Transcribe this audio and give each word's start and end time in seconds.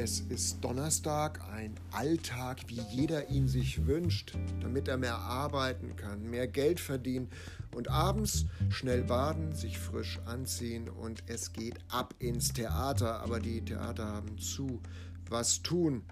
Es 0.00 0.20
ist 0.28 0.60
Donnerstag, 0.60 1.40
ein 1.52 1.74
Alltag, 1.90 2.60
wie 2.68 2.80
jeder 2.88 3.30
ihn 3.30 3.48
sich 3.48 3.84
wünscht, 3.88 4.38
damit 4.60 4.86
er 4.86 4.96
mehr 4.96 5.16
arbeiten 5.16 5.96
kann, 5.96 6.30
mehr 6.30 6.46
Geld 6.46 6.78
verdienen 6.78 7.28
und 7.74 7.90
abends 7.90 8.46
schnell 8.70 9.02
baden, 9.02 9.56
sich 9.56 9.76
frisch 9.76 10.20
anziehen 10.24 10.88
und 10.88 11.24
es 11.26 11.52
geht 11.52 11.80
ab 11.88 12.14
ins 12.20 12.52
Theater. 12.52 13.22
Aber 13.22 13.40
die 13.40 13.60
Theater 13.60 14.06
haben 14.06 14.38
zu. 14.38 14.80
Was 15.30 15.62
tun? 15.62 16.04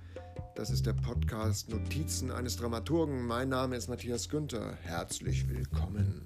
Das 0.56 0.70
ist 0.70 0.84
der 0.84 0.94
Podcast 0.94 1.68
Notizen 1.68 2.32
eines 2.32 2.56
Dramaturgen. 2.56 3.24
Mein 3.24 3.50
Name 3.50 3.76
ist 3.76 3.88
Matthias 3.88 4.28
Günther. 4.28 4.76
Herzlich 4.82 5.48
willkommen. 5.48 6.22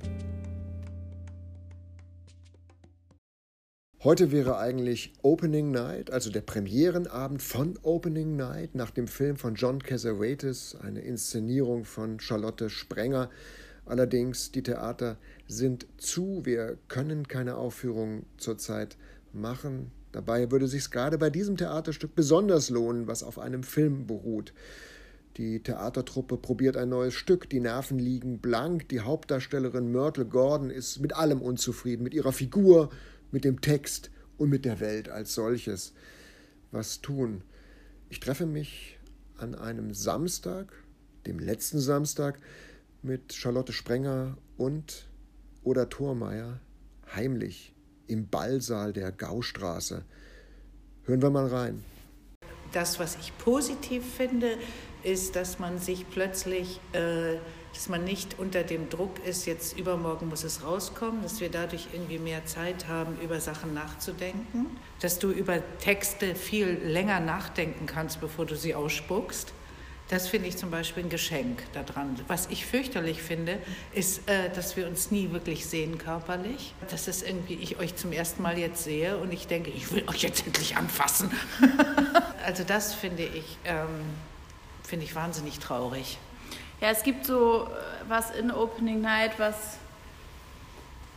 Heute 4.03 4.33
wäre 4.33 4.57
eigentlich 4.57 5.13
Opening 5.21 5.73
Night, 5.73 6.11
also 6.11 6.31
der 6.31 6.41
Premierenabend 6.41 7.43
von 7.43 7.79
Opening 7.83 8.35
Night 8.35 8.75
nach 8.75 8.91
dem 8.91 9.07
Film 9.07 9.37
von 9.37 9.57
John 9.57 9.83
Cassavetes, 9.83 10.75
eine 10.81 11.03
Inszenierung 11.03 11.85
von 11.85 12.19
Charlotte 12.19 12.71
Sprenger. 12.71 13.29
Allerdings, 13.85 14.53
die 14.53 14.63
Theater 14.63 15.19
sind 15.49 15.87
zu, 15.99 16.41
wir 16.47 16.79
können 16.89 17.29
keine 17.29 17.57
Aufführung 17.57 18.25
zurzeit 18.39 18.97
machen. 19.35 19.91
Dabei 20.13 20.51
würde 20.51 20.67
sich 20.67 20.91
gerade 20.91 21.19
bei 21.19 21.29
diesem 21.29 21.59
Theaterstück 21.59 22.15
besonders 22.15 22.71
lohnen, 22.71 23.07
was 23.07 23.23
auf 23.23 23.39
einem 23.39 23.65
Film 23.65 24.07
beruht. 24.07 24.55
Die 25.37 25.63
Theatertruppe 25.63 26.39
probiert 26.39 26.79
ein 26.79 26.89
neues 26.89 27.13
Stück, 27.13 27.51
die 27.51 27.61
Nerven 27.61 27.99
liegen 27.99 28.39
blank, 28.39 28.89
die 28.89 29.01
Hauptdarstellerin 29.01 29.93
Myrtle 29.93 30.25
Gordon 30.25 30.71
ist 30.71 31.01
mit 31.01 31.15
allem 31.15 31.43
unzufrieden, 31.43 32.03
mit 32.03 32.15
ihrer 32.15 32.33
Figur, 32.33 32.89
mit 33.31 33.45
dem 33.45 33.61
Text 33.61 34.11
und 34.39 34.51
mit 34.51 34.65
der 34.65 34.81
Welt 34.81 35.09
als 35.09 35.35
solches. 35.35 35.93
Was 36.71 37.01
tun? 37.01 37.43
Ich 38.09 38.21
treffe 38.21 38.47
mich 38.47 38.99
an 39.37 39.55
einem 39.55 39.95
Samstag, 39.95 40.73
dem 41.27 41.39
letzten 41.39 41.79
Samstag, 41.79 42.39
mit 43.03 43.33
Charlotte 43.33 43.73
Sprenger 43.73 44.37
und 44.57 45.09
Oda 45.63 45.87
Thormeier 45.87 46.61
heimlich 47.15 47.75
im 48.07 48.29
Ballsaal 48.29 48.93
der 48.93 49.13
Gaustraße. 49.13 50.05
Hören 51.05 51.23
wir 51.23 51.31
mal 51.31 51.47
rein. 51.47 51.85
Das, 52.73 52.99
was 52.99 53.17
ich 53.17 53.37
positiv 53.39 54.05
finde, 54.05 54.57
ist, 55.03 55.35
dass 55.37 55.59
man 55.59 55.79
sich 55.79 56.09
plötzlich 56.09 56.81
äh, 56.93 57.37
dass 57.75 57.89
man 57.89 58.05
nicht 58.05 58.39
unter 58.39 58.63
dem 58.63 58.89
Druck 58.89 59.25
ist, 59.25 59.47
jetzt 59.47 59.79
übermorgen 59.79 60.29
muss 60.29 60.45
es 60.45 60.65
rauskommen, 60.65 61.23
dass 61.23 61.41
wir 61.41 61.51
dadurch 61.51 61.89
irgendwie 61.93 62.19
mehr 62.19 62.45
Zeit 62.45 62.89
haben, 62.89 63.19
über 63.23 63.41
Sachen 63.41 63.75
nachzudenken, 63.75 64.67
dass 65.01 65.19
du 65.19 65.31
über 65.31 65.61
Texte 65.79 66.35
viel 66.35 66.81
länger 66.85 67.21
nachdenken 67.21 67.87
kannst, 67.87 68.21
bevor 68.21 68.47
du 68.47 68.57
sie 68.57 68.75
ausspuckst. 68.75 69.53
Das 70.11 70.27
finde 70.27 70.49
ich 70.49 70.57
zum 70.57 70.73
Beispiel 70.73 71.05
ein 71.05 71.09
Geschenk 71.09 71.63
daran. 71.73 72.19
Was 72.27 72.49
ich 72.51 72.67
fürchterlich 72.67 73.23
finde, 73.23 73.61
ist, 73.93 74.29
äh, 74.29 74.51
dass 74.51 74.77
wir 74.77 74.89
uns 74.89 75.13
nie 75.13 75.31
wirklich 75.31 75.67
sehen 75.67 75.99
körperlich. 75.99 76.75
Dass 76.91 77.07
es 77.07 77.23
irgendwie 77.23 77.55
ich 77.55 77.79
euch 77.79 77.95
zum 77.95 78.11
ersten 78.11 78.43
Mal 78.43 78.59
jetzt 78.59 78.83
sehe 78.83 79.17
und 79.19 79.33
ich 79.33 79.47
denke, 79.47 79.71
ich 79.71 79.93
will 79.93 80.03
euch 80.09 80.23
jetzt 80.23 80.45
endlich 80.45 80.77
anfassen. 80.77 81.31
also 82.45 82.65
das 82.65 82.93
finde 82.93 83.23
ich, 83.23 83.57
ähm, 83.65 83.87
finde 84.83 85.05
ich 85.05 85.15
wahnsinnig 85.15 85.61
traurig. 85.61 86.19
Ja, 86.81 86.89
es 86.89 87.03
gibt 87.03 87.27
so 87.27 87.65
äh, 87.65 88.09
was 88.09 88.31
in 88.31 88.51
Opening 88.51 89.03
Night, 89.03 89.33
was 89.39 89.77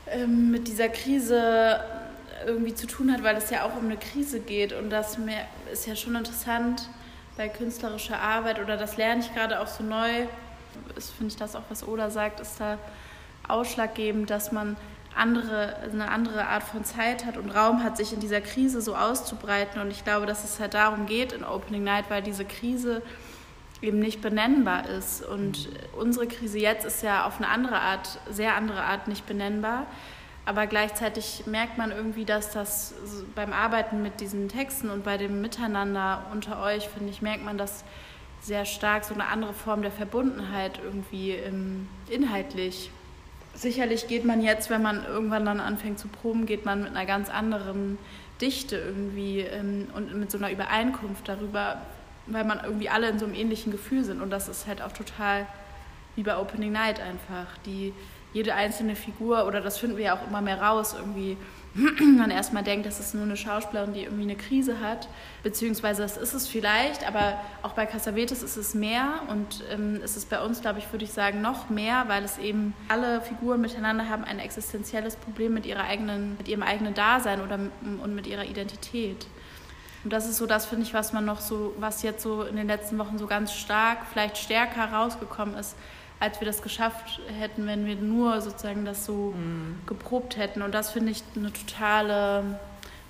ähm, 0.07 0.51
mit 0.51 0.67
dieser 0.67 0.89
Krise 0.89 1.79
irgendwie 2.45 2.75
zu 2.75 2.85
tun 2.85 3.11
hat, 3.13 3.23
weil 3.23 3.37
es 3.37 3.49
ja 3.49 3.63
auch 3.63 3.77
um 3.77 3.85
eine 3.85 3.95
Krise 3.95 4.41
geht. 4.41 4.73
Und 4.73 4.89
das 4.89 5.17
ist 5.71 5.87
ja 5.87 5.95
schon 5.95 6.15
interessant 6.15 6.89
bei 7.37 7.47
künstlerischer 7.47 8.19
Arbeit 8.19 8.59
oder 8.59 8.75
das 8.75 8.97
lerne 8.97 9.21
ich 9.21 9.33
gerade 9.33 9.61
auch 9.61 9.67
so 9.67 9.83
neu. 9.83 10.25
Ist, 10.97 11.11
finde 11.11 11.31
ich 11.31 11.37
das 11.37 11.55
auch, 11.55 11.63
was 11.69 11.87
Oda 11.87 12.09
sagt, 12.09 12.41
ist 12.41 12.59
da 12.59 12.77
ausschlaggebend, 13.47 14.29
dass 14.29 14.51
man 14.51 14.75
andere, 15.15 15.77
eine 15.77 16.09
andere 16.09 16.45
Art 16.47 16.63
von 16.63 16.83
Zeit 16.83 17.25
hat 17.25 17.37
und 17.37 17.51
Raum 17.51 17.83
hat, 17.83 17.97
sich 17.97 18.11
in 18.11 18.19
dieser 18.19 18.41
Krise 18.41 18.81
so 18.81 18.95
auszubreiten. 18.95 19.79
Und 19.79 19.91
ich 19.91 20.03
glaube, 20.03 20.25
dass 20.25 20.43
es 20.43 20.59
halt 20.59 20.73
darum 20.73 21.05
geht 21.05 21.31
in 21.31 21.45
Opening 21.45 21.83
Night, 21.83 22.05
weil 22.09 22.21
diese 22.21 22.43
Krise 22.43 23.01
eben 23.83 23.99
nicht 23.99 24.21
benennbar 24.21 24.89
ist. 24.89 25.23
Und 25.25 25.69
unsere 25.97 26.27
Krise 26.27 26.59
jetzt 26.59 26.85
ist 26.85 27.03
ja 27.03 27.25
auf 27.25 27.37
eine 27.37 27.49
andere 27.49 27.79
Art, 27.79 28.19
sehr 28.29 28.55
andere 28.55 28.83
Art 28.83 29.07
nicht 29.07 29.25
benennbar. 29.25 29.85
Aber 30.45 30.67
gleichzeitig 30.67 31.43
merkt 31.45 31.77
man 31.77 31.91
irgendwie, 31.91 32.25
dass 32.25 32.51
das 32.51 32.93
beim 33.33 33.53
Arbeiten 33.53 34.01
mit 34.01 34.19
diesen 34.19 34.49
Texten 34.49 34.89
und 34.89 35.03
bei 35.03 35.17
dem 35.17 35.41
Miteinander 35.41 36.25
unter 36.31 36.61
euch, 36.61 36.89
finde 36.89 37.11
ich, 37.11 37.21
merkt 37.21 37.45
man 37.45 37.57
das 37.57 37.85
sehr 38.41 38.65
stark, 38.65 39.05
so 39.05 39.13
eine 39.13 39.27
andere 39.27 39.53
Form 39.53 39.81
der 39.81 39.91
Verbundenheit 39.91 40.81
irgendwie 40.83 41.37
inhaltlich. 42.09 42.91
Sicherlich 43.53 44.07
geht 44.07 44.25
man 44.25 44.41
jetzt, 44.41 44.69
wenn 44.69 44.81
man 44.81 45.05
irgendwann 45.05 45.45
dann 45.45 45.61
anfängt 45.61 45.99
zu 45.99 46.07
proben, 46.09 46.45
geht 46.45 46.65
man 46.65 46.83
mit 46.83 46.89
einer 46.89 47.05
ganz 47.05 47.29
anderen 47.29 47.97
Dichte 48.41 48.75
irgendwie 48.75 49.41
ähm, 49.41 49.87
und 49.95 50.13
mit 50.15 50.31
so 50.31 50.37
einer 50.37 50.51
Übereinkunft 50.51 51.27
darüber, 51.29 51.81
weil 52.27 52.45
man 52.45 52.61
irgendwie 52.63 52.89
alle 52.89 53.09
in 53.09 53.19
so 53.19 53.25
einem 53.25 53.35
ähnlichen 53.35 53.71
Gefühl 53.71 54.03
sind. 54.03 54.21
Und 54.21 54.29
das 54.29 54.47
ist 54.47 54.67
halt 54.67 54.81
auch 54.81 54.91
total 54.91 55.45
wie 56.15 56.23
bei 56.23 56.37
Opening 56.37 56.71
Night 56.71 56.99
einfach. 56.99 57.57
Die, 57.65 57.93
jede 58.33 58.55
einzelne 58.55 58.95
Figur, 58.95 59.45
oder 59.47 59.61
das 59.61 59.77
finden 59.77 59.97
wir 59.97 60.05
ja 60.05 60.15
auch 60.15 60.27
immer 60.27 60.41
mehr 60.41 60.61
raus, 60.61 60.95
irgendwie 60.97 61.37
man 62.17 62.29
erstmal 62.29 62.63
denkt, 62.63 62.85
das 62.85 62.99
ist 62.99 63.15
nur 63.15 63.23
eine 63.23 63.35
Schauspielerin, 63.35 63.93
die 63.93 64.03
irgendwie 64.03 64.23
eine 64.23 64.35
Krise 64.35 64.79
hat, 64.79 65.07
beziehungsweise 65.41 66.03
das 66.03 66.17
ist 66.17 66.33
es 66.33 66.47
vielleicht, 66.47 67.07
aber 67.07 67.39
auch 67.63 67.73
bei 67.73 67.85
Cassavetes 67.85 68.43
ist 68.43 68.57
es 68.57 68.75
mehr 68.75 69.21
und 69.29 69.63
ähm, 69.71 69.99
es 70.03 70.15
ist 70.15 70.29
bei 70.29 70.39
uns, 70.43 70.61
glaube 70.61 70.79
ich, 70.79 70.91
würde 70.91 71.05
ich 71.05 71.11
sagen, 71.11 71.41
noch 71.41 71.69
mehr, 71.69 72.05
weil 72.07 72.23
es 72.23 72.37
eben 72.37 72.75
alle 72.89 73.21
Figuren 73.21 73.59
miteinander 73.61 74.07
haben 74.07 74.23
ein 74.23 74.37
existenzielles 74.37 75.15
Problem 75.15 75.53
mit, 75.53 75.65
ihrer 75.65 75.83
eigenen, 75.83 76.37
mit 76.37 76.47
ihrem 76.47 76.63
eigenen 76.63 76.93
Dasein 76.93 77.41
oder, 77.41 77.59
und 78.03 78.13
mit 78.13 78.27
ihrer 78.27 78.45
Identität. 78.45 79.25
Und 80.03 80.11
das 80.11 80.27
ist 80.27 80.37
so 80.37 80.45
das, 80.45 80.65
finde 80.65 80.83
ich, 80.83 80.93
was 80.93 81.13
man 81.13 81.25
noch 81.25 81.39
so, 81.39 81.73
was 81.77 82.03
jetzt 82.03 82.23
so 82.23 82.43
in 82.43 82.55
den 82.55 82.67
letzten 82.67 82.97
Wochen 82.97 83.17
so 83.17 83.27
ganz 83.27 83.53
stark, 83.53 83.99
vielleicht 84.11 84.37
stärker 84.37 84.91
rausgekommen 84.91 85.55
ist, 85.55 85.75
als 86.19 86.39
wir 86.39 86.45
das 86.45 86.61
geschafft 86.61 87.21
hätten, 87.39 87.67
wenn 87.67 87.85
wir 87.85 87.95
nur 87.95 88.41
sozusagen 88.41 88.85
das 88.85 89.05
so 89.05 89.33
mhm. 89.35 89.79
geprobt 89.85 90.37
hätten. 90.37 90.61
Und 90.61 90.73
das 90.73 90.91
finde 90.91 91.11
ich 91.11 91.23
eine 91.35 91.51
totale 91.53 92.59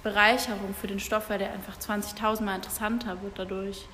Bereicherung 0.03 0.75
für 0.79 0.87
den 0.87 0.99
Stoff, 0.99 1.29
weil 1.29 1.39
der 1.39 1.51
einfach 1.53 1.77
20.000 1.77 2.43
Mal 2.43 2.55
interessanter 2.55 3.21
wird 3.21 3.39
dadurch. 3.39 3.87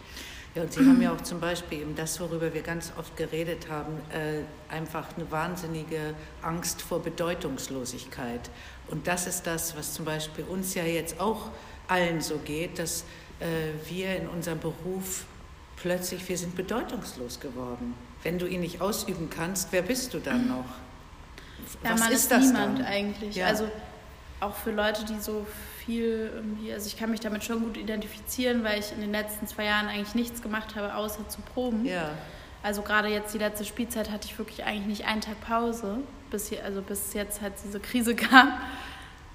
Ja, 0.55 0.63
und 0.63 0.73
Sie 0.73 0.79
haben 0.79 0.99
ja 0.99 1.13
auch 1.13 1.21
zum 1.21 1.39
Beispiel 1.39 1.81
eben 1.81 1.95
das, 1.95 2.19
worüber 2.19 2.53
wir 2.53 2.63
ganz 2.63 2.91
oft 2.97 3.15
geredet 3.15 3.69
haben, 3.69 3.93
äh, 4.11 4.41
einfach 4.73 5.05
eine 5.15 5.29
wahnsinnige 5.31 6.15
Angst 6.41 6.81
vor 6.81 7.03
Bedeutungslosigkeit. 7.03 8.49
Und 8.87 9.05
das 9.05 9.27
ist 9.27 9.45
das, 9.45 9.77
was 9.77 9.93
zum 9.93 10.05
Beispiel 10.05 10.43
uns 10.45 10.73
ja 10.73 10.83
jetzt 10.83 11.19
auch 11.19 11.51
allen 11.89 12.21
so 12.21 12.37
geht, 12.37 12.79
dass 12.79 13.03
äh, 13.39 13.45
wir 13.89 14.15
in 14.15 14.27
unserem 14.27 14.59
Beruf 14.59 15.25
plötzlich, 15.75 16.27
wir 16.27 16.37
sind 16.37 16.55
bedeutungslos 16.55 17.39
geworden. 17.39 17.93
Wenn 18.23 18.37
du 18.37 18.47
ihn 18.47 18.61
nicht 18.61 18.81
ausüben 18.81 19.29
kannst, 19.29 19.71
wer 19.71 19.81
bist 19.81 20.13
du 20.13 20.19
dann 20.19 20.47
noch? 20.49 20.65
Ja, 21.83 21.91
Was 21.91 21.99
man 21.99 22.11
ist, 22.11 22.19
ist 22.23 22.31
das 22.31 22.45
niemand 22.45 22.79
dann? 22.79 22.85
eigentlich. 22.85 23.35
Ja. 23.35 23.47
Also 23.47 23.69
auch 24.39 24.55
für 24.55 24.71
Leute, 24.71 25.05
die 25.05 25.19
so 25.19 25.45
viel 25.85 26.31
irgendwie, 26.33 26.71
also 26.73 26.87
ich 26.87 26.97
kann 26.97 27.11
mich 27.11 27.19
damit 27.19 27.43
schon 27.43 27.61
gut 27.61 27.77
identifizieren, 27.77 28.63
weil 28.63 28.79
ich 28.79 28.91
in 28.91 29.01
den 29.01 29.11
letzten 29.11 29.47
zwei 29.47 29.65
Jahren 29.65 29.87
eigentlich 29.87 30.15
nichts 30.15 30.41
gemacht 30.41 30.75
habe, 30.75 30.95
außer 30.95 31.27
zu 31.29 31.41
proben. 31.41 31.85
Ja. 31.85 32.11
Also 32.61 32.81
gerade 32.81 33.07
jetzt 33.07 33.33
die 33.33 33.37
letzte 33.37 33.63
Spielzeit 33.63 34.11
hatte 34.11 34.27
ich 34.27 34.37
wirklich 34.37 34.65
eigentlich 34.65 34.85
nicht 34.85 35.05
einen 35.05 35.21
Tag 35.21 35.39
Pause, 35.41 35.99
bis 36.29 36.49
hier, 36.49 36.63
also 36.63 36.81
bis 36.81 37.13
jetzt 37.13 37.41
halt 37.41 37.53
diese 37.63 37.79
Krise 37.79 38.15
kam. 38.17 38.53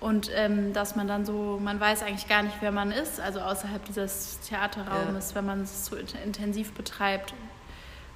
Und 0.04 0.30
ähm, 0.34 0.74
dass 0.74 0.96
man 0.96 1.08
dann 1.08 1.24
so, 1.24 1.58
man 1.62 1.80
weiß 1.80 2.02
eigentlich 2.02 2.28
gar 2.28 2.42
nicht, 2.42 2.56
wer 2.60 2.72
man 2.72 2.92
ist, 2.92 3.20
also 3.20 3.40
außerhalb 3.40 3.82
dieses 3.86 4.38
Theaterraumes, 4.40 5.30
ja. 5.30 5.36
wenn 5.36 5.46
man 5.46 5.62
es 5.62 5.86
so 5.86 5.96
intensiv 5.96 6.74
betreibt 6.74 7.32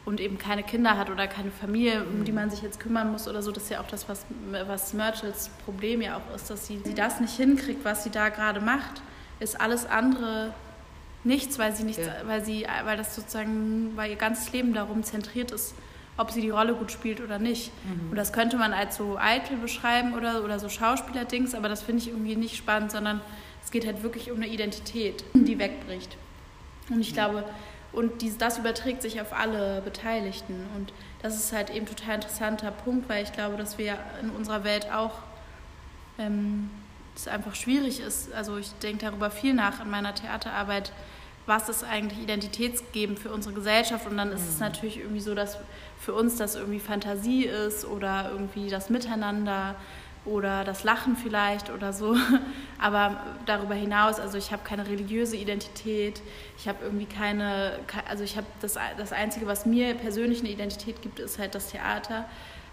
und 0.05 0.21
eben 0.21 0.37
keine 0.37 0.63
Kinder 0.63 0.99
hat 0.99 1.09
oder 1.09 1.27
keine 1.27 1.51
Familie, 1.51 2.05
um 2.05 2.25
die 2.25 2.33
man 2.33 2.51
sich 2.51 2.61
jetzt 2.61 2.79
kümmern 2.79 3.11
muss 3.11 3.27
oder 3.27 3.41
so. 3.41 3.53
Das 3.53 3.63
ist 3.63 3.71
ja 3.71 3.81
auch 3.81 3.87
das, 3.87 4.07
was, 4.07 4.27
was 4.67 4.93
Myrtles 4.93 5.51
Problem 5.65 6.03
ja 6.03 6.19
auch 6.19 6.35
ist, 6.35 6.51
dass 6.51 6.67
sie, 6.67 6.79
sie 6.85 6.93
das 6.93 7.21
nicht 7.21 7.35
hinkriegt, 7.39 7.83
was 7.87 8.05
sie 8.05 8.11
da 8.11 8.29
gerade 8.29 8.61
macht, 8.61 9.01
ist 9.41 9.59
alles 9.59 9.87
andere 9.87 10.53
nichts, 11.25 11.59
weil 11.59 11.75
sie 11.75 11.85
nichts, 11.85 12.05
ja. 12.05 12.13
weil 12.27 12.45
sie, 12.45 12.67
weil 12.85 12.99
das 12.99 13.17
sozusagen, 13.17 13.93
weil 13.97 14.11
ihr 14.11 14.17
ganzes 14.17 14.53
Leben 14.53 14.75
darum 14.75 15.05
zentriert 15.05 15.53
ist, 15.53 15.75
ob 16.19 16.31
sie 16.31 16.43
die 16.43 16.51
Rolle 16.51 16.75
gut 16.75 16.93
spielt 16.93 17.23
oder 17.23 17.39
nicht. 17.39 17.73
Mhm. 17.85 18.11
Und 18.11 18.17
das 18.17 18.33
könnte 18.33 18.59
man 18.59 18.75
als 18.75 18.97
so 18.97 19.17
eitel 19.19 19.57
beschreiben 19.57 20.15
oder, 20.15 20.45
oder 20.45 20.59
so 20.59 20.69
Schauspielerdings, 20.69 21.55
aber 21.55 21.69
das 21.71 21.83
finde 21.83 22.03
ich 22.03 22.09
irgendwie 22.09 22.37
nicht 22.37 22.57
spannend, 22.57 22.91
sondern 22.91 23.23
es 23.65 23.71
geht 23.71 23.87
halt 23.87 24.03
wirklich 24.03 24.31
um 24.31 24.37
eine 24.37 24.49
Identität, 24.49 25.25
die 25.33 25.59
wegbricht. 25.59 26.17
Und 26.91 27.01
ich 27.01 27.13
mhm. 27.13 27.15
glaube, 27.15 27.45
und 27.93 28.21
dies, 28.21 28.37
das 28.37 28.59
überträgt 28.59 29.01
sich 29.01 29.21
auf 29.21 29.33
alle 29.33 29.81
Beteiligten. 29.81 30.67
Und 30.77 30.93
das 31.23 31.37
ist 31.37 31.53
halt 31.53 31.71
eben 31.71 31.87
total 31.87 32.17
interessanter 32.17 32.71
Punkt, 32.71 33.09
weil 33.09 33.25
ich 33.25 33.33
glaube, 33.33 33.57
dass 33.57 33.79
wir 33.79 33.99
in 34.21 34.31
unserer 34.31 34.65
Welt 34.65 34.91
auch 34.93 35.19
ähm, 36.19 36.71
es 37.17 37.29
einfach 37.29 37.55
schwierig 37.55 38.01
ist. 38.01 38.33
Also 38.33 38.59
ich 38.59 38.73
denke 38.83 39.07
darüber 39.07 39.31
viel 39.31 39.55
nach 39.55 39.81
in 39.81 39.91
meiner 39.91 40.15
Theaterarbeit, 40.15 40.93
was 41.49 41.69
ist 41.69 41.83
eigentlich 41.83 42.23
identitätsgebend 42.23 43.19
für 43.19 43.31
unsere 43.31 43.55
Gesellschaft. 43.55 44.07
Und 44.07 44.19
dann 44.19 44.31
ist 44.31 44.43
mhm. 44.43 44.49
es 44.49 44.61
natürlich 44.61 44.99
irgendwie 44.99 45.21
so, 45.21 45.35
dass 45.35 45.59
für 45.99 46.13
uns 46.15 46.37
das 46.37 46.55
irgendwie 46.55 46.79
Fantasie 46.79 47.45
ist 47.45 47.85
oder 47.85 48.31
irgendwie 48.31 48.69
das 48.69 48.91
Miteinander 48.91 49.75
oder 50.25 50.63
das 50.65 50.85
Lachen 50.85 51.17
vielleicht 51.17 51.71
oder 51.71 51.93
so. 51.93 52.15
Aber 52.79 53.19
darüber 53.47 53.75
hinaus, 53.75 54.21
also 54.21 54.37
ich 54.37 54.53
habe 54.53 54.63
keine 54.63 54.87
religiöse 54.87 55.37
Identität, 55.37 56.21
ich 56.59 56.69
habe 56.69 56.85
irgendwie 56.85 57.07
keine, 57.07 57.79
also 58.09 58.23
ich 58.23 58.37
habe 58.37 58.47
das, 58.61 58.79
das 58.99 59.13
Einzige, 59.13 59.47
was 59.47 59.65
mir 59.65 59.95
persönlich 59.95 60.41
eine 60.41 60.51
Identität 60.51 61.01
gibt, 61.03 61.19
ist 61.19 61.39
halt 61.39 61.55
das 61.55 61.71
Theater. 61.71 62.27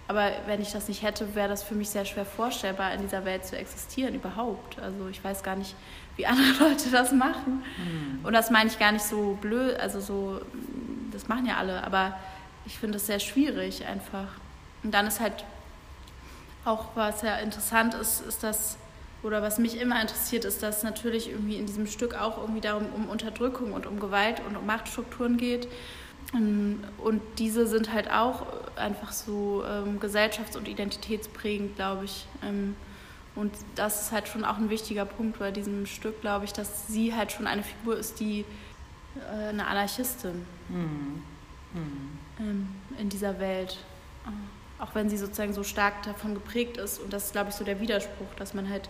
Aber 0.07 0.31
wenn 0.45 0.61
ich 0.61 0.71
das 0.71 0.87
nicht 0.87 1.01
hätte, 1.01 1.33
wäre 1.33 1.47
das 1.49 1.63
für 1.63 1.73
mich 1.73 1.89
sehr 1.89 2.05
schwer 2.05 2.25
vorstellbar, 2.25 2.93
in 2.93 3.01
dieser 3.01 3.25
Welt 3.25 3.45
zu 3.45 3.57
existieren 3.57 4.13
überhaupt. 4.13 4.77
Also 4.79 5.07
ich 5.07 5.23
weiß 5.23 5.41
gar 5.41 5.55
nicht, 5.55 5.75
wie 6.15 6.25
andere 6.25 6.51
Leute 6.69 6.89
das 6.91 7.11
machen. 7.11 7.63
Mhm. 7.77 8.25
Und 8.25 8.33
das 8.33 8.51
meine 8.51 8.69
ich 8.69 8.79
gar 8.79 8.91
nicht 8.91 9.05
so 9.05 9.37
blöd, 9.41 9.79
also 9.79 9.99
so, 9.99 10.41
das 11.11 11.27
machen 11.27 11.45
ja 11.45 11.57
alle, 11.57 11.83
aber 11.83 12.17
ich 12.65 12.79
finde 12.79 12.97
es 12.97 13.05
sehr 13.05 13.19
schwierig 13.19 13.85
einfach. 13.85 14.27
Und 14.83 14.91
dann 14.93 15.07
ist 15.07 15.19
halt 15.19 15.45
auch, 16.63 16.87
was 16.95 17.21
ja 17.21 17.37
interessant 17.37 17.93
ist, 17.93 18.21
ist 18.21 18.43
das, 18.43 18.77
oder 19.23 19.41
was 19.41 19.59
mich 19.59 19.79
immer 19.79 20.01
interessiert, 20.01 20.45
ist, 20.45 20.63
dass 20.63 20.83
natürlich 20.83 21.29
irgendwie 21.29 21.57
in 21.57 21.65
diesem 21.65 21.87
Stück 21.87 22.15
auch 22.15 22.37
irgendwie 22.39 22.61
darum 22.61 22.87
um 22.95 23.07
Unterdrückung 23.07 23.73
und 23.73 23.85
um 23.85 23.99
Gewalt 23.99 24.41
und 24.47 24.55
um 24.55 24.65
Machtstrukturen 24.65 25.37
geht. 25.37 25.67
Und 26.33 27.21
diese 27.37 27.65
sind 27.65 27.93
halt 27.93 28.11
auch 28.11 28.45
einfach 28.75 29.13
so 29.13 29.63
ähm, 29.63 29.99
gesellschafts- 29.99 30.57
und 30.57 30.67
identitätsprägend, 30.67 31.75
glaube 31.75 32.05
ich. 32.05 32.25
Ähm, 32.43 32.75
und 33.35 33.53
das 33.75 34.01
ist 34.01 34.11
halt 34.11 34.27
schon 34.27 34.45
auch 34.45 34.57
ein 34.57 34.69
wichtiger 34.69 35.05
Punkt 35.05 35.39
bei 35.39 35.51
diesem 35.51 35.85
Stück, 35.85 36.21
glaube 36.21 36.45
ich, 36.45 36.53
dass 36.53 36.87
sie 36.87 37.13
halt 37.13 37.31
schon 37.31 37.47
eine 37.47 37.63
Figur 37.63 37.97
ist, 37.97 38.19
die 38.19 38.45
äh, 39.15 39.49
eine 39.49 39.67
Anarchistin 39.67 40.45
mhm. 40.69 41.23
Mhm. 41.73 42.19
Ähm, 42.39 42.67
in 42.97 43.09
dieser 43.09 43.39
Welt. 43.39 43.77
Auch 44.79 44.93
wenn 44.93 45.09
sie 45.09 45.17
sozusagen 45.17 45.53
so 45.53 45.63
stark 45.63 46.03
davon 46.03 46.33
geprägt 46.33 46.77
ist. 46.77 46.99
Und 46.99 47.13
das 47.13 47.27
ist, 47.27 47.31
glaube 47.31 47.49
ich, 47.49 47.55
so 47.55 47.63
der 47.63 47.79
Widerspruch, 47.79 48.33
dass 48.37 48.53
man 48.53 48.69
halt 48.69 48.89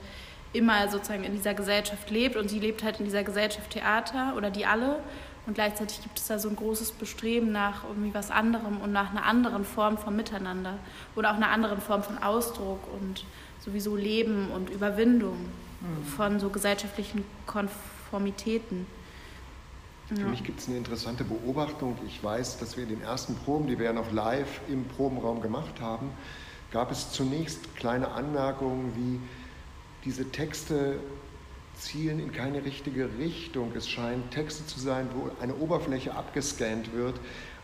immer 0.53 0.87
sozusagen 0.89 1.23
in 1.23 1.33
dieser 1.33 1.53
Gesellschaft 1.53 2.09
lebt 2.09 2.37
und 2.37 2.49
sie 2.49 2.59
lebt 2.59 2.83
halt 2.83 2.99
in 2.99 3.05
dieser 3.05 3.23
Gesellschaft 3.23 3.71
Theater 3.71 4.33
oder 4.37 4.49
die 4.49 4.65
alle 4.65 4.99
und 5.45 5.53
gleichzeitig 5.53 6.01
gibt 6.01 6.17
es 6.17 6.27
da 6.27 6.39
so 6.39 6.49
ein 6.49 6.55
großes 6.55 6.91
Bestreben 6.93 7.51
nach 7.51 7.83
irgendwie 7.83 8.13
was 8.13 8.31
anderem 8.31 8.81
und 8.81 8.91
nach 8.91 9.11
einer 9.11 9.25
anderen 9.25 9.63
Form 9.63 9.97
von 9.97 10.15
Miteinander 10.15 10.79
oder 11.15 11.31
auch 11.31 11.35
einer 11.35 11.49
anderen 11.49 11.81
Form 11.81 12.01
von 12.01 12.17
Ausdruck 12.17 12.79
und 12.99 13.25
sowieso 13.59 13.95
Leben 13.95 14.49
und 14.51 14.69
Überwindung 14.69 15.37
mhm. 15.81 16.05
von 16.05 16.39
so 16.39 16.49
gesellschaftlichen 16.49 17.23
Konformitäten. 17.45 18.87
Für 20.07 20.21
ja. 20.21 20.27
mich 20.27 20.43
gibt 20.43 20.59
es 20.59 20.67
eine 20.67 20.77
interessante 20.77 21.23
Beobachtung. 21.23 21.97
Ich 22.07 22.23
weiß, 22.23 22.57
dass 22.57 22.77
wir 22.77 22.83
in 22.83 22.89
den 22.89 23.01
ersten 23.01 23.35
Proben, 23.35 23.67
die 23.67 23.77
wir 23.77 23.85
ja 23.85 23.93
noch 23.93 24.11
live 24.11 24.61
im 24.67 24.85
Probenraum 24.85 25.41
gemacht 25.41 25.81
haben, 25.81 26.09
gab 26.71 26.91
es 26.91 27.11
zunächst 27.11 27.75
kleine 27.75 28.11
Anmerkungen 28.11 28.93
wie 28.95 29.19
diese 30.03 30.29
Texte 30.31 30.99
zielen 31.75 32.19
in 32.19 32.31
keine 32.31 32.63
richtige 32.65 33.09
Richtung. 33.19 33.71
Es 33.75 33.89
scheinen 33.89 34.29
Texte 34.29 34.65
zu 34.65 34.79
sein, 34.79 35.07
wo 35.13 35.29
eine 35.41 35.55
Oberfläche 35.55 36.15
abgescannt 36.15 36.93
wird 36.93 37.19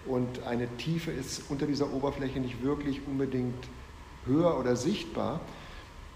und 0.05 0.43
eine 0.43 0.67
Tiefe 0.77 1.11
ist 1.11 1.43
unter 1.49 1.67
dieser 1.67 1.93
Oberfläche 1.93 2.39
nicht 2.39 2.63
wirklich 2.63 3.01
unbedingt 3.07 3.67
höher 4.25 4.57
oder 4.57 4.75
sichtbar. 4.75 5.41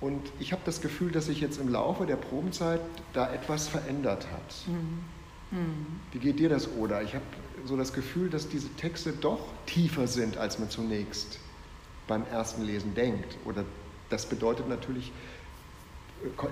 Und 0.02 0.22
ich 0.40 0.52
habe 0.52 0.62
das 0.66 0.82
Gefühl, 0.82 1.12
dass 1.12 1.28
sich 1.28 1.42
jetzt 1.42 1.60
im 1.60 1.70
Laufe 1.70 2.06
der 2.06 2.18
Probenzeit 2.18 2.82
da 3.14 3.32
etwas 3.34 3.68
verändert 3.68 4.28
hat. 4.32 4.68
Mhm. 4.68 5.58
Mhm. 5.58 5.86
Wie 6.12 6.20
geht 6.20 6.40
dir 6.40 6.50
das, 6.50 6.70
Oder? 6.74 7.02
Ich 7.04 7.14
habe 7.14 7.26
so 7.66 7.78
das 7.78 7.94
Gefühl, 7.94 8.30
dass 8.30 8.50
diese 8.50 8.70
Texte 8.76 9.14
doch 9.14 9.40
tiefer 9.66 10.08
sind, 10.08 10.38
als 10.38 10.60
man 10.60 10.70
zunächst 10.70 11.40
beim 12.08 12.26
ersten 12.32 12.64
Lesen 12.64 12.94
denkt. 12.94 13.38
Oder 13.46 13.64
das 14.10 14.26
bedeutet 14.28 14.68
natürlich, 14.68 15.12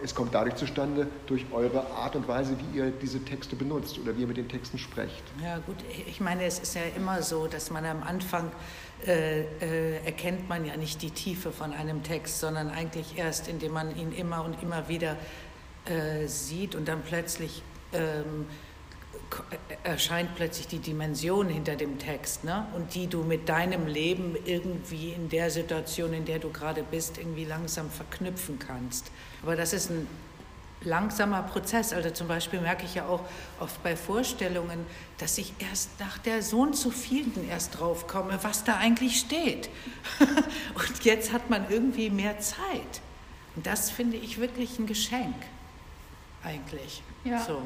es 0.04 0.14
kommt 0.14 0.34
dadurch 0.34 0.56
zustande, 0.56 1.08
durch 1.26 1.46
eure 1.52 1.88
Art 1.92 2.16
und 2.16 2.28
Weise, 2.28 2.56
wie 2.60 2.78
ihr 2.78 2.92
diese 2.92 3.24
Texte 3.24 3.56
benutzt 3.56 3.98
oder 4.00 4.16
wie 4.16 4.22
ihr 4.22 4.28
mit 4.28 4.38
den 4.38 4.48
Texten 4.48 4.78
sprecht. 4.78 5.24
Ja 5.42 5.58
gut, 5.60 5.78
ich 6.08 6.20
meine, 6.20 6.46
es 6.46 6.60
ist 6.60 6.76
ja 6.76 6.82
immer 6.96 7.22
so, 7.24 7.48
dass 7.48 7.72
man 7.72 7.86
am 7.86 8.04
Anfang 8.04 8.52
äh, 9.06 9.42
äh, 9.42 10.06
erkennt 10.06 10.48
man 10.48 10.66
ja 10.66 10.78
nicht 10.78 11.02
die 11.02 11.12
Tiefe 11.12 11.52
von 11.52 11.74
einem 11.74 12.04
Text, 12.04 12.40
sondern 12.40 12.70
eigentlich 12.70 13.18
erst, 13.18 13.48
indem 13.48 13.74
man 13.74 13.96
ihn 13.98 14.12
immer 14.12 14.44
und 14.44 14.62
immer 14.62 14.88
wieder 14.90 15.18
äh, 15.86 16.28
sieht 16.28 16.76
und 16.76 16.88
dann 16.88 17.02
plötzlich 17.02 17.64
ähm, 17.94 18.48
erscheint 19.84 20.36
plötzlich 20.36 20.68
die 20.68 20.80
Dimension 20.80 21.50
hinter 21.50 21.76
dem 21.76 22.00
Text, 22.00 22.44
ne? 22.44 22.68
Und 22.76 22.96
die 22.96 23.08
du 23.08 23.24
mit 23.24 23.50
deinem 23.50 23.88
Leben 23.88 24.36
irgendwie 24.46 25.12
in 25.14 25.30
der 25.30 25.50
Situation, 25.50 26.14
in 26.14 26.26
der 26.26 26.40
du 26.40 26.52
gerade 26.52 26.84
bist, 26.84 27.18
irgendwie 27.18 27.46
langsam 27.46 27.90
verknüpfen 27.90 28.60
kannst. 28.60 29.12
Aber 29.42 29.56
das 29.56 29.74
ist 29.74 29.90
ein 29.90 30.08
langsamer 30.86 31.44
Prozess. 31.44 31.94
Also 31.94 32.10
zum 32.10 32.28
Beispiel 32.28 32.62
merke 32.62 32.86
ich 32.86 32.96
ja 32.96 33.06
auch 33.06 33.22
oft 33.60 33.82
bei 33.84 33.96
Vorstellungen, 33.96 34.86
dass 35.18 35.38
ich 35.38 35.54
erst 35.60 36.00
nach 36.00 36.18
der 36.18 36.42
Sohn 36.42 36.74
zu 36.74 36.92
vielen 36.92 37.50
erst 37.50 37.80
drauf 37.80 38.08
komme, 38.08 38.40
was 38.42 38.64
da 38.64 38.78
eigentlich 38.78 39.20
steht. 39.20 39.70
Und 40.76 41.04
jetzt 41.04 41.32
hat 41.32 41.50
man 41.50 41.70
irgendwie 41.70 42.10
mehr 42.10 42.40
Zeit. 42.40 43.02
Und 43.56 43.66
das 43.68 43.90
finde 43.90 44.18
ich 44.18 44.40
wirklich 44.40 44.80
ein 44.80 44.88
Geschenk, 44.88 45.36
eigentlich. 46.44 47.04
Ja. 47.24 47.40
So. 47.40 47.62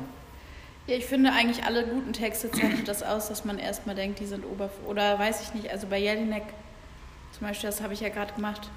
Ja, 0.87 0.95
ich 0.95 1.05
finde 1.05 1.33
eigentlich 1.33 1.65
alle 1.65 1.85
guten 1.85 2.13
Texte 2.13 2.49
zeichnet 2.49 2.87
das 2.87 3.03
aus, 3.03 3.27
dass 3.27 3.43
man 3.43 3.59
erstmal 3.59 3.95
denkt, 3.95 4.19
die 4.19 4.25
sind 4.25 4.45
oberf... 4.45 4.71
Oder 4.85 5.19
weiß 5.19 5.41
ich 5.41 5.53
nicht, 5.53 5.69
also 5.69 5.87
bei 5.87 5.99
Jelinek 5.99 6.43
zum 7.37 7.47
Beispiel, 7.47 7.69
das 7.69 7.81
habe 7.81 7.93
ich 7.93 7.99
ja 7.99 8.09
gerade 8.09 8.33
gemacht, 8.33 8.69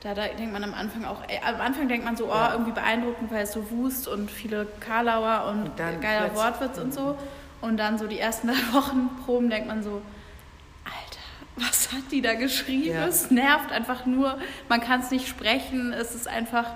da, 0.00 0.14
da, 0.14 0.28
denkt 0.28 0.52
man 0.52 0.64
am 0.64 0.74
Anfang 0.74 1.04
auch, 1.04 1.22
ey, 1.28 1.40
am 1.44 1.60
Anfang 1.60 1.88
denkt 1.88 2.04
man 2.04 2.16
so, 2.16 2.26
oh, 2.26 2.30
ja. 2.34 2.52
irgendwie 2.52 2.72
beeindruckend, 2.72 3.30
weil 3.30 3.42
es 3.42 3.52
so 3.52 3.70
Wust 3.70 4.08
und 4.08 4.30
viele 4.30 4.66
Karlauer 4.80 5.50
und, 5.50 5.68
und 5.68 6.00
geiler 6.00 6.34
Wortwitz 6.34 6.78
und 6.78 6.94
so. 6.94 7.18
Und 7.60 7.76
dann 7.76 7.98
so 7.98 8.06
die 8.06 8.18
ersten 8.18 8.46
drei 8.48 8.72
Wochen 8.72 9.10
Proben 9.24 9.50
denkt 9.50 9.68
man 9.68 9.82
so, 9.82 10.00
Alter, 10.84 11.68
was 11.68 11.92
hat 11.92 12.10
die 12.10 12.22
da 12.22 12.34
geschrieben? 12.34 12.94
Ja. 12.94 13.06
Es 13.06 13.30
nervt 13.30 13.72
einfach 13.72 14.06
nur, 14.06 14.38
man 14.68 14.80
kann 14.80 15.00
es 15.00 15.10
nicht 15.10 15.28
sprechen, 15.28 15.92
es 15.92 16.14
ist 16.14 16.28
einfach 16.28 16.66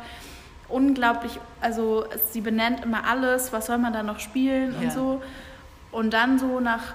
unglaublich, 0.74 1.38
also 1.60 2.04
sie 2.32 2.40
benennt 2.40 2.84
immer 2.84 3.06
alles, 3.06 3.52
was 3.52 3.66
soll 3.66 3.78
man 3.78 3.92
da 3.92 4.02
noch 4.02 4.18
spielen 4.18 4.74
ja. 4.74 4.80
und 4.80 4.92
so. 4.92 5.22
Und 5.92 6.12
dann 6.12 6.38
so 6.40 6.58
nach 6.58 6.94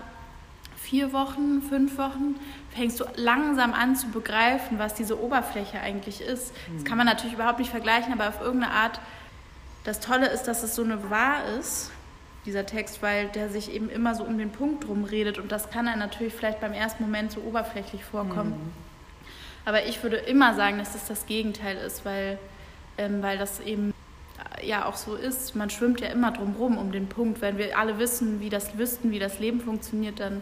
vier 0.75 1.13
Wochen, 1.13 1.62
fünf 1.62 1.98
Wochen 1.98 2.36
fängst 2.71 3.00
du 3.00 3.05
langsam 3.15 3.74
an 3.74 3.95
zu 3.95 4.09
begreifen, 4.09 4.79
was 4.79 4.95
diese 4.95 5.21
Oberfläche 5.21 5.79
eigentlich 5.79 6.19
ist. 6.19 6.51
Das 6.74 6.83
kann 6.83 6.98
man 6.98 7.05
natürlich 7.07 7.33
überhaupt 7.36 7.59
nicht 7.59 7.71
vergleichen, 7.71 8.12
aber 8.12 8.27
auf 8.27 8.41
irgendeine 8.41 8.74
Art. 8.74 9.00
Das 9.86 10.01
Tolle 10.01 10.27
ist, 10.27 10.43
dass 10.43 10.62
es 10.63 10.75
so 10.75 10.83
eine 10.83 11.09
Wahr 11.09 11.45
ist, 11.57 11.91
dieser 12.45 12.65
Text, 12.65 13.01
weil 13.01 13.27
der 13.29 13.50
sich 13.50 13.71
eben 13.71 13.89
immer 13.89 14.15
so 14.15 14.24
um 14.24 14.38
den 14.38 14.51
Punkt 14.51 14.88
drum 14.88 15.05
redet 15.05 15.38
und 15.38 15.51
das 15.51 15.69
kann 15.69 15.86
dann 15.86 16.00
natürlich 16.00 16.33
vielleicht 16.33 16.59
beim 16.59 16.74
ersten 16.74 17.03
Moment 17.03 17.31
so 17.31 17.41
oberflächlich 17.41 18.03
vorkommen. 18.03 18.51
Mhm. 18.51 18.74
Aber 19.65 19.86
ich 19.86 20.01
würde 20.03 20.17
immer 20.17 20.55
sagen, 20.55 20.79
dass 20.79 20.93
das 20.93 21.07
das 21.07 21.25
Gegenteil 21.25 21.77
ist, 21.77 22.03
weil 22.05 22.39
ähm, 22.99 23.23
weil 23.23 23.37
das 23.37 23.61
eben 23.61 23.93
äh, 24.59 24.67
ja 24.67 24.85
auch 24.85 24.95
so 24.95 25.15
ist. 25.15 25.55
Man 25.55 25.69
schwimmt 25.69 26.01
ja 26.01 26.09
immer 26.09 26.31
drum 26.31 26.55
rum 26.59 26.77
um 26.77 26.91
den 26.91 27.07
Punkt. 27.07 27.41
Wenn 27.41 27.57
wir 27.57 27.77
alle 27.77 27.97
wissen, 27.97 28.41
wie 28.41 28.49
das 28.49 28.77
wüssten, 28.77 29.11
wie 29.11 29.19
das 29.19 29.39
Leben 29.39 29.61
funktioniert, 29.61 30.19
dann 30.19 30.41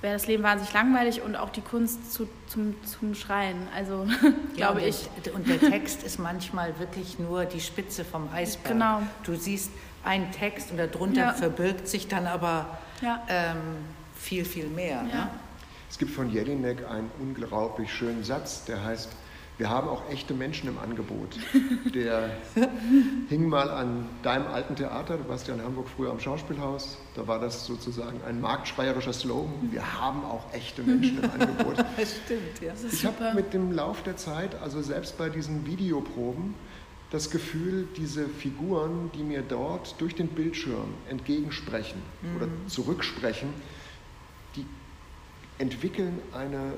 wäre 0.00 0.14
das 0.14 0.26
Leben 0.26 0.42
wahnsinnig 0.42 0.72
langweilig 0.72 1.20
und 1.20 1.36
auch 1.36 1.50
die 1.50 1.60
Kunst 1.60 2.12
zu, 2.12 2.26
zum, 2.46 2.74
zum 2.84 3.14
Schreien. 3.14 3.68
Also 3.76 4.06
ja, 4.56 4.68
glaube 4.68 4.80
ich. 4.80 5.10
Und 5.34 5.46
der 5.46 5.60
Text 5.60 6.02
ist 6.02 6.18
manchmal 6.18 6.78
wirklich 6.78 7.18
nur 7.18 7.44
die 7.44 7.60
Spitze 7.60 8.04
vom 8.04 8.30
Eisberg. 8.32 8.72
Genau. 8.72 9.02
Du 9.24 9.36
siehst 9.36 9.70
einen 10.02 10.32
Text 10.32 10.70
und 10.70 10.78
darunter 10.78 11.20
ja. 11.20 11.32
verbirgt 11.34 11.86
sich 11.86 12.08
dann 12.08 12.26
aber 12.26 12.78
ja. 13.02 13.22
ähm, 13.28 13.56
viel, 14.16 14.46
viel 14.46 14.68
mehr. 14.68 15.02
Ne? 15.02 15.28
Es 15.90 15.98
gibt 15.98 16.12
von 16.12 16.30
Jelinek 16.30 16.88
einen 16.88 17.10
unglaublich 17.20 17.92
schönen 17.92 18.24
Satz, 18.24 18.64
der 18.64 18.82
heißt, 18.82 19.10
wir 19.60 19.68
haben 19.68 19.88
auch 19.88 20.08
echte 20.08 20.32
Menschen 20.32 20.70
im 20.70 20.78
Angebot. 20.78 21.36
Der 21.94 22.30
hing 23.28 23.46
mal 23.46 23.68
an 23.70 24.08
deinem 24.22 24.46
alten 24.46 24.74
Theater, 24.74 25.18
du 25.18 25.28
warst 25.28 25.48
ja 25.48 25.54
in 25.54 25.62
Hamburg 25.62 25.86
früher 25.94 26.10
am 26.10 26.18
Schauspielhaus, 26.18 26.96
da 27.14 27.26
war 27.26 27.38
das 27.38 27.66
sozusagen 27.66 28.22
ein 28.26 28.40
marktschreierischer 28.40 29.12
Slogan, 29.12 29.52
wir 29.70 30.00
haben 30.00 30.24
auch 30.24 30.50
echte 30.54 30.82
Menschen 30.82 31.22
im 31.22 31.30
Angebot. 31.30 31.76
Das 31.96 32.16
stimmt, 32.24 32.62
ja. 32.62 32.72
Das 32.72 32.90
ich 32.90 33.04
habe 33.04 33.34
mit 33.34 33.52
dem 33.52 33.72
Lauf 33.72 34.02
der 34.02 34.16
Zeit, 34.16 34.54
also 34.62 34.80
selbst 34.80 35.18
bei 35.18 35.28
diesen 35.28 35.66
Videoproben, 35.66 36.54
das 37.10 37.30
Gefühl, 37.30 37.86
diese 37.98 38.28
Figuren, 38.28 39.10
die 39.14 39.22
mir 39.22 39.42
dort 39.42 40.00
durch 40.00 40.14
den 40.14 40.28
Bildschirm 40.28 40.94
entgegensprechen 41.10 42.00
mhm. 42.22 42.36
oder 42.36 42.48
zurücksprechen, 42.66 43.50
die 44.56 44.64
entwickeln 45.58 46.18
eine 46.32 46.72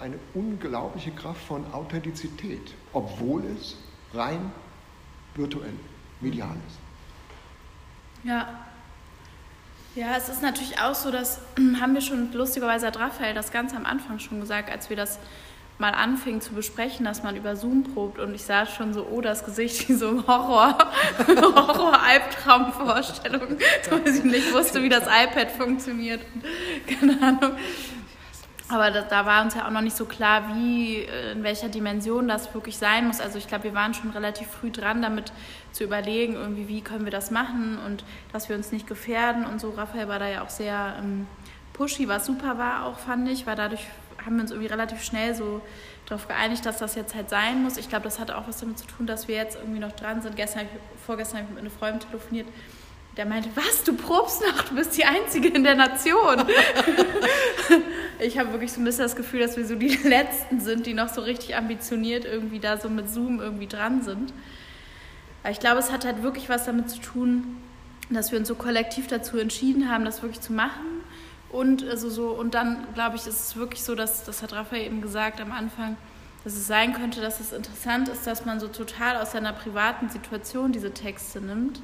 eine 0.00 0.18
unglaubliche 0.34 1.10
Kraft 1.10 1.44
von 1.44 1.64
Authentizität, 1.72 2.74
obwohl 2.92 3.44
es 3.44 3.76
rein 4.14 4.52
virtuell, 5.34 5.74
medial 6.20 6.56
ist. 6.66 6.78
Ja. 8.24 8.64
Ja, 9.94 10.16
es 10.16 10.28
ist 10.28 10.42
natürlich 10.42 10.80
auch 10.80 10.94
so, 10.94 11.10
dass 11.10 11.40
haben 11.80 11.94
wir 11.94 12.00
schon 12.00 12.32
lustigerweise 12.32 12.86
hat 12.86 12.98
Raphael 12.98 13.34
das 13.34 13.50
ganz 13.50 13.74
am 13.74 13.84
Anfang 13.84 14.20
schon 14.20 14.40
gesagt, 14.40 14.70
als 14.70 14.90
wir 14.90 14.96
das 14.96 15.18
mal 15.78 15.92
anfingen 15.92 16.40
zu 16.40 16.54
besprechen, 16.54 17.04
dass 17.04 17.22
man 17.22 17.36
über 17.36 17.54
Zoom 17.56 17.84
probt 17.84 18.18
und 18.18 18.34
ich 18.34 18.42
sah 18.42 18.66
schon 18.66 18.92
so, 18.92 19.06
oh, 19.10 19.20
das 19.20 19.44
Gesicht 19.44 19.88
wie 19.88 19.94
so 19.94 20.08
ein 20.08 20.26
Horror, 20.26 20.76
Horror-Albtraum-Vorstellung, 21.26 23.58
weil 23.90 24.08
ich 24.08 24.24
nicht 24.24 24.52
wusste, 24.52 24.82
wie 24.82 24.88
das 24.88 25.04
iPad 25.04 25.52
funktioniert. 25.52 26.22
Keine 26.86 27.22
Ahnung. 27.22 27.52
Aber 28.70 28.90
da, 28.90 29.00
da, 29.02 29.24
war 29.24 29.42
uns 29.42 29.54
ja 29.54 29.66
auch 29.66 29.70
noch 29.70 29.80
nicht 29.80 29.96
so 29.96 30.04
klar, 30.04 30.54
wie, 30.54 30.98
äh, 30.98 31.32
in 31.32 31.42
welcher 31.42 31.68
Dimension 31.68 32.28
das 32.28 32.52
wirklich 32.52 32.76
sein 32.76 33.06
muss. 33.06 33.20
Also 33.20 33.38
ich 33.38 33.48
glaube, 33.48 33.64
wir 33.64 33.74
waren 33.74 33.94
schon 33.94 34.10
relativ 34.10 34.46
früh 34.48 34.70
dran, 34.70 35.00
damit 35.00 35.32
zu 35.72 35.84
überlegen, 35.84 36.34
irgendwie, 36.34 36.68
wie 36.68 36.82
können 36.82 37.04
wir 37.04 37.12
das 37.12 37.30
machen 37.30 37.78
und 37.86 38.04
dass 38.32 38.48
wir 38.48 38.56
uns 38.56 38.70
nicht 38.70 38.86
gefährden 38.86 39.46
und 39.46 39.60
so. 39.60 39.70
Raphael 39.70 40.08
war 40.08 40.18
da 40.18 40.28
ja 40.28 40.42
auch 40.42 40.50
sehr 40.50 40.96
ähm, 40.98 41.26
pushy, 41.72 42.08
was 42.08 42.26
super 42.26 42.58
war 42.58 42.84
auch, 42.84 42.98
fand 42.98 43.28
ich, 43.28 43.46
weil 43.46 43.56
dadurch 43.56 43.86
haben 44.24 44.36
wir 44.36 44.42
uns 44.42 44.50
irgendwie 44.50 44.68
relativ 44.68 45.02
schnell 45.02 45.34
so 45.34 45.62
darauf 46.06 46.28
geeinigt, 46.28 46.66
dass 46.66 46.78
das 46.78 46.94
jetzt 46.94 47.14
halt 47.14 47.30
sein 47.30 47.62
muss. 47.62 47.76
Ich 47.76 47.88
glaube, 47.88 48.04
das 48.04 48.18
hat 48.18 48.30
auch 48.30 48.48
was 48.48 48.60
damit 48.60 48.78
zu 48.78 48.86
tun, 48.86 49.06
dass 49.06 49.28
wir 49.28 49.36
jetzt 49.36 49.56
irgendwie 49.56 49.78
noch 49.78 49.92
dran 49.92 50.20
sind. 50.20 50.36
Gestern, 50.36 50.66
vorgestern 51.06 51.38
habe 51.38 51.48
ich 51.48 51.54
mit 51.54 51.60
einer 51.60 51.70
Freundin 51.70 52.00
telefoniert, 52.00 52.48
der 53.18 53.26
meinte, 53.26 53.50
was, 53.56 53.82
du 53.82 53.94
probst 53.94 54.42
noch, 54.42 54.62
du 54.62 54.76
bist 54.76 54.96
die 54.96 55.04
Einzige 55.04 55.48
in 55.48 55.64
der 55.64 55.74
Nation. 55.74 56.44
ich 58.20 58.38
habe 58.38 58.52
wirklich 58.52 58.72
so 58.72 58.80
ein 58.80 58.84
bisschen 58.84 59.02
das 59.02 59.16
Gefühl, 59.16 59.40
dass 59.40 59.56
wir 59.56 59.66
so 59.66 59.74
die 59.74 59.88
Letzten 59.88 60.60
sind, 60.60 60.86
die 60.86 60.94
noch 60.94 61.08
so 61.08 61.20
richtig 61.20 61.56
ambitioniert 61.56 62.24
irgendwie 62.24 62.60
da 62.60 62.78
so 62.78 62.88
mit 62.88 63.10
Zoom 63.10 63.40
irgendwie 63.40 63.66
dran 63.66 64.02
sind. 64.02 64.32
Aber 65.42 65.50
ich 65.50 65.58
glaube, 65.58 65.80
es 65.80 65.90
hat 65.90 66.04
halt 66.04 66.22
wirklich 66.22 66.48
was 66.48 66.66
damit 66.66 66.90
zu 66.90 67.00
tun, 67.00 67.56
dass 68.08 68.30
wir 68.30 68.38
uns 68.38 68.46
so 68.46 68.54
kollektiv 68.54 69.08
dazu 69.08 69.36
entschieden 69.36 69.90
haben, 69.90 70.04
das 70.04 70.22
wirklich 70.22 70.40
zu 70.40 70.52
machen. 70.52 71.02
Und, 71.50 71.84
also 71.88 72.08
so, 72.10 72.28
und 72.28 72.54
dann, 72.54 72.86
glaube 72.94 73.16
ich, 73.16 73.26
ist 73.26 73.48
es 73.48 73.56
wirklich 73.56 73.82
so, 73.82 73.96
dass, 73.96 74.24
das 74.24 74.42
hat 74.42 74.52
Raphael 74.52 74.86
eben 74.86 75.02
gesagt 75.02 75.40
am 75.40 75.50
Anfang, 75.50 75.96
dass 76.44 76.52
es 76.52 76.68
sein 76.68 76.92
könnte, 76.92 77.20
dass 77.20 77.40
es 77.40 77.52
interessant 77.52 78.08
ist, 78.08 78.28
dass 78.28 78.44
man 78.44 78.60
so 78.60 78.68
total 78.68 79.16
aus 79.16 79.32
seiner 79.32 79.52
privaten 79.52 80.08
Situation 80.08 80.70
diese 80.70 80.94
Texte 80.94 81.40
nimmt 81.40 81.80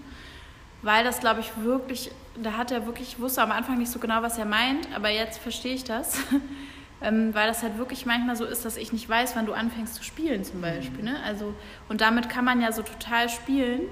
weil 0.85 1.03
das, 1.03 1.21
glaube 1.21 1.41
ich, 1.41 1.51
wirklich, 1.57 2.11
da 2.41 2.57
hat 2.57 2.71
er 2.71 2.87
wirklich, 2.87 3.15
ich 3.15 3.21
wusste 3.21 3.43
am 3.43 3.51
Anfang 3.51 3.79
nicht 3.79 3.91
so 3.91 3.99
genau, 3.99 4.23
was 4.23 4.39
er 4.39 4.45
meint, 4.45 4.87
aber 4.95 5.09
jetzt 5.09 5.39
verstehe 5.39 5.75
ich 5.75 5.85
das, 5.85 6.19
ähm, 7.03 7.35
weil 7.35 7.49
das 7.49 7.63
halt 7.63 7.79
wirklich 7.79 8.05
manchmal 8.05 8.37
so 8.37 8.45
ist, 8.45 8.67
dass 8.67 8.77
ich 8.77 8.93
nicht 8.93 9.09
weiß, 9.09 9.35
wann 9.35 9.47
du 9.47 9.55
anfängst 9.55 9.95
zu 9.95 10.05
spielen 10.05 10.45
zum 10.45 10.61
Beispiel. 10.61 11.01
Mhm. 11.01 11.13
Ne? 11.13 11.17
Also, 11.25 11.55
und 11.89 12.03
damit 12.03 12.29
kann 12.29 12.45
man 12.45 12.61
ja 12.61 12.71
so 12.71 12.83
total 12.83 13.29
spielen. 13.29 13.83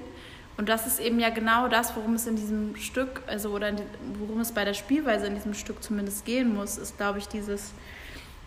Und 0.55 0.69
das 0.69 0.85
ist 0.85 0.99
eben 0.99 1.19
ja 1.19 1.31
genau 1.31 1.67
das, 1.67 1.95
worum 1.95 2.13
es 2.13 2.27
in 2.27 2.35
diesem 2.35 2.75
Stück, 2.75 3.23
also 3.25 3.49
oder 3.49 3.71
die, 3.71 3.81
worum 4.19 4.39
es 4.39 4.51
bei 4.51 4.63
der 4.63 4.75
Spielweise 4.75 5.25
in 5.25 5.33
diesem 5.33 5.55
Stück 5.55 5.81
zumindest 5.81 6.25
gehen 6.25 6.53
muss, 6.53 6.77
ist, 6.77 6.97
glaube 6.97 7.17
ich, 7.17 7.27
dieses, 7.27 7.73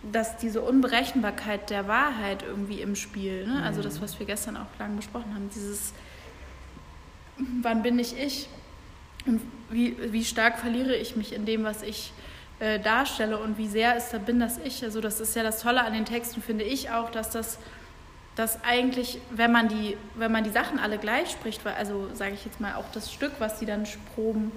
dass 0.09 0.37
diese 0.37 0.61
Unberechenbarkeit 0.61 1.69
der 1.69 1.89
Wahrheit 1.89 2.43
irgendwie 2.47 2.79
im 2.79 2.95
Spiel, 2.95 3.45
ne? 3.45 3.61
also 3.61 3.81
das, 3.81 3.97
mhm. 3.97 4.03
was 4.03 4.19
wir 4.19 4.25
gestern 4.25 4.55
auch 4.55 4.79
lang 4.79 4.95
besprochen 4.95 5.35
haben, 5.35 5.49
dieses 5.53 5.91
wann 7.61 7.83
bin 7.83 7.99
ich 7.99 8.17
ich 8.17 8.47
und 9.25 9.41
wie, 9.69 9.95
wie 10.11 10.23
stark 10.23 10.59
verliere 10.59 10.95
ich 10.95 11.15
mich 11.15 11.33
in 11.33 11.45
dem, 11.45 11.63
was 11.63 11.83
ich 11.83 12.13
äh, 12.59 12.79
darstelle 12.79 13.37
und 13.37 13.57
wie 13.57 13.67
sehr 13.67 13.95
ist 13.97 14.11
da 14.11 14.17
bin 14.17 14.39
das 14.39 14.57
ich. 14.57 14.83
Also 14.83 15.01
das 15.01 15.19
ist 15.19 15.35
ja 15.35 15.43
das 15.43 15.61
Tolle 15.61 15.83
an 15.83 15.93
den 15.93 16.05
Texten, 16.05 16.41
finde 16.41 16.63
ich 16.63 16.89
auch, 16.89 17.11
dass 17.11 17.29
das 17.29 17.59
dass 18.37 18.63
eigentlich, 18.63 19.19
wenn 19.31 19.51
man 19.51 19.67
die, 19.67 19.97
wenn 20.13 20.31
man 20.31 20.43
die 20.43 20.51
Sachen 20.51 20.77
alle 20.77 20.99
gleich 20.99 21.31
spricht, 21.31 21.65
also 21.65 22.13
sage 22.13 22.35
ich 22.35 22.45
jetzt 22.45 22.61
mal 22.61 22.75
auch 22.75 22.85
das 22.93 23.11
Stück, 23.11 23.31
was 23.39 23.59
sie 23.59 23.65
dann 23.65 23.87
proben, 24.13 24.51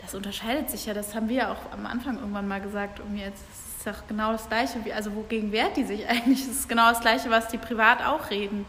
das 0.00 0.14
unterscheidet 0.14 0.70
sich 0.70 0.86
ja. 0.86 0.94
Das 0.94 1.12
haben 1.16 1.28
wir 1.28 1.36
ja 1.36 1.52
auch 1.52 1.72
am 1.72 1.86
Anfang 1.86 2.18
irgendwann 2.18 2.46
mal 2.46 2.60
gesagt. 2.60 3.00
Und 3.00 3.16
jetzt 3.16 3.40
ist 3.40 3.78
es 3.80 3.84
ja 3.84 3.94
genau 4.06 4.30
das 4.30 4.48
Gleiche. 4.48 4.84
Wie, 4.84 4.92
also 4.92 5.12
wogegen 5.16 5.50
wehrt 5.50 5.76
die 5.76 5.82
sich 5.82 6.08
eigentlich? 6.08 6.42
Es 6.42 6.60
ist 6.60 6.68
genau 6.68 6.88
das 6.88 7.00
Gleiche, 7.00 7.28
was 7.28 7.48
die 7.48 7.58
privat 7.58 8.04
auch 8.04 8.30
reden. 8.30 8.64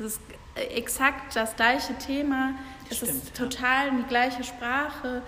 Es 0.00 0.06
ist 0.06 0.20
exakt 0.54 1.36
das 1.36 1.56
gleiche 1.56 1.94
Thema. 1.94 2.54
Es 2.88 2.98
Stimmt, 2.98 3.12
ist 3.12 3.36
total 3.36 3.86
ja. 3.86 3.94
die 3.98 4.08
gleiche 4.08 4.44
Sprache. 4.44 5.22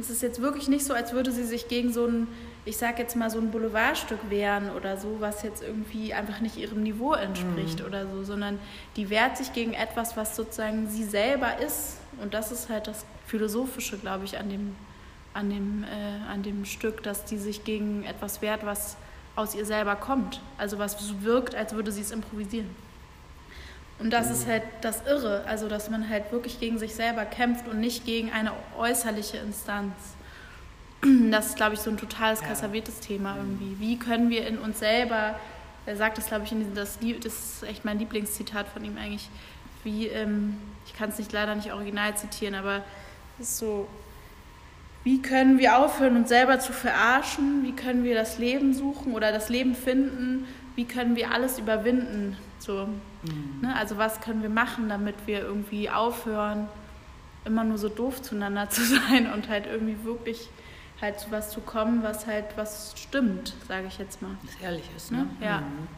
Es 0.00 0.10
ist 0.10 0.22
jetzt 0.22 0.40
wirklich 0.40 0.68
nicht 0.68 0.84
so, 0.84 0.94
als 0.94 1.12
würde 1.12 1.30
sie 1.30 1.44
sich 1.44 1.68
gegen 1.68 1.92
so 1.92 2.06
ein, 2.06 2.26
ich 2.64 2.76
sag 2.76 2.98
jetzt 2.98 3.16
mal, 3.16 3.30
so 3.30 3.38
ein 3.38 3.50
Boulevardstück 3.50 4.30
wehren 4.30 4.70
oder 4.70 4.96
so, 4.96 5.16
was 5.20 5.42
jetzt 5.42 5.62
irgendwie 5.62 6.14
einfach 6.14 6.40
nicht 6.40 6.56
ihrem 6.56 6.82
Niveau 6.82 7.12
entspricht 7.12 7.80
mhm. 7.80 7.86
oder 7.86 8.06
so, 8.10 8.24
sondern 8.24 8.58
die 8.96 9.10
wehrt 9.10 9.36
sich 9.36 9.52
gegen 9.52 9.74
etwas, 9.74 10.16
was 10.16 10.34
sozusagen 10.34 10.88
sie 10.88 11.04
selber 11.04 11.58
ist. 11.58 11.98
Und 12.20 12.34
das 12.34 12.50
ist 12.50 12.68
halt 12.68 12.86
das 12.86 13.04
Philosophische, 13.26 13.98
glaube 13.98 14.24
ich, 14.24 14.38
an 14.38 14.48
dem, 14.48 14.74
an, 15.34 15.50
dem, 15.50 15.84
äh, 15.84 16.30
an 16.32 16.42
dem 16.42 16.64
Stück, 16.64 17.02
dass 17.02 17.24
die 17.24 17.38
sich 17.38 17.64
gegen 17.64 18.04
etwas 18.04 18.42
wehrt, 18.42 18.64
was 18.64 18.96
aus 19.36 19.54
ihr 19.54 19.66
selber 19.66 19.96
kommt. 19.96 20.40
Also 20.58 20.78
was 20.78 20.98
so 20.98 21.22
wirkt, 21.22 21.54
als 21.54 21.74
würde 21.74 21.92
sie 21.92 22.00
es 22.00 22.10
improvisieren. 22.10 22.70
Und 24.04 24.10
das 24.10 24.30
ist 24.30 24.46
halt 24.46 24.64
das 24.82 25.06
Irre, 25.06 25.44
also 25.46 25.66
dass 25.66 25.88
man 25.88 26.10
halt 26.10 26.30
wirklich 26.30 26.60
gegen 26.60 26.78
sich 26.78 26.94
selber 26.94 27.24
kämpft 27.24 27.66
und 27.66 27.80
nicht 27.80 28.04
gegen 28.04 28.30
eine 28.30 28.52
äußerliche 28.76 29.38
Instanz. 29.38 29.94
Das 31.30 31.46
ist, 31.46 31.56
glaube 31.56 31.72
ich, 31.72 31.80
so 31.80 31.88
ein 31.88 31.96
totales 31.96 32.42
kassavetes 32.42 33.00
Thema 33.00 33.36
irgendwie. 33.38 33.76
Wie 33.78 33.98
können 33.98 34.28
wir 34.28 34.46
in 34.46 34.58
uns 34.58 34.80
selber, 34.80 35.40
er 35.86 35.96
sagt 35.96 36.18
das, 36.18 36.26
glaube 36.26 36.44
ich, 36.44 36.52
in 36.52 36.58
diesem, 36.58 36.74
das, 36.74 36.98
das 37.00 37.32
ist 37.32 37.62
echt 37.62 37.86
mein 37.86 37.98
Lieblingszitat 37.98 38.68
von 38.68 38.84
ihm 38.84 38.98
eigentlich, 38.98 39.30
wie, 39.84 40.08
ähm, 40.08 40.58
ich 40.84 40.92
kann 40.92 41.08
es 41.08 41.16
nicht 41.16 41.32
leider 41.32 41.54
nicht 41.54 41.72
original 41.72 42.14
zitieren, 42.14 42.54
aber 42.54 42.82
es 43.38 43.48
ist 43.48 43.58
so, 43.58 43.88
wie 45.02 45.22
können 45.22 45.58
wir 45.58 45.78
aufhören, 45.78 46.16
uns 46.16 46.28
selber 46.28 46.58
zu 46.58 46.74
verarschen? 46.74 47.62
Wie 47.64 47.72
können 47.72 48.04
wir 48.04 48.14
das 48.14 48.36
Leben 48.36 48.74
suchen 48.74 49.14
oder 49.14 49.32
das 49.32 49.48
Leben 49.48 49.74
finden? 49.74 50.46
Wie 50.76 50.84
können 50.84 51.16
wir 51.16 51.30
alles 51.30 51.58
überwinden? 51.58 52.36
So, 52.64 52.86
mhm. 53.22 53.60
ne? 53.60 53.76
Also 53.76 53.98
was 53.98 54.20
können 54.20 54.42
wir 54.42 54.48
machen, 54.48 54.88
damit 54.88 55.14
wir 55.26 55.40
irgendwie 55.40 55.90
aufhören, 55.90 56.68
immer 57.44 57.62
nur 57.62 57.76
so 57.76 57.88
doof 57.88 58.22
zueinander 58.22 58.70
zu 58.70 58.82
sein 58.82 59.30
und 59.32 59.48
halt 59.48 59.66
irgendwie 59.66 60.02
wirklich 60.04 60.48
halt 61.00 61.20
zu 61.20 61.30
was 61.30 61.50
zu 61.50 61.60
kommen, 61.60 62.02
was 62.02 62.26
halt 62.26 62.56
was 62.56 62.94
stimmt, 62.96 63.54
sage 63.68 63.88
ich 63.88 63.98
jetzt 63.98 64.22
mal. 64.22 64.36
Was 64.42 64.60
ehrlich 64.62 64.88
ist, 64.96 65.12
ne? 65.12 65.18
ne? 65.18 65.46
Ja. 65.46 65.60
Mhm. 65.60 65.88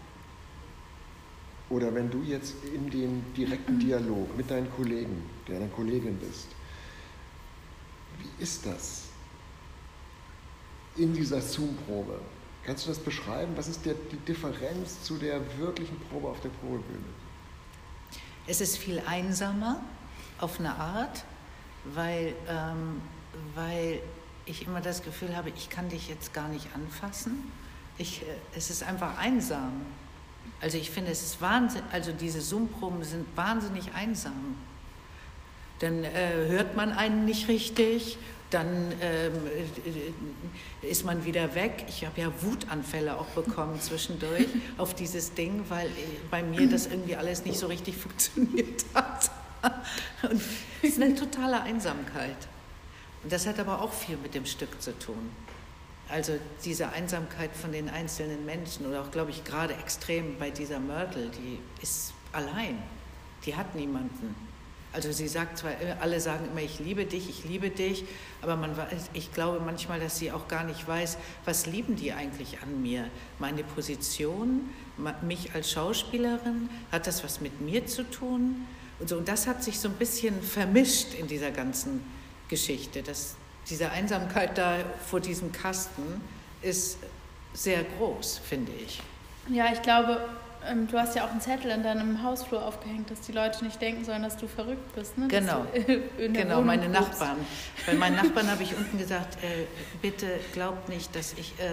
Oder 1.68 1.94
wenn 1.94 2.10
du 2.10 2.22
jetzt 2.22 2.54
in 2.64 2.90
den 2.90 3.24
direkten 3.34 3.78
Dialog 3.78 4.36
mit 4.36 4.50
deinen 4.50 4.70
Kollegen, 4.70 5.22
der 5.48 5.58
deine 5.58 5.70
Kollegin 5.70 6.16
bist, 6.16 6.48
wie 8.18 8.42
ist 8.42 8.64
das 8.66 9.08
in 10.96 11.12
dieser 11.12 11.40
Zoom-Probe? 11.40 12.20
Kannst 12.66 12.84
du 12.84 12.88
das 12.88 12.98
beschreiben? 12.98 13.52
Was 13.56 13.68
ist 13.68 13.86
der, 13.86 13.94
die 13.94 14.16
Differenz 14.16 15.04
zu 15.04 15.16
der 15.18 15.40
wirklichen 15.56 16.00
Probe 16.10 16.28
auf 16.28 16.40
der 16.40 16.48
Probebühne? 16.48 17.04
Es 18.48 18.60
ist 18.60 18.76
viel 18.76 19.00
einsamer 19.06 19.80
auf 20.40 20.58
eine 20.58 20.74
Art, 20.74 21.24
weil, 21.84 22.34
ähm, 22.48 23.00
weil 23.54 24.00
ich 24.46 24.66
immer 24.66 24.80
das 24.80 25.04
Gefühl 25.04 25.36
habe, 25.36 25.50
ich 25.56 25.70
kann 25.70 25.88
dich 25.88 26.08
jetzt 26.08 26.34
gar 26.34 26.48
nicht 26.48 26.66
anfassen. 26.74 27.52
Ich, 27.98 28.22
äh, 28.22 28.24
es 28.56 28.70
ist 28.70 28.82
einfach 28.82 29.16
einsam. 29.16 29.82
Also 30.60 30.76
ich 30.76 30.90
finde, 30.90 31.12
es 31.12 31.22
ist 31.22 31.40
Wahnsinn, 31.40 31.82
also 31.92 32.10
diese 32.10 32.40
Zoom-Proben 32.40 33.04
sind 33.04 33.26
wahnsinnig 33.36 33.92
einsam. 33.94 34.56
Dann 35.78 36.02
äh, 36.02 36.48
hört 36.48 36.74
man 36.74 36.92
einen 36.92 37.26
nicht 37.26 37.46
richtig 37.46 38.18
dann 38.50 38.92
ähm, 39.00 39.32
äh, 40.82 40.86
ist 40.86 41.04
man 41.04 41.24
wieder 41.24 41.54
weg. 41.54 41.84
Ich 41.88 42.04
habe 42.04 42.20
ja 42.20 42.32
Wutanfälle 42.42 43.18
auch 43.18 43.26
bekommen 43.26 43.80
zwischendurch 43.80 44.46
auf 44.78 44.94
dieses 44.94 45.34
Ding, 45.34 45.64
weil 45.68 45.86
äh, 45.86 45.90
bei 46.30 46.42
mir 46.42 46.68
das 46.68 46.86
irgendwie 46.86 47.16
alles 47.16 47.44
nicht 47.44 47.58
so 47.58 47.66
richtig 47.66 47.96
funktioniert 47.96 48.84
hat. 48.94 49.30
Und 50.30 50.40
es 50.82 50.90
ist 50.90 51.02
eine 51.02 51.14
totale 51.14 51.60
Einsamkeit. 51.62 52.36
Und 53.22 53.32
das 53.32 53.46
hat 53.46 53.58
aber 53.58 53.82
auch 53.82 53.92
viel 53.92 54.16
mit 54.16 54.34
dem 54.34 54.46
Stück 54.46 54.80
zu 54.80 54.96
tun. 54.98 55.30
Also 56.08 56.34
diese 56.64 56.90
Einsamkeit 56.90 57.50
von 57.56 57.72
den 57.72 57.88
einzelnen 57.88 58.46
Menschen 58.46 58.86
oder 58.86 59.02
auch, 59.02 59.10
glaube 59.10 59.32
ich, 59.32 59.42
gerade 59.42 59.74
extrem 59.74 60.38
bei 60.38 60.50
dieser 60.50 60.78
Mörtel, 60.78 61.30
die 61.30 61.58
ist 61.82 62.12
allein. 62.32 62.78
Die 63.44 63.56
hat 63.56 63.74
niemanden. 63.74 64.45
Also 64.96 65.12
sie 65.12 65.28
sagt 65.28 65.58
zwar, 65.58 65.72
äh, 65.72 65.94
alle 66.00 66.18
sagen 66.20 66.46
immer, 66.50 66.62
ich 66.62 66.78
liebe 66.78 67.04
dich, 67.04 67.28
ich 67.28 67.44
liebe 67.44 67.68
dich, 67.68 68.06
aber 68.40 68.56
man, 68.56 68.74
ich 69.12 69.30
glaube 69.30 69.60
manchmal, 69.60 70.00
dass 70.00 70.18
sie 70.18 70.32
auch 70.32 70.48
gar 70.48 70.64
nicht 70.64 70.88
weiß, 70.88 71.18
was 71.44 71.66
lieben 71.66 71.96
die 71.96 72.14
eigentlich 72.14 72.62
an 72.62 72.80
mir? 72.80 73.10
Meine 73.38 73.62
Position, 73.62 74.70
mich 75.20 75.54
als 75.54 75.70
Schauspielerin, 75.70 76.70
hat 76.90 77.06
das 77.06 77.22
was 77.22 77.42
mit 77.42 77.60
mir 77.60 77.84
zu 77.84 78.08
tun? 78.10 78.66
Und, 78.98 79.10
so, 79.10 79.18
und 79.18 79.28
das 79.28 79.46
hat 79.46 79.62
sich 79.62 79.78
so 79.78 79.88
ein 79.88 79.96
bisschen 79.96 80.40
vermischt 80.42 81.12
in 81.12 81.26
dieser 81.26 81.50
ganzen 81.50 82.02
Geschichte. 82.48 83.02
Das, 83.02 83.34
diese 83.68 83.90
Einsamkeit 83.90 84.56
da 84.56 84.78
vor 85.06 85.20
diesem 85.20 85.52
Kasten 85.52 86.22
ist 86.62 86.96
sehr 87.52 87.84
groß, 87.84 88.38
finde 88.38 88.72
ich. 88.72 89.02
Ja, 89.50 89.70
ich 89.70 89.82
glaube, 89.82 90.26
ähm, 90.70 90.86
du 90.88 90.98
hast 90.98 91.16
ja 91.16 91.24
auch 91.24 91.30
einen 91.30 91.40
Zettel 91.40 91.70
in 91.70 91.82
deinem 91.82 92.22
Hausflur 92.22 92.64
aufgehängt, 92.64 93.10
dass 93.10 93.20
die 93.22 93.32
Leute 93.32 93.64
nicht 93.64 93.80
denken 93.80 94.04
sollen, 94.04 94.22
dass 94.22 94.36
du 94.36 94.46
verrückt 94.46 94.94
bist. 94.94 95.16
Ne? 95.18 95.28
Genau, 95.28 95.66
genau 96.16 96.62
meine 96.62 96.88
guckst. 96.88 97.10
Nachbarn. 97.10 97.36
Bei 97.86 97.94
meinen 97.94 98.16
Nachbarn 98.16 98.50
habe 98.50 98.62
ich 98.62 98.76
unten 98.76 98.98
gesagt, 98.98 99.42
äh, 99.42 99.66
bitte 100.02 100.26
glaubt 100.52 100.88
nicht, 100.88 101.14
dass 101.14 101.34
ich, 101.34 101.54
äh, 101.58 101.70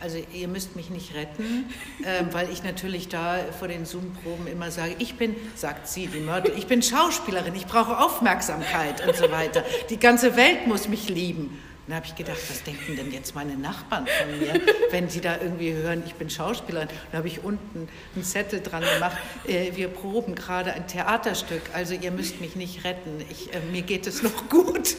also 0.00 0.18
ihr 0.32 0.48
müsst 0.48 0.76
mich 0.76 0.90
nicht 0.90 1.14
retten, 1.14 1.72
äh, 2.02 2.24
weil 2.32 2.50
ich 2.50 2.62
natürlich 2.62 3.08
da 3.08 3.38
vor 3.58 3.68
den 3.68 3.86
Zoom-Proben 3.86 4.46
immer 4.46 4.70
sage, 4.70 4.96
ich 4.98 5.16
bin, 5.16 5.36
sagt 5.54 5.88
sie, 5.88 6.06
die 6.06 6.20
Mörtel, 6.20 6.52
ich 6.56 6.66
bin 6.66 6.82
Schauspielerin, 6.82 7.54
ich 7.54 7.66
brauche 7.66 7.98
Aufmerksamkeit 7.98 9.06
und 9.06 9.16
so 9.16 9.30
weiter. 9.30 9.64
Die 9.90 9.98
ganze 9.98 10.36
Welt 10.36 10.66
muss 10.66 10.88
mich 10.88 11.08
lieben. 11.08 11.60
Dann 11.86 11.96
habe 11.96 12.06
ich 12.06 12.14
gedacht, 12.14 12.38
was 12.48 12.62
denken 12.62 12.96
denn 12.96 13.12
jetzt 13.12 13.34
meine 13.34 13.56
Nachbarn 13.56 14.06
von 14.06 14.38
mir, 14.38 14.60
wenn 14.90 15.10
sie 15.10 15.20
da 15.20 15.36
irgendwie 15.36 15.72
hören, 15.72 16.02
ich 16.06 16.14
bin 16.14 16.30
Schauspielerin. 16.30 16.88
Dann 17.10 17.18
habe 17.18 17.28
ich 17.28 17.44
unten 17.44 17.88
einen 18.14 18.24
Zettel 18.24 18.60
dran 18.62 18.82
gemacht, 18.94 19.16
äh, 19.46 19.72
wir 19.74 19.88
proben 19.88 20.34
gerade 20.34 20.72
ein 20.72 20.86
Theaterstück, 20.86 21.62
also 21.74 21.94
ihr 21.94 22.10
müsst 22.10 22.40
mich 22.40 22.56
nicht 22.56 22.84
retten, 22.84 23.22
ich, 23.30 23.52
äh, 23.52 23.60
mir 23.70 23.82
geht 23.82 24.06
es 24.06 24.22
noch 24.22 24.48
gut. 24.48 24.96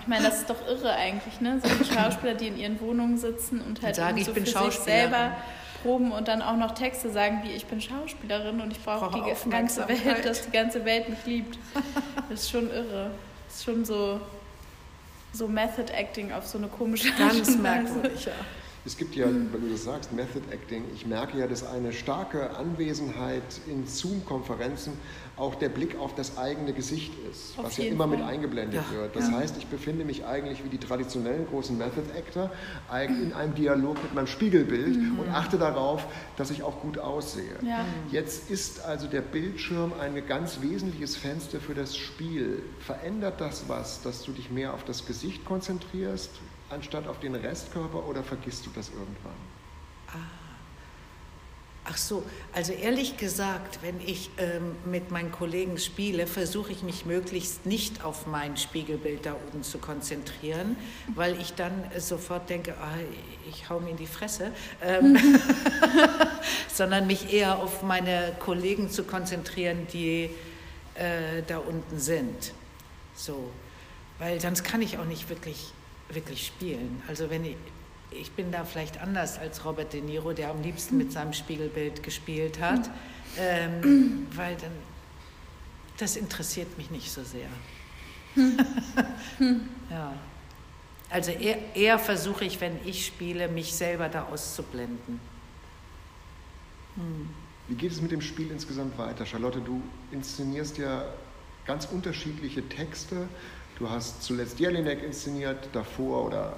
Ich 0.00 0.06
meine, 0.06 0.24
das 0.24 0.38
ist 0.38 0.50
doch 0.50 0.66
irre 0.66 0.92
eigentlich, 0.92 1.40
ne? 1.40 1.60
So 1.62 1.94
Schauspieler, 1.94 2.34
die 2.34 2.46
in 2.46 2.56
ihren 2.56 2.80
Wohnungen 2.80 3.18
sitzen 3.18 3.60
und 3.60 3.82
halt 3.82 3.96
Sage, 3.96 4.22
so 4.22 4.30
ich 4.30 4.34
bin 4.34 4.46
für 4.46 4.70
sich 4.70 4.80
selber 4.80 5.32
proben 5.82 6.12
und 6.12 6.28
dann 6.28 6.42
auch 6.42 6.56
noch 6.56 6.72
Texte 6.72 7.10
sagen, 7.10 7.40
wie 7.44 7.50
ich 7.50 7.66
bin 7.66 7.80
Schauspielerin 7.80 8.60
und 8.60 8.70
ich 8.70 8.82
brauche 8.82 9.10
brauch 9.10 9.42
die 9.44 9.50
ganze 9.50 9.86
Welt, 9.88 10.24
dass 10.24 10.42
die 10.42 10.52
ganze 10.52 10.84
Welt 10.84 11.08
mich 11.08 11.18
liebt. 11.26 11.58
Das 12.30 12.42
ist 12.42 12.50
schon 12.50 12.70
irre. 12.70 13.10
Das 13.46 13.56
ist 13.56 13.64
schon 13.64 13.84
so 13.84 14.20
so 15.32 15.48
Method 15.48 15.92
Acting 15.92 16.32
auf 16.32 16.46
so 16.46 16.58
eine 16.58 16.68
komische 16.68 17.12
Ganz 17.18 17.56
merkwürdig, 17.56 18.26
ja. 18.26 18.32
Es 18.86 18.96
gibt 18.96 19.16
ja, 19.16 19.26
weil 19.26 19.60
du 19.60 19.68
das 19.68 19.82
sagst, 19.82 20.12
Method 20.12 20.42
Acting, 20.52 20.84
ich 20.94 21.06
merke 21.06 21.38
ja, 21.38 21.48
dass 21.48 21.66
eine 21.66 21.92
starke 21.92 22.56
Anwesenheit 22.56 23.42
in 23.66 23.84
Zoom-Konferenzen 23.84 24.92
auch 25.36 25.56
der 25.56 25.68
Blick 25.68 25.98
auf 25.98 26.14
das 26.14 26.38
eigene 26.38 26.72
Gesicht 26.72 27.12
ist, 27.30 27.58
auf 27.58 27.64
was 27.64 27.76
ja 27.76 27.84
immer 27.84 28.08
Fall. 28.08 28.16
mit 28.16 28.26
eingeblendet 28.26 28.82
ja. 28.90 28.96
wird. 28.96 29.16
Das 29.16 29.28
ja. 29.28 29.38
heißt, 29.38 29.56
ich 29.58 29.66
befinde 29.66 30.04
mich 30.04 30.24
eigentlich 30.24 30.64
wie 30.64 30.68
die 30.68 30.78
traditionellen 30.78 31.46
großen 31.48 31.76
Method 31.76 32.04
Actor 32.16 32.50
in 33.08 33.32
einem 33.32 33.54
Dialog 33.54 34.02
mit 34.02 34.14
meinem 34.14 34.28
Spiegelbild 34.28 34.96
mhm. 34.96 35.18
und 35.18 35.28
achte 35.30 35.58
darauf, 35.58 36.06
dass 36.36 36.50
ich 36.50 36.62
auch 36.62 36.80
gut 36.80 36.98
aussehe. 36.98 37.56
Ja. 37.62 37.84
Jetzt 38.10 38.50
ist 38.50 38.84
also 38.84 39.08
der 39.08 39.20
Bildschirm 39.20 39.92
ein 40.00 40.26
ganz 40.26 40.62
wesentliches 40.62 41.16
Fenster 41.16 41.60
für 41.60 41.74
das 41.74 41.96
Spiel. 41.96 42.62
Verändert 42.78 43.40
das 43.40 43.64
was, 43.68 44.00
dass 44.02 44.22
du 44.22 44.32
dich 44.32 44.50
mehr 44.50 44.72
auf 44.72 44.84
das 44.84 45.06
Gesicht 45.06 45.44
konzentrierst, 45.44 46.30
anstatt 46.70 47.06
auf 47.06 47.20
den 47.20 47.34
Restkörper 47.34 48.06
oder 48.06 48.22
vergisst 48.22 48.66
du 48.66 48.70
das 48.74 48.88
irgendwann? 48.88 49.36
Ah. 50.08 50.46
Ach 51.88 51.96
so, 51.96 52.24
also 52.52 52.72
ehrlich 52.72 53.16
gesagt, 53.16 53.78
wenn 53.80 54.00
ich 54.00 54.30
ähm, 54.38 54.74
mit 54.86 55.12
meinen 55.12 55.30
Kollegen 55.30 55.78
spiele, 55.78 56.26
versuche 56.26 56.72
ich 56.72 56.82
mich 56.82 57.06
möglichst 57.06 57.64
nicht 57.64 58.04
auf 58.04 58.26
mein 58.26 58.56
Spiegelbild 58.56 59.24
da 59.24 59.34
oben 59.34 59.62
zu 59.62 59.78
konzentrieren, 59.78 60.76
weil 61.14 61.40
ich 61.40 61.54
dann 61.54 61.84
sofort 61.98 62.50
denke, 62.50 62.74
oh, 62.80 63.48
ich 63.48 63.70
hau 63.70 63.78
mir 63.78 63.90
in 63.90 63.96
die 63.96 64.08
Fresse, 64.08 64.50
ähm, 64.82 65.16
sondern 66.74 67.06
mich 67.06 67.32
eher 67.32 67.60
auf 67.60 67.84
meine 67.84 68.34
Kollegen 68.40 68.90
zu 68.90 69.04
konzentrieren, 69.04 69.86
die 69.92 70.30
äh, 70.94 71.42
da 71.46 71.58
unten 71.58 72.00
sind. 72.00 72.52
So, 73.14 73.52
weil 74.18 74.40
sonst 74.40 74.64
kann 74.64 74.82
ich 74.82 74.98
auch 74.98 75.04
nicht 75.04 75.28
wirklich, 75.28 75.72
wirklich 76.10 76.46
spielen. 76.46 77.02
Also 77.08 77.30
wenn 77.30 77.44
ich, 77.44 77.56
ich 78.10 78.30
bin 78.32 78.52
da 78.52 78.64
vielleicht 78.64 79.00
anders 79.00 79.38
als 79.38 79.64
Robert 79.64 79.92
De 79.92 80.00
Niro, 80.00 80.32
der 80.32 80.50
am 80.50 80.62
liebsten 80.62 80.96
mit 80.96 81.12
seinem 81.12 81.32
Spiegelbild 81.32 82.02
gespielt 82.02 82.60
hat, 82.60 82.90
ähm, 83.38 84.26
weil 84.34 84.56
dann, 84.56 84.72
das 85.98 86.16
interessiert 86.16 86.76
mich 86.78 86.90
nicht 86.90 87.10
so 87.10 87.22
sehr. 87.24 87.48
ja. 89.90 90.12
Also 91.08 91.30
eher, 91.30 91.58
eher 91.74 91.98
versuche 91.98 92.44
ich, 92.44 92.60
wenn 92.60 92.76
ich 92.84 93.06
spiele, 93.06 93.48
mich 93.48 93.72
selber 93.74 94.08
da 94.08 94.24
auszublenden. 94.24 95.20
Hm. 96.96 97.28
Wie 97.68 97.74
geht 97.74 97.92
es 97.92 98.00
mit 98.00 98.12
dem 98.12 98.20
Spiel 98.20 98.50
insgesamt 98.50 98.96
weiter? 98.98 99.26
Charlotte, 99.26 99.60
du 99.60 99.82
inszenierst 100.12 100.78
ja 100.78 101.04
ganz 101.66 101.86
unterschiedliche 101.86 102.68
Texte. 102.68 103.28
Du 103.78 103.90
hast 103.90 104.22
zuletzt 104.22 104.58
Jelinek 104.58 105.02
inszeniert, 105.02 105.68
davor 105.74 106.24
oder 106.24 106.54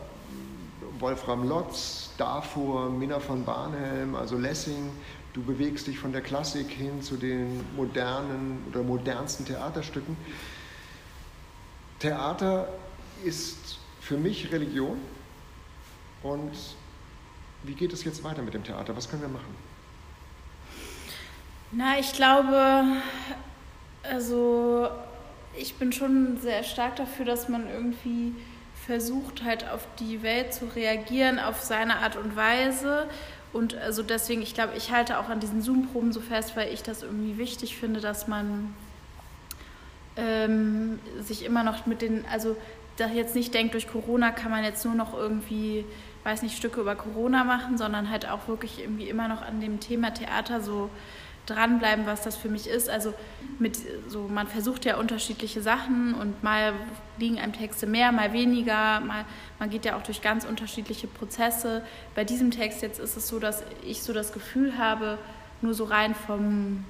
Wolfram 1.00 1.48
Lotz, 1.48 2.10
davor 2.16 2.90
Minna 2.90 3.18
von 3.18 3.44
Barnhelm, 3.44 4.14
also 4.14 4.38
Lessing. 4.38 4.90
Du 5.32 5.42
bewegst 5.42 5.88
dich 5.88 5.98
von 5.98 6.12
der 6.12 6.20
Klassik 6.20 6.70
hin 6.70 7.02
zu 7.02 7.16
den 7.16 7.64
modernen 7.74 8.64
oder 8.70 8.84
modernsten 8.84 9.44
Theaterstücken. 9.44 10.16
Theater 11.98 12.68
ist 13.24 13.78
für 14.00 14.16
mich 14.16 14.52
Religion. 14.52 14.98
Und 16.22 16.52
wie 17.64 17.74
geht 17.74 17.92
es 17.92 18.04
jetzt 18.04 18.22
weiter 18.22 18.42
mit 18.42 18.54
dem 18.54 18.62
Theater? 18.62 18.96
Was 18.96 19.10
können 19.10 19.22
wir 19.22 19.28
machen? 19.28 19.56
Na, 21.72 21.98
ich 21.98 22.12
glaube, 22.12 22.84
also 24.04 24.88
ich 25.56 25.74
bin 25.76 25.92
schon 25.92 26.38
sehr 26.40 26.62
stark 26.62 26.96
dafür, 26.96 27.24
dass 27.24 27.48
man 27.48 27.68
irgendwie 27.68 28.34
versucht 28.86 29.44
halt 29.44 29.68
auf 29.68 29.86
die 29.98 30.22
Welt 30.22 30.54
zu 30.54 30.66
reagieren, 30.66 31.38
auf 31.38 31.62
seine 31.62 31.98
Art 31.98 32.16
und 32.16 32.36
Weise. 32.36 33.06
Und 33.52 33.74
also 33.76 34.02
deswegen, 34.02 34.42
ich 34.42 34.54
glaube, 34.54 34.74
ich 34.76 34.92
halte 34.92 35.18
auch 35.18 35.28
an 35.28 35.40
diesen 35.40 35.62
Zoom-Proben 35.62 36.12
so 36.12 36.20
fest, 36.20 36.56
weil 36.56 36.72
ich 36.72 36.82
das 36.82 37.02
irgendwie 37.02 37.38
wichtig 37.38 37.76
finde, 37.76 38.00
dass 38.00 38.28
man 38.28 38.74
ähm, 40.16 40.98
sich 41.20 41.44
immer 41.44 41.64
noch 41.64 41.86
mit 41.86 42.02
den, 42.02 42.24
also 42.30 42.56
da 42.96 43.06
jetzt 43.06 43.34
nicht 43.34 43.54
denkt, 43.54 43.74
durch 43.74 43.88
Corona 43.88 44.30
kann 44.30 44.50
man 44.50 44.64
jetzt 44.64 44.84
nur 44.84 44.94
noch 44.94 45.14
irgendwie, 45.14 45.84
weiß 46.24 46.42
nicht, 46.42 46.56
Stücke 46.56 46.80
über 46.80 46.96
Corona 46.96 47.44
machen, 47.44 47.78
sondern 47.78 48.10
halt 48.10 48.28
auch 48.28 48.48
wirklich 48.48 48.80
irgendwie 48.80 49.08
immer 49.08 49.28
noch 49.28 49.42
an 49.42 49.60
dem 49.60 49.80
Thema 49.80 50.12
Theater 50.12 50.60
so 50.60 50.90
dranbleiben, 51.48 52.06
was 52.06 52.22
das 52.22 52.36
für 52.36 52.48
mich 52.48 52.66
ist. 52.66 52.88
Also 52.88 53.14
mit 53.58 53.78
so, 54.08 54.28
man 54.28 54.46
versucht 54.46 54.84
ja 54.84 54.96
unterschiedliche 54.96 55.62
Sachen 55.62 56.14
und 56.14 56.42
mal 56.42 56.72
liegen 57.18 57.38
einem 57.38 57.52
Texte 57.52 57.86
mehr, 57.86 58.12
mal 58.12 58.32
weniger, 58.32 59.00
mal, 59.00 59.24
man 59.58 59.70
geht 59.70 59.84
ja 59.84 59.96
auch 59.96 60.02
durch 60.02 60.22
ganz 60.22 60.44
unterschiedliche 60.44 61.06
Prozesse. 61.06 61.84
Bei 62.14 62.24
diesem 62.24 62.50
Text 62.50 62.82
jetzt 62.82 63.00
ist 63.00 63.16
es 63.16 63.28
so, 63.28 63.38
dass 63.38 63.62
ich 63.84 64.02
so 64.02 64.12
das 64.12 64.32
Gefühl 64.32 64.78
habe, 64.78 65.18
nur 65.60 65.74
so 65.74 65.84
rein 65.84 66.14
vom, 66.14 66.84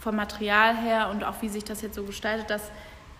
vom 0.00 0.16
Material 0.16 0.76
her 0.76 1.10
und 1.10 1.24
auch 1.24 1.42
wie 1.42 1.48
sich 1.48 1.64
das 1.64 1.82
jetzt 1.82 1.94
so 1.94 2.04
gestaltet, 2.04 2.50
dass 2.50 2.62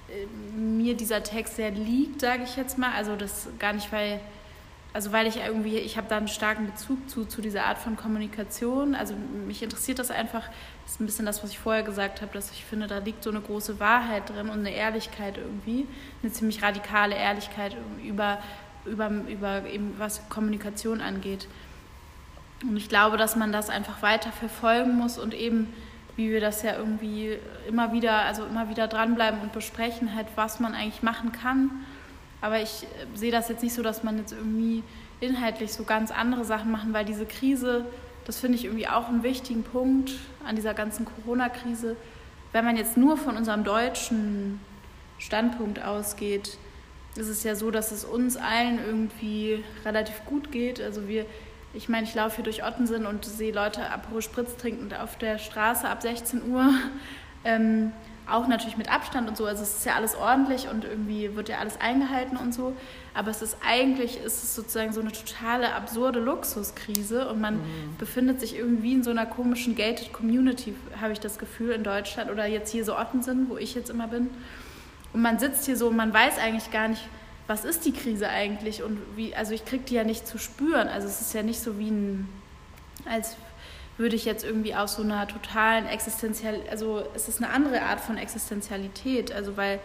äh, 0.08 0.26
mir 0.56 0.96
dieser 0.96 1.22
Text 1.22 1.56
sehr 1.56 1.70
liegt, 1.70 2.20
sage 2.20 2.42
ich 2.44 2.56
jetzt 2.56 2.78
mal. 2.78 2.92
Also 2.92 3.16
das 3.16 3.48
gar 3.58 3.72
nicht, 3.72 3.92
weil 3.92 4.20
also 4.92 5.12
weil 5.12 5.26
ich 5.26 5.36
irgendwie, 5.36 5.76
ich 5.76 5.96
habe 5.96 6.08
da 6.08 6.16
einen 6.16 6.28
starken 6.28 6.66
Bezug 6.66 7.08
zu, 7.08 7.24
zu 7.24 7.40
dieser 7.40 7.64
Art 7.64 7.78
von 7.78 7.96
Kommunikation. 7.96 8.96
Also 8.96 9.14
mich 9.46 9.62
interessiert 9.62 10.00
das 10.00 10.10
einfach, 10.10 10.48
das 10.84 10.94
ist 10.94 11.00
ein 11.00 11.06
bisschen 11.06 11.26
das, 11.26 11.42
was 11.44 11.50
ich 11.50 11.60
vorher 11.60 11.84
gesagt 11.84 12.22
habe, 12.22 12.32
dass 12.32 12.50
ich 12.50 12.64
finde, 12.64 12.88
da 12.88 12.98
liegt 12.98 13.22
so 13.22 13.30
eine 13.30 13.40
große 13.40 13.78
Wahrheit 13.78 14.28
drin 14.28 14.48
und 14.48 14.60
eine 14.60 14.72
Ehrlichkeit 14.72 15.38
irgendwie, 15.38 15.86
eine 16.22 16.32
ziemlich 16.32 16.62
radikale 16.62 17.14
Ehrlichkeit 17.14 17.76
über, 18.04 18.38
über, 18.84 19.08
über 19.28 19.64
eben 19.66 19.94
was 19.98 20.28
Kommunikation 20.28 21.00
angeht. 21.00 21.46
Und 22.62 22.76
ich 22.76 22.88
glaube, 22.88 23.16
dass 23.16 23.36
man 23.36 23.52
das 23.52 23.70
einfach 23.70 24.02
weiter 24.02 24.32
verfolgen 24.32 24.96
muss 24.96 25.18
und 25.18 25.34
eben, 25.34 25.72
wie 26.16 26.30
wir 26.32 26.40
das 26.40 26.62
ja 26.62 26.76
irgendwie 26.76 27.38
immer 27.68 27.92
wieder, 27.92 28.22
also 28.22 28.44
immer 28.44 28.68
wieder 28.68 28.88
dranbleiben 28.88 29.40
und 29.40 29.52
besprechen, 29.52 30.16
halt, 30.16 30.26
was 30.34 30.58
man 30.58 30.74
eigentlich 30.74 31.02
machen 31.04 31.30
kann 31.30 31.70
aber 32.40 32.60
ich 32.60 32.84
äh, 32.84 33.16
sehe 33.16 33.32
das 33.32 33.48
jetzt 33.48 33.62
nicht 33.62 33.74
so, 33.74 33.82
dass 33.82 34.02
man 34.02 34.18
jetzt 34.18 34.32
irgendwie 34.32 34.82
inhaltlich 35.20 35.72
so 35.72 35.84
ganz 35.84 36.10
andere 36.10 36.44
Sachen 36.44 36.70
machen, 36.70 36.92
weil 36.92 37.04
diese 37.04 37.26
Krise, 37.26 37.84
das 38.24 38.38
finde 38.38 38.56
ich 38.56 38.64
irgendwie 38.64 38.88
auch 38.88 39.08
einen 39.08 39.22
wichtigen 39.22 39.62
Punkt 39.62 40.12
an 40.44 40.56
dieser 40.56 40.74
ganzen 40.74 41.04
Corona-Krise. 41.04 41.96
Wenn 42.52 42.64
man 42.64 42.76
jetzt 42.76 42.96
nur 42.96 43.16
von 43.16 43.36
unserem 43.36 43.64
deutschen 43.64 44.60
Standpunkt 45.18 45.82
ausgeht, 45.82 46.56
ist 47.16 47.28
es 47.28 47.42
ja 47.44 47.54
so, 47.54 47.70
dass 47.70 47.92
es 47.92 48.04
uns 48.04 48.36
allen 48.36 48.78
irgendwie 48.84 49.64
relativ 49.84 50.24
gut 50.24 50.50
geht. 50.50 50.80
Also 50.80 51.08
wir, 51.08 51.26
ich 51.74 51.88
meine, 51.88 52.04
ich 52.04 52.14
laufe 52.14 52.36
hier 52.36 52.44
durch 52.44 52.64
Ottensen 52.64 53.04
und 53.06 53.24
sehe 53.24 53.52
Leute 53.52 53.90
Aperol 53.90 54.22
Spritz 54.22 54.56
trinkend 54.56 54.98
auf 54.98 55.18
der 55.18 55.38
Straße 55.38 55.88
ab 55.88 56.02
16 56.02 56.50
Uhr. 56.50 56.72
Ähm, 57.42 57.92
auch 58.30 58.46
natürlich 58.48 58.76
mit 58.76 58.90
Abstand 58.90 59.28
und 59.28 59.36
so. 59.36 59.46
Also 59.46 59.62
es 59.62 59.76
ist 59.76 59.86
ja 59.86 59.94
alles 59.94 60.14
ordentlich 60.14 60.68
und 60.68 60.84
irgendwie 60.84 61.34
wird 61.36 61.48
ja 61.48 61.58
alles 61.58 61.80
eingehalten 61.80 62.36
und 62.36 62.54
so. 62.54 62.74
Aber 63.14 63.30
es 63.30 63.42
ist 63.42 63.56
eigentlich 63.66 64.18
ist 64.18 64.42
es 64.42 64.54
sozusagen 64.54 64.92
so 64.92 65.00
eine 65.00 65.12
totale 65.12 65.74
absurde 65.74 66.20
Luxuskrise 66.20 67.28
und 67.28 67.40
man 67.40 67.56
mhm. 67.56 67.96
befindet 67.98 68.40
sich 68.40 68.56
irgendwie 68.56 68.92
in 68.92 69.02
so 69.02 69.10
einer 69.10 69.26
komischen 69.26 69.74
gated 69.74 70.12
Community, 70.12 70.74
habe 71.00 71.12
ich 71.12 71.20
das 71.20 71.38
Gefühl, 71.38 71.70
in 71.72 71.84
Deutschland 71.84 72.30
oder 72.30 72.46
jetzt 72.46 72.70
hier 72.70 72.84
so 72.84 72.96
Ottensen, 72.96 73.48
wo 73.48 73.56
ich 73.56 73.74
jetzt 73.74 73.90
immer 73.90 74.06
bin. 74.06 74.30
Und 75.12 75.22
man 75.22 75.38
sitzt 75.38 75.66
hier 75.66 75.76
so 75.76 75.88
und 75.88 75.96
man 75.96 76.12
weiß 76.14 76.38
eigentlich 76.38 76.70
gar 76.70 76.88
nicht, 76.88 77.02
was 77.46 77.64
ist 77.64 77.84
die 77.84 77.92
Krise 77.92 78.28
eigentlich 78.28 78.84
und 78.84 78.98
wie, 79.16 79.34
also 79.34 79.52
ich 79.52 79.64
kriege 79.64 79.82
die 79.82 79.94
ja 79.94 80.04
nicht 80.04 80.24
zu 80.24 80.38
spüren. 80.38 80.86
Also 80.86 81.08
es 81.08 81.20
ist 81.20 81.34
ja 81.34 81.42
nicht 81.42 81.60
so 81.60 81.80
wie 81.80 81.90
ein, 81.90 82.28
als 83.06 83.34
würde 84.00 84.16
ich 84.16 84.24
jetzt 84.24 84.44
irgendwie 84.44 84.74
aus 84.74 84.94
so 84.94 85.02
einer 85.02 85.28
totalen 85.28 85.86
Existenzial, 85.86 86.60
also 86.70 87.04
es 87.14 87.28
ist 87.28 87.42
eine 87.42 87.52
andere 87.52 87.82
Art 87.82 88.00
von 88.00 88.16
Existenzialität, 88.16 89.30
also 89.30 89.58
weil 89.58 89.78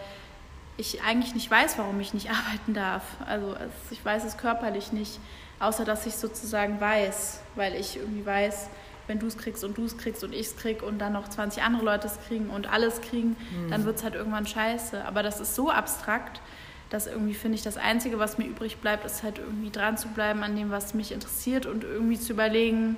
ich 0.78 1.04
eigentlich 1.04 1.36
nicht 1.36 1.52
weiß, 1.52 1.78
warum 1.78 2.00
ich 2.00 2.14
nicht 2.14 2.30
arbeiten 2.32 2.74
darf. 2.74 3.04
Also 3.28 3.56
ich 3.92 4.04
weiß 4.04 4.24
es 4.24 4.38
körperlich 4.38 4.94
nicht, 4.94 5.20
außer 5.60 5.84
dass 5.84 6.06
ich 6.06 6.16
sozusagen 6.16 6.80
weiß, 6.80 7.42
weil 7.56 7.76
ich 7.76 7.98
irgendwie 7.98 8.26
weiß, 8.26 8.70
wenn 9.08 9.20
du 9.20 9.28
es 9.28 9.38
kriegst 9.38 9.64
und 9.66 9.78
du 9.78 9.84
es 9.84 9.98
kriegst 9.98 10.24
und 10.24 10.34
ich 10.34 10.48
es 10.48 10.58
krieg 10.58 10.82
und 10.82 10.98
dann 10.98 11.14
noch 11.14 11.28
20 11.28 11.62
andere 11.62 11.84
Leute 11.84 12.08
es 12.08 12.18
kriegen 12.28 12.50
und 12.50 12.72
alles 12.72 13.02
kriegen, 13.02 13.36
mhm. 13.52 13.70
dann 13.70 13.84
wird 13.84 13.98
es 13.98 14.04
halt 14.04 14.16
irgendwann 14.16 14.48
scheiße. 14.48 15.04
Aber 15.06 15.24
das 15.24 15.42
ist 15.42 15.56
so 15.56 15.70
abstrakt, 15.70 16.42
dass 16.90 17.06
irgendwie 17.06 17.34
finde 17.34 17.56
ich, 17.56 17.64
das 17.64 17.76
Einzige, 17.76 18.18
was 18.18 18.38
mir 18.38 18.46
übrig 18.46 18.78
bleibt, 18.78 19.06
ist 19.06 19.24
halt 19.24 19.40
irgendwie 19.40 19.72
dran 19.72 19.98
zu 19.98 20.08
bleiben 20.08 20.42
an 20.42 20.56
dem, 20.56 20.72
was 20.72 20.94
mich 20.94 21.12
interessiert 21.12 21.66
und 21.66 21.84
irgendwie 21.84 22.20
zu 22.20 22.32
überlegen, 22.32 22.96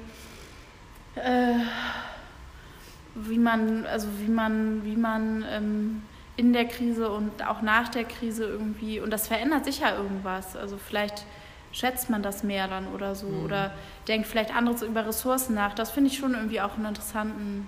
äh, 1.18 1.56
wie 3.16 3.40
man, 3.40 3.86
also 3.86 4.08
wie 4.20 4.30
man, 4.30 4.86
wie 4.86 4.96
man 4.96 5.46
ähm, 5.50 6.04
in 6.36 6.54
der 6.54 6.66
Krise 6.66 7.10
und 7.10 7.46
auch 7.48 7.62
nach 7.62 7.90
der 7.90 8.04
Krise 8.04 8.46
irgendwie, 8.46 9.00
und 9.00 9.12
das 9.12 9.28
verändert 9.28 9.66
sich 9.66 9.80
ja 9.80 9.96
irgendwas. 9.96 10.56
Also 10.56 10.78
vielleicht 10.78 11.26
schätzt 11.72 12.10
man 12.10 12.22
das 12.22 12.44
mehr 12.44 12.68
dann 12.68 12.88
oder 12.94 13.16
so 13.16 13.28
mhm. 13.28 13.46
oder 13.46 13.72
denkt 14.08 14.28
vielleicht 14.28 14.56
anderes 14.56 14.84
über 14.84 15.06
Ressourcen 15.06 15.56
nach. 15.56 15.74
Das 15.74 15.92
finde 15.92 16.12
ich 16.12 16.18
schon 16.18 16.34
irgendwie 16.34 16.62
auch 16.62 16.76
einen 16.76 16.86
interessanten 16.86 17.68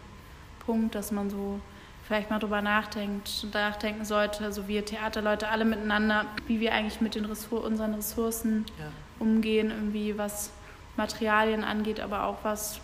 Punkt, 0.65 0.95
dass 0.95 1.11
man 1.11 1.29
so 1.29 1.59
vielleicht 2.07 2.29
mal 2.29 2.39
drüber 2.39 2.61
nachdenkt, 2.61 3.45
nachdenken 3.53 4.05
sollte, 4.05 4.51
so 4.51 4.67
wir 4.67 4.85
Theaterleute 4.85 5.49
alle 5.49 5.65
miteinander, 5.65 6.25
wie 6.47 6.59
wir 6.59 6.73
eigentlich 6.73 7.01
mit 7.01 7.13
den 7.13 7.25
Ressour 7.25 7.63
unseren 7.63 7.93
Ressourcen 7.93 8.65
ja. 8.79 8.85
umgehen, 9.19 9.69
irgendwie 9.69 10.17
was 10.17 10.51
Materialien 10.97 11.63
angeht, 11.63 11.99
aber 11.99 12.23
auch 12.23 12.37
was 12.43 12.81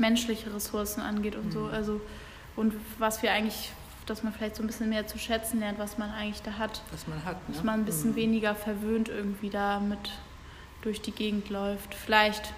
menschliche 0.00 0.52
Ressourcen 0.54 1.00
angeht 1.00 1.36
und 1.36 1.46
mhm. 1.46 1.52
so. 1.52 1.64
Also, 1.66 2.00
und 2.56 2.74
was 2.98 3.22
wir 3.22 3.32
eigentlich, 3.32 3.72
dass 4.06 4.22
man 4.22 4.32
vielleicht 4.32 4.56
so 4.56 4.62
ein 4.62 4.66
bisschen 4.66 4.88
mehr 4.88 5.06
zu 5.06 5.18
schätzen 5.18 5.60
lernt, 5.60 5.78
was 5.78 5.98
man 5.98 6.10
eigentlich 6.10 6.42
da 6.42 6.58
hat. 6.58 6.82
Was 6.90 7.06
man 7.06 7.24
hat. 7.24 7.36
Ne? 7.48 7.54
Dass 7.54 7.64
man 7.64 7.80
ein 7.80 7.84
bisschen 7.84 8.12
mhm. 8.12 8.16
weniger 8.16 8.54
verwöhnt 8.54 9.08
irgendwie 9.08 9.50
damit 9.50 10.10
durch 10.82 11.00
die 11.00 11.12
Gegend 11.12 11.50
läuft. 11.50 11.94
Vielleicht. 11.94 12.52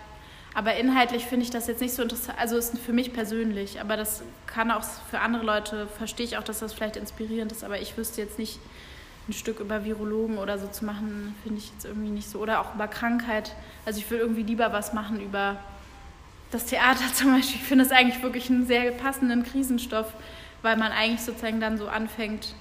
Aber 0.55 0.75
inhaltlich 0.75 1.25
finde 1.25 1.45
ich 1.45 1.51
das 1.51 1.67
jetzt 1.67 1.81
nicht 1.81 1.95
so 1.95 2.03
interessant. 2.03 2.39
Also 2.39 2.57
ist 2.57 2.79
für 2.79 2.93
mich 2.93 3.13
persönlich, 3.13 3.81
aber 3.81 3.97
das 3.97 4.23
kann 4.47 4.71
auch 4.71 4.85
für 5.11 5.21
andere 5.21 5.45
Leute, 5.45 5.87
verstehe 5.87 6.27
ich 6.27 6.37
auch, 6.37 6.43
dass 6.43 6.59
das 6.59 6.75
vielleicht 6.75 6.97
inspirierend 6.97 7.53
ist, 7.53 7.65
aber 7.65 7.81
ich 7.81 7.97
wüsste 7.97 8.21
jetzt 8.21 8.39
nicht, 8.39 8.59
ein 9.29 9.33
Stück 9.33 9.61
über 9.61 9.85
Virologen 9.85 10.39
oder 10.39 10.59
so 10.59 10.67
zu 10.67 10.85
machen, 10.85 11.35
finde 11.43 11.59
ich 11.59 11.71
jetzt 11.71 11.85
irgendwie 11.85 12.11
nicht 12.11 12.29
so. 12.29 12.41
Oder 12.41 12.61
auch 12.61 12.75
über 12.75 12.89
Krankheit. 12.89 13.55
Also 13.87 14.01
ich 14.01 14.11
will 14.11 14.19
irgendwie 14.19 14.43
lieber 14.43 14.73
was 14.73 14.93
machen 14.93 15.21
über 15.21 15.59
das 16.53 16.67
Theater 16.67 17.05
zum 17.15 17.33
Beispiel, 17.33 17.57
ich 17.57 17.67
finde 17.67 17.85
es 17.85 17.91
eigentlich 17.91 18.23
wirklich 18.23 18.49
einen 18.49 18.67
sehr 18.67 18.93
passenden 18.93 19.43
Krisenstoff, 19.43 20.15
weil 20.63 20.77
man 20.77 20.93
eigentlich 20.93 21.23
sozusagen 21.23 21.61
dann 21.61 21.77
so 21.77 21.89
anfängt, 21.89 22.55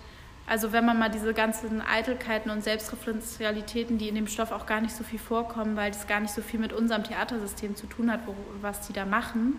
also 0.48 0.74
wenn 0.74 0.86
man 0.86 0.98
mal 0.98 1.10
diese 1.10 1.34
ganzen 1.34 1.82
Eitelkeiten 1.82 2.50
und 2.50 2.64
Selbstreferenzialitäten, 2.64 3.98
die 3.98 4.10
in 4.10 4.16
dem 4.16 4.28
Stoff 4.28 4.52
auch 4.52 4.66
gar 4.66 4.82
nicht 4.82 4.96
so 4.96 5.04
viel 5.04 5.20
vorkommen, 5.20 5.76
weil 5.76 5.92
das 5.92 6.08
gar 6.08 6.20
nicht 6.20 6.34
so 6.34 6.42
viel 6.42 6.60
mit 6.60 6.74
unserem 6.74 7.04
Theatersystem 7.04 7.76
zu 7.76 7.86
tun 7.86 8.12
hat, 8.12 8.22
wo, 8.26 8.36
was 8.62 8.88
die 8.88 8.94
da 8.94 9.06
machen, 9.06 9.58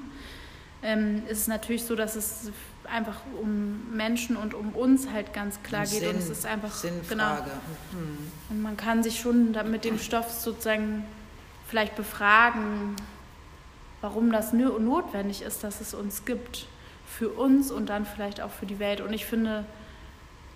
ähm, 0.83 1.23
ist 1.29 1.43
es 1.43 1.49
natürlich 1.49 1.85
so, 1.85 1.95
dass 1.95 2.17
es 2.17 2.51
einfach 2.85 3.21
um 3.41 3.95
Menschen 3.95 4.37
und 4.37 4.55
um 4.55 4.71
uns 4.71 5.09
halt 5.11 5.33
ganz 5.33 5.63
klar 5.63 5.83
geht. 5.83 6.01
Sinn, 6.01 6.11
und 6.11 6.17
es 6.17 6.29
ist 6.29 6.45
einfach 6.45 6.73
Sinnfrage. 6.73 7.09
genau. 7.09 7.35
Mhm. 7.93 8.19
Und 8.51 8.63
man 8.63 8.77
kann 8.77 9.03
sich 9.03 9.21
schon 9.21 9.57
mit 9.71 9.85
dem 9.85 9.99
Stoff 9.99 10.31
sozusagen 10.31 11.05
vielleicht 11.69 11.95
befragen, 11.95 12.97
warum 14.03 14.31
das 14.31 14.53
notwendig 14.53 15.41
ist, 15.41 15.65
dass 15.65 15.81
es 15.81 15.95
uns 15.95 16.27
gibt. 16.27 16.67
Für 17.07 17.31
uns 17.31 17.71
und 17.71 17.89
dann 17.89 18.05
vielleicht 18.05 18.41
auch 18.41 18.51
für 18.51 18.67
die 18.67 18.79
Welt. 18.79 19.01
Und 19.01 19.13
ich 19.13 19.27
finde, 19.27 19.65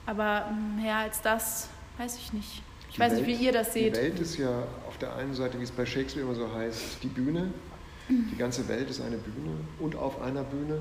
aber 0.07 0.51
mehr 0.77 0.97
als 0.97 1.21
das, 1.21 1.69
weiß 1.99 2.17
ich 2.17 2.33
nicht. 2.33 2.63
Ich 2.89 2.95
die 2.95 3.01
weiß 3.01 3.13
Welt, 3.13 3.27
nicht, 3.27 3.41
wie 3.41 3.45
ihr 3.45 3.53
das 3.53 3.73
seht. 3.73 3.97
Die 3.97 4.01
Welt 4.01 4.21
ist 4.21 4.39
ja 4.39 4.63
auf 4.89 4.97
der 4.99 5.17
einen 5.17 5.35
Seite, 5.35 5.59
wie 5.59 5.65
es 5.65 5.71
bei 5.71 5.85
Shakespeare 5.85 6.27
immer 6.27 6.35
so 6.35 6.53
heißt, 6.53 7.03
die 7.03 7.09
Bühne. 7.09 7.53
Die 8.09 8.37
ganze 8.37 8.69
Welt 8.69 8.89
ist 8.89 9.01
eine 9.01 9.17
Bühne 9.17 9.57
und 9.81 9.97
auf 9.97 10.23
einer 10.23 10.45
Bühne. 10.45 10.79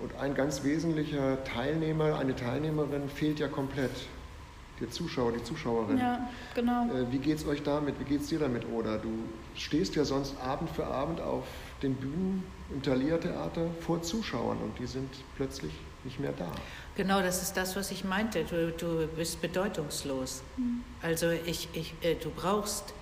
Und 0.00 0.14
ein 0.20 0.34
ganz 0.34 0.62
wesentlicher 0.62 1.42
Teilnehmer, 1.44 2.18
eine 2.18 2.36
Teilnehmerin 2.36 3.08
fehlt 3.08 3.40
ja 3.40 3.48
komplett. 3.48 3.90
Der 4.80 4.88
Zuschauer, 4.88 5.32
die 5.32 5.42
Zuschauerin. 5.42 5.98
Ja, 5.98 6.28
genau. 6.54 6.84
Äh, 6.84 7.10
wie 7.10 7.18
geht 7.18 7.38
es 7.38 7.46
euch 7.48 7.64
damit? 7.64 7.98
Wie 7.98 8.04
geht 8.04 8.20
es 8.20 8.28
dir 8.28 8.38
damit, 8.38 8.62
Oda? 8.72 8.98
Du 8.98 9.10
stehst 9.56 9.96
ja 9.96 10.04
sonst 10.04 10.40
Abend 10.40 10.70
für 10.70 10.86
Abend 10.86 11.20
auf 11.20 11.44
den 11.82 11.94
Bühnen 11.94 12.44
im 12.70 12.82
Thalia-Theater 12.82 13.70
vor 13.80 14.02
Zuschauern 14.02 14.58
und 14.58 14.78
die 14.78 14.86
sind 14.86 15.10
plötzlich 15.36 15.72
nicht 16.04 16.20
mehr 16.20 16.32
da. 16.32 16.50
Genau, 16.96 17.20
das 17.20 17.42
ist 17.42 17.56
das, 17.56 17.76
was 17.76 17.90
ich 17.90 18.04
meinte. 18.04 18.44
Du, 18.44 18.72
du 18.72 19.06
bist 19.08 19.40
bedeutungslos. 19.40 20.42
Mhm. 20.56 20.82
Also 21.02 21.30
ich, 21.30 21.68
ich, 21.72 21.94
äh, 22.02 22.14
du 22.14 22.30
brauchst, 22.30 22.94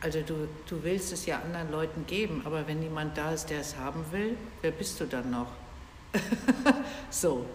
also 0.00 0.20
du, 0.22 0.48
du 0.68 0.82
willst 0.82 1.12
es 1.12 1.26
ja 1.26 1.40
anderen 1.40 1.70
Leuten 1.70 2.06
geben, 2.06 2.42
aber 2.44 2.66
wenn 2.66 2.80
niemand 2.80 3.16
da 3.16 3.32
ist, 3.32 3.50
der 3.50 3.60
es 3.60 3.76
haben 3.76 4.04
will, 4.12 4.36
wer 4.62 4.70
bist 4.70 5.00
du 5.00 5.06
dann 5.06 5.30
noch? 5.30 5.48
so. 7.10 7.46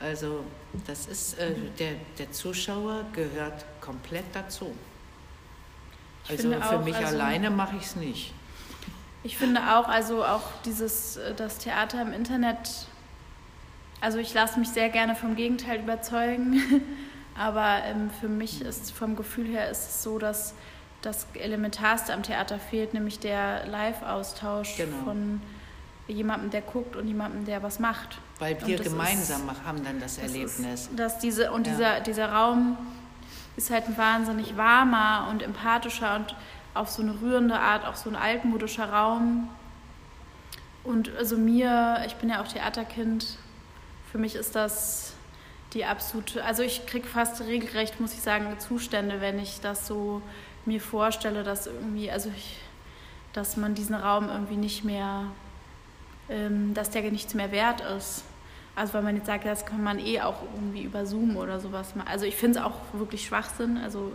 Also 0.00 0.44
das 0.86 1.06
ist, 1.06 1.38
äh, 1.38 1.54
der, 1.78 1.94
der 2.18 2.30
Zuschauer 2.30 3.04
gehört 3.12 3.64
komplett 3.80 4.24
dazu. 4.32 4.72
Also 6.28 6.52
für 6.52 6.76
auch, 6.78 6.84
mich 6.84 6.94
also 6.94 7.16
alleine 7.16 7.50
mache 7.50 7.76
ich 7.76 7.84
es 7.84 7.96
nicht. 7.96 8.34
Ich 9.22 9.36
finde 9.36 9.60
auch, 9.74 9.88
also 9.88 10.24
auch 10.24 10.42
dieses, 10.64 11.16
äh, 11.16 11.34
das 11.34 11.58
Theater 11.58 12.02
im 12.02 12.12
Internet, 12.12 12.86
also 14.00 14.18
ich 14.18 14.32
lasse 14.32 14.58
mich 14.58 14.68
sehr 14.68 14.88
gerne 14.88 15.14
vom 15.14 15.36
Gegenteil 15.36 15.80
überzeugen, 15.80 16.62
aber 17.36 17.82
ähm, 17.84 18.10
für 18.20 18.28
mich 18.28 18.62
ist 18.62 18.92
vom 18.92 19.16
Gefühl 19.16 19.46
her 19.46 19.70
ist 19.70 19.88
es 19.88 20.02
so, 20.02 20.18
dass 20.18 20.54
das 21.02 21.26
Elementarste 21.34 22.12
am 22.12 22.22
Theater 22.22 22.58
fehlt, 22.58 22.94
nämlich 22.94 23.18
der 23.18 23.66
Live-Austausch 23.66 24.76
genau. 24.76 25.04
von 25.04 25.40
jemandem, 26.08 26.50
der 26.50 26.62
guckt 26.62 26.96
und 26.96 27.06
jemandem, 27.06 27.44
der 27.44 27.62
was 27.62 27.78
macht. 27.78 28.18
Weil 28.38 28.56
wir 28.66 28.78
gemeinsam 28.78 29.48
ist, 29.48 29.64
haben 29.64 29.84
dann 29.84 30.00
das, 30.00 30.16
das 30.16 30.24
Erlebnis. 30.24 30.82
Ist, 30.82 30.98
dass 30.98 31.18
diese, 31.18 31.52
und 31.52 31.66
ja. 31.66 31.72
dieser, 31.72 32.00
dieser 32.00 32.32
Raum 32.32 32.76
ist 33.56 33.70
halt 33.70 33.86
ein 33.86 33.98
wahnsinnig 33.98 34.56
warmer 34.56 35.28
und 35.30 35.42
empathischer 35.42 36.16
und 36.16 36.34
auf 36.78 36.88
so 36.88 37.02
eine 37.02 37.20
rührende 37.20 37.58
Art, 37.58 37.84
auch 37.86 37.96
so 37.96 38.08
ein 38.08 38.16
altmodischer 38.16 38.90
Raum. 38.90 39.48
Und 40.84 41.14
also 41.16 41.36
mir, 41.36 42.02
ich 42.06 42.14
bin 42.16 42.30
ja 42.30 42.40
auch 42.42 42.48
Theaterkind, 42.48 43.36
für 44.10 44.18
mich 44.18 44.34
ist 44.34 44.54
das 44.54 45.14
die 45.74 45.84
absolute, 45.84 46.42
also 46.44 46.62
ich 46.62 46.86
kriege 46.86 47.06
fast 47.06 47.42
regelrecht, 47.42 48.00
muss 48.00 48.14
ich 48.14 48.22
sagen, 48.22 48.46
Zustände, 48.58 49.20
wenn 49.20 49.38
ich 49.38 49.60
das 49.60 49.86
so 49.86 50.22
mir 50.64 50.80
vorstelle, 50.80 51.42
dass 51.42 51.66
irgendwie, 51.66 52.10
also 52.10 52.30
ich, 52.34 52.56
dass 53.34 53.56
man 53.56 53.74
diesen 53.74 53.94
Raum 53.94 54.28
irgendwie 54.28 54.56
nicht 54.56 54.84
mehr, 54.84 55.24
ähm, 56.30 56.72
dass 56.72 56.90
der 56.90 57.02
nichts 57.10 57.34
mehr 57.34 57.52
wert 57.52 57.82
ist. 57.82 58.24
Also 58.74 58.94
weil 58.94 59.02
man 59.02 59.16
jetzt 59.16 59.26
sagt, 59.26 59.44
das 59.44 59.66
kann 59.66 59.82
man 59.82 59.98
eh 59.98 60.20
auch 60.20 60.42
irgendwie 60.54 60.84
über 60.84 61.04
Zoom 61.04 61.36
oder 61.36 61.58
sowas 61.60 61.94
machen. 61.96 62.08
Also 62.08 62.24
ich 62.24 62.36
finde 62.36 62.60
es 62.60 62.64
auch 62.64 62.76
wirklich 62.92 63.26
Schwachsinn, 63.26 63.76
also 63.76 64.12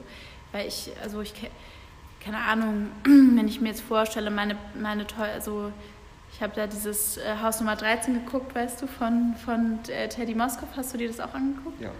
weil 0.53 0.67
ich, 0.67 0.91
also 1.03 1.21
ich 1.21 1.33
keine 2.23 2.37
Ahnung, 2.37 2.89
wenn 3.03 3.47
ich 3.47 3.61
mir 3.61 3.69
jetzt 3.69 3.81
vorstelle, 3.81 4.31
meine, 4.31 4.55
meine 4.79 5.05
toll, 5.07 5.27
also 5.33 5.71
ich 6.33 6.41
habe 6.41 6.53
da 6.55 6.67
dieses 6.67 7.17
äh, 7.17 7.35
Haus 7.41 7.59
Nummer 7.59 7.75
13 7.75 8.25
geguckt, 8.25 8.55
weißt 8.55 8.81
du, 8.81 8.87
von, 8.87 9.35
von 9.43 9.79
äh, 9.89 10.07
Teddy 10.09 10.33
Moskow. 10.33 10.67
Hast 10.75 10.93
du 10.93 10.97
dir 10.97 11.07
das 11.07 11.19
auch 11.19 11.33
angeguckt? 11.33 11.79
Ja. 11.79 11.91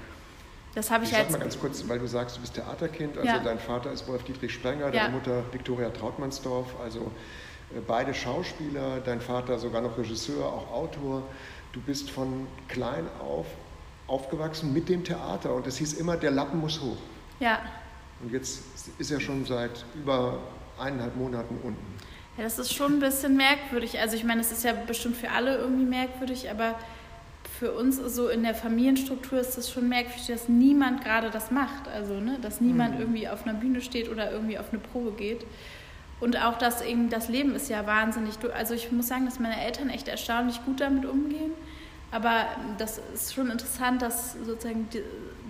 Das 0.74 0.90
habe 0.90 1.04
ich, 1.04 1.12
ich 1.12 1.18
sag 1.18 1.30
mal 1.30 1.38
ganz 1.38 1.60
kurz, 1.60 1.88
weil 1.88 2.00
du 2.00 2.08
sagst, 2.08 2.38
du 2.38 2.42
bist 2.42 2.56
Theaterkind, 2.56 3.16
also 3.16 3.28
ja. 3.28 3.40
dein 3.40 3.60
Vater 3.60 3.92
ist 3.92 4.08
Wolf 4.08 4.24
Dietrich 4.24 4.52
Sprenger, 4.52 4.86
deine 4.86 4.96
ja. 4.96 5.10
Mutter 5.10 5.44
Viktoria 5.52 5.90
Trautmannsdorf, 5.92 6.68
also 6.84 7.12
äh, 7.76 7.80
beide 7.86 8.14
Schauspieler, 8.16 9.00
dein 9.06 9.22
Vater 9.22 9.60
sogar 9.60 9.82
noch 9.82 9.98
Regisseur, 10.00 10.46
auch 10.46 10.72
Autor. 10.72 11.24
Du 11.74 11.82
bist 11.82 12.10
von 12.10 12.48
klein 12.68 13.06
auf 13.20 13.46
aufgewachsen 14.08 14.74
mit 14.74 14.90
dem 14.90 15.04
Theater 15.04 15.54
und 15.54 15.66
es 15.66 15.78
hieß 15.78 15.94
immer, 15.94 16.18
der 16.18 16.32
Lappen 16.32 16.60
muss 16.60 16.82
hoch. 16.82 16.98
Ja. 17.40 17.62
Und 18.24 18.32
jetzt 18.32 18.64
ist 18.98 19.12
er 19.12 19.20
schon 19.20 19.46
seit 19.46 19.86
über 19.96 20.40
eineinhalb 20.80 21.16
Monaten 21.16 21.58
unten. 21.62 21.94
Ja, 22.38 22.44
das 22.44 22.58
ist 22.58 22.74
schon 22.74 22.94
ein 22.94 23.00
bisschen 23.00 23.38
merkwürdig. 23.38 24.00
Also 24.00 24.16
ich 24.16 24.24
meine, 24.24 24.42
es 24.42 24.52
ist 24.52 24.64
ja 24.64 24.74
bestimmt 24.74 25.18
für 25.18 25.30
alle 25.30 25.58
irgendwie 25.58 25.86
merkwürdig, 25.86 26.50
aber 26.50 26.80
für 27.60 27.74
uns 27.74 27.98
so 27.98 28.30
in 28.30 28.44
der 28.44 28.56
Familienstruktur 28.56 29.40
ist 29.40 29.58
es 29.58 29.70
schon 29.70 29.88
merkwürdig, 29.88 30.28
dass 30.28 30.50
niemand 30.50 31.04
gerade 31.04 31.30
das 31.30 31.52
macht. 31.52 31.88
Also, 31.88 32.16
ne, 32.16 32.40
dass 32.42 32.62
niemand 32.62 32.96
mhm. 32.96 33.02
irgendwie 33.02 33.28
auf 33.28 33.46
einer 33.46 33.54
Bühne 33.54 33.82
steht 33.82 34.10
oder 34.10 34.32
irgendwie 34.32 34.58
auf 34.58 34.72
eine 34.72 34.80
Probe 34.80 35.12
geht. 35.12 35.46
Und 36.20 36.38
auch 36.42 36.58
das, 36.58 36.82
eben, 36.82 37.10
das 37.10 37.30
Leben 37.30 37.54
ist 37.54 37.70
ja 37.70 37.86
wahnsinnig. 37.86 38.36
Also 38.54 38.74
ich 38.74 38.92
muss 38.92 39.08
sagen, 39.08 39.26
dass 39.26 39.40
meine 39.40 39.62
Eltern 39.64 39.90
echt 39.90 40.08
erstaunlich 40.08 40.64
gut 40.66 40.80
damit 40.80 41.06
umgehen. 41.06 41.52
Aber 42.12 42.46
das 42.78 43.00
ist 43.14 43.34
schon 43.34 43.52
interessant, 43.52 44.02
dass 44.02 44.34
sozusagen 44.34 44.88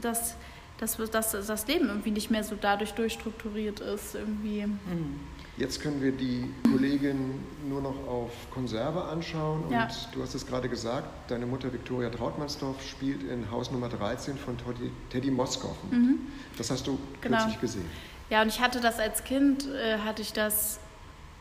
das 0.01 0.35
dass, 0.79 0.97
dass 0.97 1.31
das 1.31 1.67
Leben 1.67 1.87
irgendwie 1.87 2.11
nicht 2.11 2.29
mehr 2.31 2.43
so 2.43 2.55
dadurch 2.59 2.91
durchstrukturiert 2.93 3.79
ist. 3.79 4.15
Irgendwie. 4.15 4.65
Mhm. 4.65 5.19
Jetzt 5.55 5.81
können 5.81 6.01
wir 6.01 6.11
die 6.11 6.49
Kollegin 6.71 7.35
nur 7.69 7.79
noch 7.81 8.07
auf 8.07 8.31
Konserve 8.51 9.03
anschauen. 9.03 9.63
Ja. 9.69 9.83
Und 9.83 10.07
du 10.13 10.21
hast 10.23 10.33
es 10.33 10.47
gerade 10.47 10.67
gesagt, 10.67 11.07
deine 11.29 11.45
Mutter 11.45 11.71
Viktoria 11.71 12.09
Trautmannsdorf 12.09 12.81
spielt 12.83 13.21
in 13.23 13.49
Haus 13.51 13.69
Nummer 13.71 13.87
13 13.87 14.35
von 14.37 14.57
Teddy, 14.57 14.91
Teddy 15.11 15.29
Moskow. 15.29 15.75
mit. 15.91 16.17
Das 16.57 16.71
hast 16.71 16.87
du 16.87 16.97
Genau. 17.21 17.37
kürzlich 17.37 17.61
gesehen. 17.61 17.85
Ja, 18.31 18.41
und 18.41 18.47
ich 18.47 18.61
hatte 18.61 18.81
das 18.81 18.99
als 18.99 19.23
Kind, 19.23 19.67
äh, 19.69 19.99
hatte 19.99 20.23
ich 20.23 20.33
das, 20.33 20.79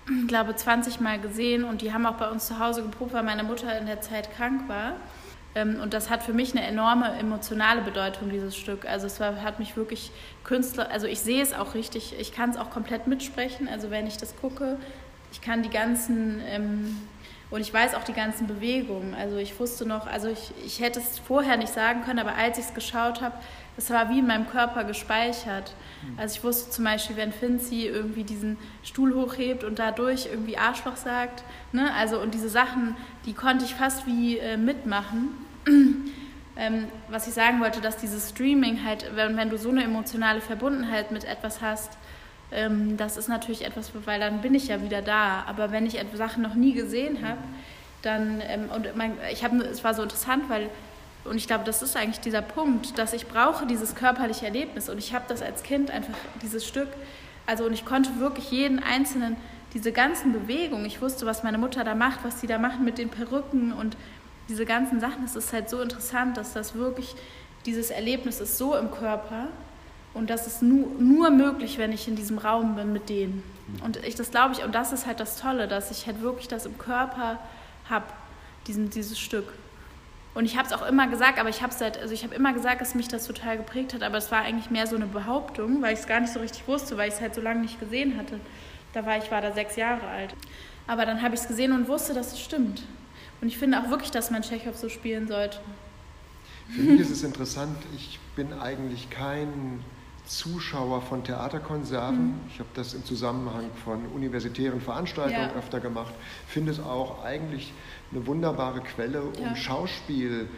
ich 0.07 0.29
glaube, 0.29 0.55
20 0.57 1.01
Mal 1.01 1.19
gesehen 1.19 1.65
und 1.65 1.81
die 1.81 1.93
haben 1.95 2.05
auch 2.05 2.17
bei 2.17 2.29
uns 2.31 2.47
zu 2.49 2.59
Hause 2.59 2.83
geprobt, 2.83 3.15
weil 3.15 3.23
meine 3.23 3.45
Mutter 3.45 3.79
in 3.79 3.87
der 3.87 4.03
Zeit 4.03 4.35
krank 4.37 4.69
war. 4.69 4.97
Ähm, 5.55 5.81
und 5.81 5.95
das 5.95 6.11
hat 6.11 6.23
für 6.23 6.33
mich 6.33 6.57
eine 6.57 6.67
enorme 6.67 7.13
emotionale 7.19 7.83
Bedeutung, 7.83 8.31
dieses 8.31 8.57
Stück. 8.57 8.87
Also 8.87 9.07
es 9.07 9.21
war, 9.21 9.43
hat 9.43 9.59
mich 9.59 9.77
wirklich 9.77 10.11
Künstler, 10.45 10.91
also 10.91 11.07
ich 11.07 11.21
sehe 11.21 11.43
es 11.43 11.53
auch 11.53 11.75
richtig, 11.75 12.15
ich 12.19 12.33
kann 12.33 12.51
es 12.51 12.57
auch 12.57 12.71
komplett 12.71 13.07
mitsprechen, 13.07 13.69
also 13.69 13.91
wenn 13.91 14.07
ich 14.07 14.17
das 14.17 14.37
gucke, 14.37 14.77
ich 15.33 15.41
kann 15.41 15.63
die 15.63 15.71
ganzen, 15.71 16.41
ähm, 16.47 16.99
und 17.51 17.61
ich 17.61 17.73
weiß 17.73 17.95
auch 17.95 18.05
die 18.05 18.15
ganzen 18.15 18.47
Bewegungen. 18.47 19.15
Also 19.15 19.37
ich 19.37 19.59
wusste 19.61 19.85
noch, 19.87 20.07
also 20.07 20.29
ich, 20.29 20.53
ich 20.65 20.81
hätte 20.81 21.01
es 21.01 21.19
vorher 21.19 21.59
nicht 21.59 21.73
sagen 21.73 22.03
können, 22.03 22.19
aber 22.19 22.35
als 22.35 22.59
ich 22.59 22.65
es 22.65 22.75
geschaut 22.75 23.21
habe, 23.21 23.35
es 23.77 23.91
war 23.91 24.09
wie 24.09 24.21
in 24.21 24.27
meinem 24.27 24.49
Körper 24.49 24.85
gespeichert. 24.85 25.75
Also 26.17 26.37
ich 26.37 26.45
wusste 26.45 26.71
zum 26.71 26.85
Beispiel, 26.85 27.17
wenn 27.17 27.33
Finzi 27.33 27.87
irgendwie 27.87 28.25
diesen 28.25 28.59
Stuhl 28.83 29.15
hochhebt 29.15 29.65
und 29.65 29.79
dadurch 29.79 30.27
irgendwie 30.27 30.57
Arschloch 30.57 30.97
sagt, 30.97 31.43
ne? 31.73 31.93
also 31.95 32.21
und 32.21 32.35
diese 32.35 32.49
Sachen, 32.49 32.97
die 33.27 33.33
konnte 33.33 33.65
ich 33.65 33.75
fast 33.75 34.07
wie 34.07 34.39
äh, 34.39 34.57
mitmachen. 34.57 35.29
ähm, 36.57 36.87
was 37.09 37.27
ich 37.29 37.35
sagen 37.35 37.61
wollte, 37.61 37.81
dass 37.81 37.97
dieses 37.97 38.31
Streaming 38.31 38.85
halt, 38.85 39.11
wenn, 39.15 39.37
wenn 39.37 39.51
du 39.51 39.59
so 39.59 39.71
eine 39.71 39.85
emotionale 39.85 40.41
Verbundenheit 40.41 41.11
mit 41.11 41.25
etwas 41.25 41.61
hast, 41.61 41.97
ähm, 42.51 42.97
das 42.97 43.17
ist 43.17 43.29
natürlich 43.29 43.65
etwas, 43.65 43.93
weil 44.05 44.21
dann 44.21 44.43
bin 44.43 44.55
ich 44.55 44.69
ja 44.69 44.83
wieder 44.83 45.03
da. 45.03 45.45
Aber 45.47 45.73
wenn 45.73 45.87
ich 45.87 45.99
Sachen 46.15 46.43
noch 46.43 46.55
nie 46.55 46.75
gesehen 46.75 47.27
habe, 47.27 47.39
dann 48.03 48.43
ähm, 48.43 48.69
und 48.75 48.95
mein, 48.97 49.15
ich 49.33 49.45
habe, 49.45 49.57
es 49.65 49.83
war 49.85 49.95
so 49.95 50.03
interessant, 50.03 50.45
weil 50.49 50.69
und 51.25 51.37
ich 51.37 51.47
glaube, 51.47 51.65
das 51.65 51.83
ist 51.83 51.97
eigentlich 51.97 52.21
dieser 52.21 52.43
Punkt, 52.43 52.99
dass 52.99 53.13
ich 53.13 53.27
brauche 53.27 53.67
dieses 53.67 53.95
körperliche 53.95 54.47
Erlebnis 54.47 54.89
und 54.89 54.99
ich 54.99 55.15
habe 55.15 55.25
das 55.29 55.43
als 55.43 55.63
Kind 55.63 55.91
einfach 55.91 56.15
dieses 56.43 56.67
Stück, 56.67 56.89
also 57.47 57.65
und 57.65 57.73
ich 57.73 57.85
konnte 57.85 58.19
wirklich 58.19 58.51
jeden 58.51 58.81
einzelnen 58.81 59.37
diese 59.75 59.93
ganzen 59.93 60.33
Bewegungen, 60.33 60.85
ich 60.85 61.01
wusste, 61.01 61.25
was 61.25 61.43
meine 61.43 61.57
Mutter 61.59 61.83
da 61.83 61.95
macht, 61.95 62.25
was 62.25 62.41
sie 62.41 62.47
da 62.47 62.59
machen 62.59 62.85
mit 62.85 62.99
den 62.99 63.09
Perücken 63.09 63.73
und 63.73 63.97
diese 64.49 64.67
ganzen 64.67 65.01
Sachen, 65.01 65.25
es 65.25 65.35
ist 65.35 65.53
halt 65.53 65.71
so 65.71 65.81
interessant, 65.81 66.37
dass 66.37 66.53
das 66.53 66.75
wirklich 66.75 67.15
dieses 67.65 67.91
Erlebnis 67.91 68.41
ist 68.41 68.59
so 68.59 68.77
im 68.77 68.91
Körper 68.91 69.49
und 70.15 70.29
das 70.29 70.47
ist 70.47 70.63
nur, 70.63 70.89
nur 70.99 71.31
möglich, 71.31 71.79
wenn 71.79 71.93
ich 71.93 72.07
in 72.07 72.17
diesem 72.17 72.39
Raum 72.39 72.75
bin 72.77 72.93
mit 72.93 73.09
denen. 73.09 73.43
Und 73.83 73.97
ich 74.05 74.15
das 74.15 74.31
glaube 74.31 74.55
ich 74.55 74.63
und 74.63 74.75
das 74.75 74.93
ist 74.93 75.07
halt 75.07 75.21
das 75.21 75.41
Tolle, 75.41 75.69
dass 75.69 75.91
ich 75.91 76.07
halt 76.07 76.21
wirklich 76.21 76.49
das 76.49 76.67
im 76.67 76.77
Körper 76.77 77.39
habe, 77.89 78.07
diesen 78.67 78.91
dieses 78.91 79.19
Stück. 79.19 79.47
Und 80.35 80.47
ich 80.47 80.57
habe 80.57 80.67
es 80.67 80.73
auch 80.73 80.87
immer 80.87 81.09
gesagt, 81.09 81.39
aber 81.39 81.51
ich 81.51 81.63
habe 81.63 81.75
halt, 81.79 81.99
also 81.99 82.15
ich 82.15 82.25
habe 82.25 82.35
immer 82.35 82.55
gesagt, 82.55 82.81
dass 82.81 82.95
mich 82.95 83.09
das 83.09 83.27
total 83.27 83.59
geprägt 83.59 83.93
hat, 83.93 84.03
aber 84.03 84.17
es 84.17 84.31
war 84.31 84.41
eigentlich 84.41 84.71
mehr 84.71 84.87
so 84.87 84.97
eine 84.97 85.07
Behauptung, 85.07 85.83
weil 85.83 85.93
ich 85.93 86.01
es 86.01 86.07
gar 86.07 86.21
nicht 86.21 86.33
so 86.33 86.41
richtig 86.41 86.67
wusste, 86.67 86.97
weil 86.97 87.09
ich 87.09 87.15
es 87.15 87.21
halt 87.21 87.35
so 87.35 87.43
lange 87.43 87.61
nicht 87.61 87.79
gesehen 87.79 88.17
hatte. 88.17 88.41
Da 88.95 89.05
war 89.05 89.19
ich 89.19 89.31
war 89.31 89.43
da 89.43 89.53
sechs 89.53 89.77
Jahre 89.77 90.07
alt. 90.07 90.35
Aber 90.87 91.05
dann 91.05 91.21
habe 91.23 91.35
ich 91.35 91.43
es 91.43 91.49
gesehen 91.49 91.73
und 91.73 91.87
wusste, 91.87 92.15
dass 92.15 92.33
es 92.33 92.41
stimmt. 92.41 92.83
Und 93.41 93.49
ich 93.49 93.59
finde 93.59 93.79
auch 93.79 93.91
wirklich, 93.91 94.11
dass 94.11 94.31
man 94.31 94.43
Tschechow 94.43 94.75
so 94.77 94.89
spielen 94.89 95.29
sollte. 95.29 95.59
Für 96.71 96.81
mich 96.81 97.01
ist 97.01 97.11
es 97.11 97.25
interessant, 97.25 97.77
ich 97.95 98.19
bin 98.35 98.53
eigentlich 98.55 99.11
kein 99.11 99.85
Zuschauer 100.27 101.03
von 101.03 101.25
Theaterkonserven. 101.25 102.41
Ich 102.49 102.59
habe 102.59 102.69
das 102.75 102.95
im 102.95 103.05
Zusammenhang 103.05 103.67
von 103.85 104.07
universitären 104.07 104.81
Veranstaltungen 104.81 105.51
Ja. 105.51 105.59
öfter 105.59 105.81
gemacht. 105.81 106.15
Finde 106.47 106.73
es 106.73 106.81
auch 106.81 107.25
eigentlich 107.25 107.73
eine 108.13 108.27
wunderbare 108.27 108.81
Quelle, 108.81 109.23
um 109.23 109.43
Ja. 109.43 109.57
Schauspiel, 109.57 110.49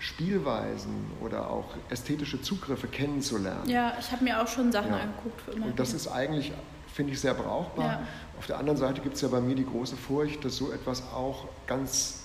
Spielweisen 0.00 1.06
oder 1.20 1.50
auch 1.50 1.74
ästhetische 1.90 2.40
Zugriffe 2.40 2.86
kennenzulernen. 2.86 3.68
Ja, 3.68 3.94
ich 3.98 4.10
habe 4.12 4.24
mir 4.24 4.40
auch 4.42 4.46
schon 4.48 4.70
Sachen 4.72 4.90
Ja. 4.92 4.98
angeguckt. 5.00 5.40
Für 5.42 5.52
immer 5.52 5.66
Und 5.66 5.78
das 5.78 5.92
ist 5.92 6.08
eigentlich, 6.08 6.52
finde 6.92 7.12
ich, 7.12 7.20
sehr 7.20 7.34
brauchbar. 7.34 7.86
Ja. 7.86 8.02
Auf 8.38 8.46
der 8.46 8.58
anderen 8.58 8.78
Seite 8.78 9.00
gibt 9.00 9.16
es 9.16 9.22
ja 9.22 9.28
bei 9.28 9.40
mir 9.40 9.54
die 9.56 9.66
große 9.66 9.96
Furcht, 9.96 10.44
dass 10.44 10.56
so 10.56 10.70
etwas 10.72 11.02
auch 11.12 11.46
ganz 11.66 12.22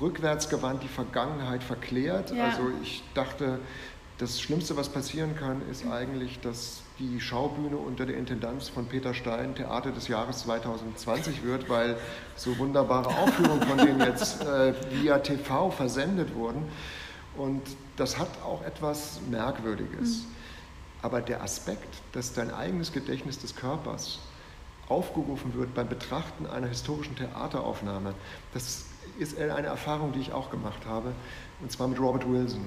rückwärtsgewandt 0.00 0.82
die 0.82 0.88
Vergangenheit 0.88 1.62
verklärt. 1.62 2.30
Ja. 2.32 2.44
Also 2.46 2.62
ich 2.82 3.02
dachte, 3.14 3.60
das 4.18 4.40
Schlimmste, 4.40 4.76
was 4.76 4.88
passieren 4.88 5.36
kann, 5.36 5.62
ist 5.70 5.86
eigentlich, 5.86 6.40
dass 6.40 6.82
die 6.98 7.20
Schaubühne 7.20 7.76
unter 7.76 8.04
der 8.04 8.16
Intendanz 8.16 8.68
von 8.68 8.86
Peter 8.86 9.14
Stein 9.14 9.54
Theater 9.54 9.92
des 9.92 10.08
Jahres 10.08 10.40
2020 10.40 11.44
wird, 11.44 11.68
weil 11.68 11.96
so 12.34 12.58
wunderbare 12.58 13.08
Aufführungen 13.08 13.62
von 13.62 13.78
denen 13.78 14.00
jetzt 14.00 14.42
äh, 14.42 14.74
via 14.90 15.18
TV 15.18 15.70
versendet 15.70 16.34
wurden. 16.34 16.64
Und 17.36 17.62
das 17.96 18.18
hat 18.18 18.30
auch 18.44 18.64
etwas 18.64 19.20
Merkwürdiges. 19.30 20.24
Aber 21.00 21.20
der 21.20 21.44
Aspekt, 21.44 22.02
dass 22.12 22.32
dein 22.32 22.52
eigenes 22.52 22.92
Gedächtnis 22.92 23.38
des 23.38 23.54
Körpers 23.54 24.18
aufgerufen 24.88 25.54
wird 25.54 25.74
beim 25.74 25.88
Betrachten 25.88 26.46
einer 26.46 26.66
historischen 26.66 27.14
Theateraufnahme, 27.14 28.14
das 28.52 28.86
ist 29.20 29.38
eine 29.38 29.68
Erfahrung, 29.68 30.12
die 30.12 30.20
ich 30.20 30.32
auch 30.32 30.50
gemacht 30.50 30.86
habe, 30.86 31.12
und 31.60 31.70
zwar 31.70 31.86
mit 31.86 32.00
Robert 32.00 32.28
Wilson. 32.28 32.66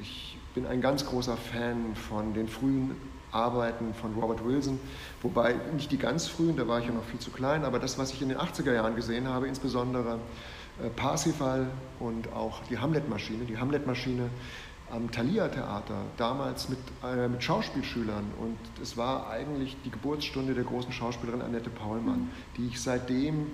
Ich 0.00 0.29
bin 0.54 0.66
ein 0.66 0.80
ganz 0.80 1.06
großer 1.06 1.36
Fan 1.36 1.94
von 1.94 2.34
den 2.34 2.48
frühen 2.48 2.96
Arbeiten 3.32 3.94
von 3.94 4.14
Robert 4.14 4.44
Wilson, 4.44 4.80
wobei 5.22 5.54
nicht 5.74 5.92
die 5.92 5.98
ganz 5.98 6.26
frühen, 6.26 6.56
da 6.56 6.66
war 6.66 6.80
ich 6.80 6.86
ja 6.86 6.92
noch 6.92 7.04
viel 7.04 7.20
zu 7.20 7.30
klein, 7.30 7.64
aber 7.64 7.78
das, 7.78 7.98
was 7.98 8.12
ich 8.12 8.22
in 8.22 8.28
den 8.28 8.38
80er 8.38 8.72
Jahren 8.72 8.96
gesehen 8.96 9.28
habe, 9.28 9.46
insbesondere 9.46 10.18
äh, 10.82 10.88
Parsifal 10.90 11.68
und 12.00 12.32
auch 12.32 12.62
die 12.68 12.78
Hamlet-Maschine, 12.78 13.44
die 13.44 13.58
Hamlet-Maschine 13.58 14.30
am 14.90 15.10
Thalia 15.10 15.48
Theater, 15.48 16.02
damals 16.16 16.68
mit, 16.68 16.78
äh, 17.04 17.28
mit 17.28 17.42
Schauspielschülern. 17.42 18.24
Und 18.40 18.58
es 18.82 18.96
war 18.96 19.30
eigentlich 19.30 19.76
die 19.84 19.90
Geburtsstunde 19.90 20.54
der 20.54 20.64
großen 20.64 20.92
Schauspielerin 20.92 21.42
Annette 21.42 21.70
Paulmann, 21.70 22.30
die 22.56 22.66
ich 22.66 22.80
seitdem 22.80 23.46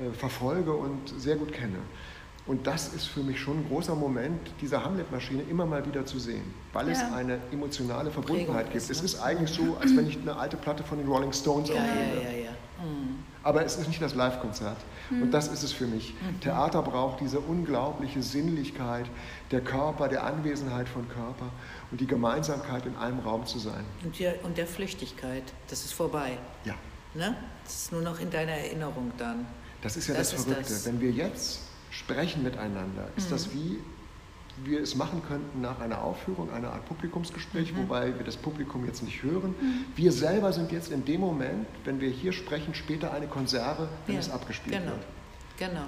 äh, 0.00 0.12
verfolge 0.12 0.72
und 0.72 1.08
sehr 1.18 1.36
gut 1.36 1.52
kenne. 1.52 1.78
Und 2.46 2.66
das 2.66 2.88
ist 2.94 3.06
für 3.06 3.20
mich 3.20 3.38
schon 3.38 3.58
ein 3.58 3.68
großer 3.68 3.94
Moment, 3.94 4.40
diese 4.60 4.82
Hamlet-Maschine 4.84 5.42
immer 5.42 5.66
mal 5.66 5.86
wieder 5.86 6.04
zu 6.06 6.18
sehen, 6.18 6.42
weil 6.72 6.88
es 6.88 7.00
Ja. 7.00 7.14
eine 7.14 7.38
emotionale 7.52 8.10
Verbundenheit 8.10 8.66
Prägung 8.66 8.72
gibt. 8.72 8.76
ist, 8.76 8.90
Es 8.90 8.98
ne? 9.00 9.04
ist 9.04 9.20
eigentlich 9.20 9.50
so, 9.50 9.76
als 9.80 9.94
wenn 9.96 10.08
ich 10.08 10.18
eine 10.18 10.34
alte 10.36 10.56
Platte 10.56 10.82
von 10.82 10.98
den 10.98 11.06
Rolling 11.06 11.32
Stones 11.32 11.68
Ja, 11.68 11.76
aufnehme. 11.76 12.14
ja, 12.24 12.30
ja, 12.30 12.44
ja. 12.46 12.50
Mhm. 12.84 13.24
Aber 13.42 13.64
es 13.64 13.76
ist 13.76 13.88
nicht 13.88 14.02
das 14.02 14.14
Live-Konzert. 14.14 14.76
Und 15.10 15.30
das 15.32 15.48
ist 15.48 15.62
es 15.62 15.72
für 15.72 15.86
mich. 15.86 16.14
Theater 16.40 16.82
braucht 16.82 17.20
diese 17.20 17.40
unglaubliche 17.40 18.22
Sinnlichkeit, 18.22 19.06
der 19.50 19.60
Körper, 19.60 20.08
der 20.08 20.24
Anwesenheit 20.24 20.88
von 20.88 21.08
Körper 21.08 21.46
und 21.90 22.00
die 22.00 22.06
Gemeinsamkeit 22.06 22.84
in 22.86 22.96
einem 22.96 23.20
Raum 23.20 23.46
zu 23.46 23.58
sein. 23.58 23.84
Und, 24.04 24.18
der, 24.18 24.44
und 24.44 24.56
der 24.58 24.66
Flüchtigkeit, 24.66 25.42
das 25.68 25.84
ist 25.84 25.92
vorbei. 25.92 26.32
Ja, 26.64 26.74
Ne? 27.14 27.34
Das 27.64 27.74
ist 27.74 27.92
nur 27.92 28.02
noch 28.02 28.20
in 28.20 28.30
deiner 28.30 28.52
Erinnerung 28.52 29.10
dann. 29.18 29.46
das 29.82 29.96
ist 29.96 30.06
ja 30.08 30.14
Das 30.14 30.30
das, 30.30 30.44
Verrückte. 30.44 30.62
das. 30.72 30.86
Wenn 30.86 31.00
wir 31.00 31.10
jetzt 31.10 31.60
sprechen 31.90 32.42
miteinander, 32.42 33.08
ist 33.16 33.30
das 33.32 33.52
wie 33.52 33.78
wir 34.64 34.80
es 34.82 34.94
machen 34.94 35.22
könnten 35.26 35.60
nach 35.62 35.80
einer 35.80 36.02
Aufführung, 36.02 36.50
einer 36.52 36.70
Art 36.72 36.84
Publikumsgespräch, 36.86 37.74
wobei 37.76 38.14
wir 38.18 38.24
das 38.26 38.36
Publikum 38.36 38.84
jetzt 38.84 39.02
nicht 39.02 39.22
hören. 39.22 39.54
Wir 39.96 40.12
selber 40.12 40.52
sind 40.52 40.70
jetzt 40.70 40.92
in 40.92 41.02
dem 41.04 41.20
Moment, 41.20 41.66
wenn 41.84 41.98
wir 42.00 42.10
hier 42.10 42.32
sprechen, 42.32 42.74
später 42.74 43.12
eine 43.12 43.26
Konserve, 43.26 43.88
wenn 44.06 44.16
Ja, 44.16 44.20
es 44.20 44.30
abgespielt 44.30 44.76
genau. 44.76 44.90
wird. 44.92 45.04
Genau. 45.56 45.86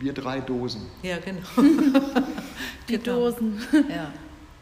Wir 0.00 0.12
drei 0.14 0.40
Dosen. 0.40 0.86
Ja, 1.02 1.18
genau. 1.18 1.46
Die 2.88 2.98
Genau. 2.98 3.04
Dosen. 3.30 3.60
Ja. 3.88 4.10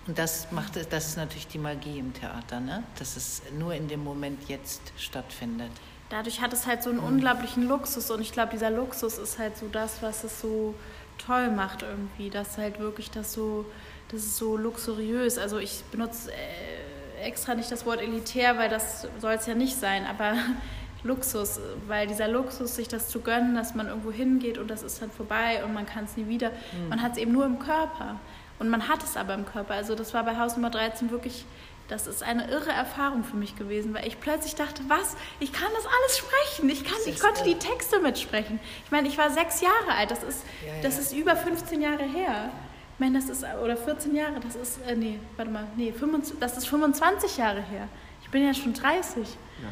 Und 0.07 0.19
das 0.19 0.51
macht 0.53 0.77
es- 0.77 0.89
das 0.89 1.09
ist 1.09 1.17
natürlich 1.17 1.47
die 1.49 1.59
Magie 1.59 1.99
im 1.99 2.13
Theater, 2.15 2.61
ne? 2.61 2.83
Dass 2.99 3.17
es 3.17 3.43
nur 3.59 3.75
in 3.75 3.89
dem 3.89 4.03
Moment 4.03 4.49
jetzt 4.49 4.81
stattfindet. 4.97 5.71
Dadurch 6.11 6.41
hat 6.41 6.53
es 6.53 6.67
halt 6.67 6.83
so 6.83 6.91
einen 6.91 7.01
unglaublichen 7.01 7.69
Luxus 7.69 8.11
und 8.11 8.23
ich 8.23 8.33
glaube, 8.33 8.53
dieser 8.53 8.71
Luxus 8.71 9.19
ist 9.19 9.39
halt 9.39 9.57
so 9.59 9.69
das, 9.71 10.03
was 10.03 10.25
es 10.25 10.41
so 10.41 10.75
toll 11.19 11.51
macht 11.51 11.83
irgendwie, 11.83 12.31
dass 12.31 12.57
halt 12.57 12.79
wirklich 12.81 13.11
das 13.11 13.33
so, 13.33 13.67
das 14.11 14.23
ist 14.23 14.37
so 14.37 14.57
luxuriös. 14.57 15.37
Also 15.37 15.59
ich 15.59 15.83
benutze 15.91 16.31
äh, 16.33 17.27
extra 17.27 17.55
nicht 17.55 17.71
das 17.71 17.85
Wort 17.85 18.01
elitär, 18.01 18.57
weil 18.57 18.71
das 18.71 19.07
soll 19.21 19.33
es 19.35 19.47
ja 19.47 19.55
nicht 19.55 19.77
sein, 19.77 20.07
aber 20.07 20.35
Luxus, 21.05 21.61
weil 21.87 22.07
dieser 22.09 22.27
Luxus, 22.27 22.75
sich 22.75 22.89
das 22.89 23.09
zu 23.09 23.21
gönnen, 23.21 23.55
dass 23.55 23.75
man 23.75 23.87
irgendwo 23.87 24.11
hingeht 24.11 24.59
und 24.59 24.69
das 24.69 24.83
ist 24.83 25.01
dann 25.01 25.11
vorbei 25.11 25.63
und 25.65 25.73
man 25.73 25.87
kann 25.87 26.05
es 26.05 26.17
nie 26.17 26.27
wieder. 26.27 26.51
Man 26.89 27.03
hat 27.03 27.13
es 27.13 27.19
eben 27.19 27.33
nur 27.33 27.47
im 27.47 27.61
Körper 27.61 28.19
und 28.59 28.69
man 28.69 28.89
hat 28.89 29.05
es 29.05 29.17
aber 29.17 29.35
im 29.35 29.47
Körper. 29.47 29.75
Also 29.75 29.95
das 29.95 30.13
war 30.13 30.25
bei 30.25 30.37
Haus 30.37 30.57
Nummer 30.57 30.71
13 30.71 31.11
wirklich 31.11 31.45
das 31.89 32.07
ist 32.07 32.23
eine 32.23 32.49
irre 32.51 32.71
Erfahrung 32.71 33.25
für 33.25 33.37
mich 33.37 33.57
gewesen, 33.57 33.95
weil 33.95 34.07
ich 34.07 34.21
plötzlich 34.21 34.55
dachte, 34.55 34.83
was? 34.89 35.17
Ich 35.41 35.53
kann 35.53 35.69
das 35.75 35.87
alles 35.87 36.19
sprechen. 36.19 36.69
Ich, 36.69 36.85
kann, 36.85 36.99
ich 37.07 37.19
konnte 37.19 37.45
die. 37.45 37.55
Texte 37.55 38.01
mitsprechen. 38.01 38.61
Ich 38.85 38.91
meine, 38.91 39.09
ich 39.09 39.17
war 39.17 39.31
sechs 39.31 39.61
Jahre 39.63 39.97
alt. 39.97 40.11
Das 40.11 40.23
ist, 40.23 40.45
Ja, 40.67 40.75
ja. 40.75 40.83
das 40.83 40.99
ist 40.99 41.13
über 41.13 41.35
15 41.35 41.81
Jahre 41.81 42.05
her. 42.05 42.51
Ich 42.95 43.01
meine, 43.01 43.19
das 43.19 43.29
ist, 43.31 43.45
oder 43.63 43.77
14 43.77 44.15
Jahre, 44.15 44.41
das 44.41 44.57
ist, 44.57 44.81
äh, 44.87 44.95
nee, 44.97 45.19
warte 45.37 45.51
mal, 45.51 45.65
nee, 45.77 45.93
25, 45.93 46.39
das 46.41 46.59
ist 46.59 46.69
25 46.69 47.37
Jahre 47.39 47.63
her. 47.63 47.89
Ich 48.23 48.29
bin 48.29 48.45
ja 48.45 48.53
schon 48.53 48.75
30. 48.75 49.27
Ja. 49.63 49.69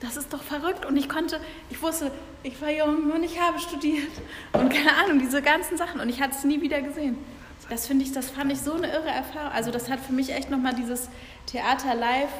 das 0.00 0.16
ist 0.16 0.32
doch 0.32 0.42
verrückt. 0.42 0.86
Und 0.86 0.96
ich 0.96 1.08
konnte, 1.08 1.38
ich 1.70 1.82
wusste, 1.82 2.10
ich 2.42 2.60
war 2.62 2.70
jung 2.70 3.12
und 3.12 3.22
ich 3.22 3.38
habe 3.40 3.58
studiert. 3.58 4.10
Und 4.52 4.72
keine 4.72 4.96
Ahnung, 4.96 5.18
diese 5.18 5.42
ganzen 5.42 5.76
Sachen. 5.76 6.00
Und 6.00 6.08
ich 6.08 6.20
hatte 6.22 6.34
es 6.36 6.44
nie 6.44 6.60
wieder 6.62 6.80
gesehen. 6.80 7.18
Das 7.68 7.86
finde 7.86 8.04
ich, 8.04 8.12
das 8.12 8.30
fand 8.30 8.52
ich 8.52 8.60
so 8.60 8.74
eine 8.74 8.88
irre 8.88 9.08
Erfahrung. 9.08 9.52
Also 9.52 9.70
das 9.70 9.90
hat 9.90 10.00
für 10.00 10.12
mich 10.12 10.32
echt 10.32 10.50
nochmal 10.50 10.74
dieses 10.74 11.08
Theater 11.46 11.94
live, 11.94 12.32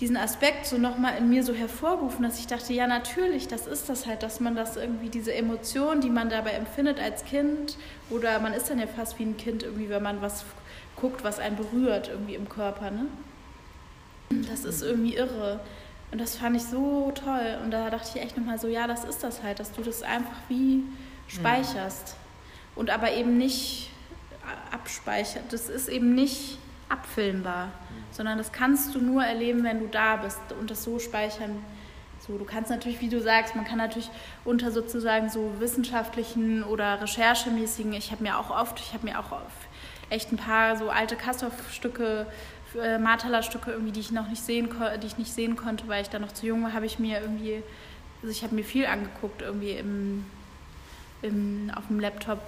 diesen 0.00 0.16
Aspekt 0.16 0.66
so 0.66 0.76
nochmal 0.76 1.16
in 1.18 1.28
mir 1.28 1.44
so 1.44 1.54
hervorgerufen, 1.54 2.24
dass 2.24 2.38
ich 2.38 2.46
dachte, 2.46 2.72
ja 2.72 2.86
natürlich, 2.86 3.46
das 3.46 3.66
ist 3.66 3.88
das 3.88 4.06
halt, 4.06 4.22
dass 4.22 4.40
man 4.40 4.56
das 4.56 4.76
irgendwie, 4.76 5.08
diese 5.08 5.32
Emotion, 5.32 6.00
die 6.00 6.10
man 6.10 6.30
dabei 6.30 6.50
empfindet 6.50 6.98
als 6.98 7.24
Kind, 7.24 7.76
oder 8.10 8.40
man 8.40 8.54
ist 8.54 8.70
dann 8.70 8.80
ja 8.80 8.88
fast 8.88 9.18
wie 9.18 9.24
ein 9.24 9.36
Kind 9.36 9.62
irgendwie, 9.62 9.88
wenn 9.88 10.02
man 10.02 10.20
was 10.20 10.44
guckt, 10.96 11.22
was 11.22 11.38
einen 11.38 11.56
berührt 11.56 12.08
irgendwie 12.08 12.34
im 12.34 12.48
Körper, 12.48 12.90
ne? 12.90 13.06
Das 14.48 14.64
ist 14.64 14.82
irgendwie 14.82 15.14
irre. 15.14 15.60
Und 16.10 16.20
das 16.20 16.36
fand 16.36 16.56
ich 16.56 16.64
so 16.64 17.12
toll. 17.12 17.58
Und 17.62 17.70
da 17.70 17.90
dachte 17.90 18.10
ich 18.14 18.22
echt 18.22 18.36
nochmal 18.36 18.58
so, 18.58 18.68
ja, 18.68 18.86
das 18.86 19.04
ist 19.04 19.22
das 19.22 19.42
halt, 19.42 19.60
dass 19.60 19.72
du 19.72 19.82
das 19.82 20.02
einfach 20.02 20.36
wie 20.48 20.82
speicherst. 21.28 22.16
Und 22.74 22.90
aber 22.90 23.12
eben 23.12 23.36
nicht 23.36 23.90
abspeichert. 24.74 25.44
Das 25.50 25.68
ist 25.68 25.88
eben 25.88 26.14
nicht 26.14 26.58
abfilmbar, 26.88 27.70
sondern 28.10 28.38
das 28.38 28.52
kannst 28.52 28.94
du 28.94 29.00
nur 29.00 29.24
erleben, 29.24 29.64
wenn 29.64 29.80
du 29.80 29.86
da 29.86 30.16
bist 30.16 30.40
und 30.60 30.70
das 30.70 30.84
so 30.84 30.98
speichern. 30.98 31.64
So, 32.26 32.38
du 32.38 32.44
kannst 32.44 32.70
natürlich, 32.70 33.00
wie 33.00 33.08
du 33.08 33.20
sagst, 33.20 33.54
man 33.54 33.64
kann 33.64 33.78
natürlich 33.78 34.10
unter 34.44 34.70
sozusagen 34.70 35.28
so 35.28 35.52
wissenschaftlichen 35.58 36.62
oder 36.64 37.00
recherchemäßigen, 37.02 37.92
ich 37.92 38.10
habe 38.12 38.22
mir 38.22 38.38
auch 38.38 38.50
oft, 38.50 38.80
ich 38.80 38.94
habe 38.94 39.06
mir 39.06 39.18
auch 39.18 39.32
echt 40.10 40.32
ein 40.32 40.38
paar 40.38 40.76
so 40.76 40.90
alte 40.90 41.16
Kastorf-Stücke 41.16 42.26
äh, 42.80 42.98
Marthaler-Stücke 42.98 43.70
irgendwie, 43.70 43.92
die 43.92 44.00
ich 44.00 44.10
noch 44.10 44.28
nicht 44.28 44.42
sehen, 44.42 44.68
die 45.02 45.06
ich 45.06 45.18
nicht 45.18 45.32
sehen 45.32 45.56
konnte, 45.56 45.86
weil 45.86 46.02
ich 46.02 46.08
da 46.08 46.18
noch 46.18 46.32
zu 46.32 46.46
jung 46.46 46.64
war, 46.64 46.72
habe 46.72 46.86
ich 46.86 46.98
mir 46.98 47.20
irgendwie, 47.20 47.62
also 48.22 48.32
ich 48.32 48.42
habe 48.42 48.54
mir 48.54 48.64
viel 48.64 48.86
angeguckt 48.86 49.42
irgendwie 49.42 49.72
im, 49.72 50.24
im, 51.22 51.70
auf 51.74 51.86
dem 51.88 52.00
Laptop. 52.00 52.40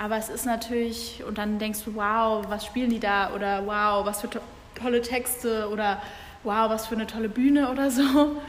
Aber 0.00 0.16
es 0.16 0.30
ist 0.30 0.46
natürlich, 0.46 1.22
und 1.28 1.36
dann 1.36 1.58
denkst 1.58 1.80
du, 1.84 1.94
wow, 1.94 2.42
was 2.48 2.64
spielen 2.64 2.88
die 2.88 3.00
da? 3.00 3.34
Oder 3.34 3.66
wow, 3.66 4.06
was 4.06 4.22
für 4.22 4.30
to 4.30 4.40
tolle 4.74 5.02
Texte 5.02 5.68
oder 5.68 6.00
wow, 6.42 6.70
was 6.70 6.86
für 6.86 6.94
eine 6.94 7.06
tolle 7.06 7.28
Bühne 7.28 7.70
oder 7.70 7.90
so 7.90 8.40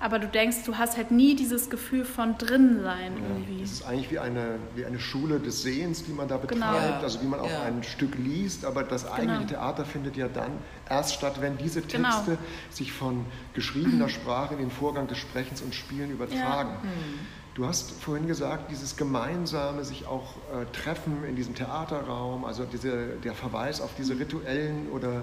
aber 0.00 0.18
du 0.18 0.28
denkst, 0.28 0.58
du 0.64 0.78
hast 0.78 0.96
halt 0.96 1.10
nie 1.10 1.34
dieses 1.34 1.70
Gefühl 1.70 2.04
von 2.04 2.38
drin 2.38 2.82
sein 2.82 3.14
irgendwie. 3.16 3.62
Es 3.62 3.72
ist 3.72 3.86
eigentlich 3.86 4.10
wie 4.10 4.18
eine, 4.18 4.58
wie 4.76 4.84
eine 4.84 5.00
Schule 5.00 5.40
des 5.40 5.62
Sehens, 5.62 6.04
die 6.04 6.12
man 6.12 6.28
da 6.28 6.36
betreibt, 6.36 6.60
genau. 6.60 7.02
also 7.02 7.20
wie 7.20 7.26
man 7.26 7.40
auch 7.40 7.50
ja. 7.50 7.62
ein 7.62 7.82
Stück 7.82 8.14
liest, 8.16 8.64
aber 8.64 8.84
das 8.84 9.02
genau. 9.02 9.14
eigentliche 9.14 9.46
genau. 9.46 9.60
Theater 9.60 9.84
findet 9.84 10.16
ja 10.16 10.28
dann 10.28 10.52
erst 10.88 11.14
statt, 11.14 11.40
wenn 11.40 11.58
diese 11.58 11.82
genau. 11.82 12.10
Texte 12.10 12.32
genau. 12.32 12.42
sich 12.70 12.92
von 12.92 13.24
geschriebener 13.54 14.08
Sprache 14.08 14.54
in 14.54 14.60
den 14.60 14.70
Vorgang 14.70 15.08
des 15.08 15.18
Sprechens 15.18 15.62
und 15.62 15.74
Spielen 15.74 16.10
übertragen. 16.10 16.70
Ja. 16.70 16.82
Hm. 16.82 17.18
Du 17.58 17.66
hast 17.66 17.90
vorhin 17.90 18.28
gesagt, 18.28 18.70
dieses 18.70 18.96
gemeinsame 18.96 19.84
sich 19.84 20.06
auch 20.06 20.36
äh, 20.36 20.64
treffen 20.72 21.24
in 21.28 21.34
diesem 21.34 21.56
Theaterraum, 21.56 22.44
also 22.44 22.64
diese, 22.64 23.16
der 23.24 23.34
Verweis 23.34 23.80
auf 23.80 23.90
diese 23.98 24.16
rituellen 24.16 24.88
oder 24.92 25.22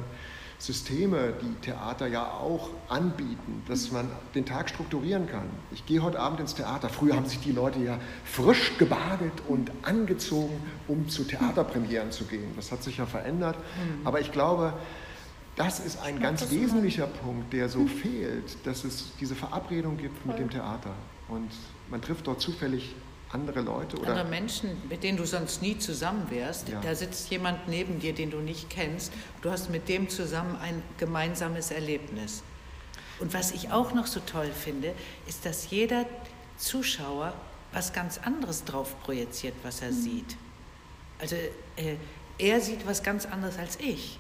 Systeme, 0.58 1.32
die 1.42 1.54
Theater 1.62 2.08
ja 2.08 2.26
auch 2.26 2.72
anbieten, 2.90 3.64
dass 3.70 3.90
man 3.94 4.12
den 4.36 4.46
Tag 4.46 4.70
strukturieren 4.70 5.30
kann. 5.30 5.46
Ich 5.72 5.86
gehe 5.86 6.04
heute 6.04 6.20
Abend 6.20 6.42
ins 6.42 6.56
Theater. 6.56 6.90
Früher 6.90 7.16
haben 7.16 7.26
sich 7.26 7.40
die 7.40 7.54
Leute 7.54 7.80
ja 7.80 8.02
frisch 8.26 8.78
gebadet 8.78 9.32
und 9.48 9.72
angezogen, 9.84 10.62
um 10.90 11.08
zu 11.08 11.24
Theaterpremieren 11.24 12.12
zu 12.12 12.26
gehen. 12.26 12.52
Das 12.58 12.70
hat 12.70 12.84
sich 12.84 12.98
ja 12.98 13.06
verändert. 13.06 13.56
Mhm. 13.58 14.06
Aber 14.06 14.20
ich 14.20 14.34
glaube, 14.34 14.74
das 15.56 15.80
ist 15.80 16.02
ein 16.02 16.20
ganz 16.20 16.52
wesentlicher 16.52 17.08
Punkt, 17.08 17.54
der 17.54 17.70
so 17.70 17.86
fehlt, 17.86 18.58
dass 18.66 18.84
es 18.84 19.14
diese 19.22 19.36
Verabredung 19.36 19.96
gibt 19.96 20.26
mit 20.26 20.38
dem 20.38 20.50
Theater. 20.50 20.92
Und 21.30 21.50
man 21.90 22.02
trifft 22.02 22.28
dort 22.28 22.42
zufällig 22.42 22.96
andere 23.32 23.62
Leute 23.62 23.98
oder 23.98 24.10
andere 24.10 24.26
Menschen, 24.26 24.70
mit 24.90 25.04
denen 25.04 25.18
du 25.18 25.26
sonst 25.26 25.62
nie 25.62 25.78
zusammen 25.78 26.28
wärst. 26.30 26.70
Ja. 26.70 26.80
Da 26.82 26.96
sitzt 26.96 27.30
jemand 27.30 27.68
neben 27.68 28.00
dir, 28.00 28.14
den 28.14 28.32
du 28.32 28.38
nicht 28.38 28.70
kennst. 28.70 29.12
Du 29.42 29.52
hast 29.52 29.70
mit 29.70 29.90
dem 29.90 30.10
zusammen 30.10 30.56
ein 30.58 30.82
gemeinsames 30.98 31.72
Erlebnis. 31.72 32.44
Und 33.20 33.34
was 33.34 33.52
ich 33.52 33.72
auch 33.72 33.94
noch 33.94 34.08
so 34.08 34.20
toll 34.20 34.52
finde, 34.52 34.94
ist, 35.28 35.46
dass 35.46 35.70
jeder 35.70 36.06
Zuschauer 36.58 37.34
was 37.72 37.94
ganz 37.94 38.18
anderes 38.18 38.64
drauf 38.64 38.96
projiziert, 39.04 39.54
was 39.64 39.82
er 39.82 39.92
mhm. 39.92 40.02
sieht. 40.02 40.38
Also 41.20 41.36
äh, 41.76 41.96
er 42.38 42.62
sieht 42.62 42.86
was 42.86 43.04
ganz 43.04 43.26
anderes 43.26 43.58
als 43.58 43.78
ich. 43.80 44.20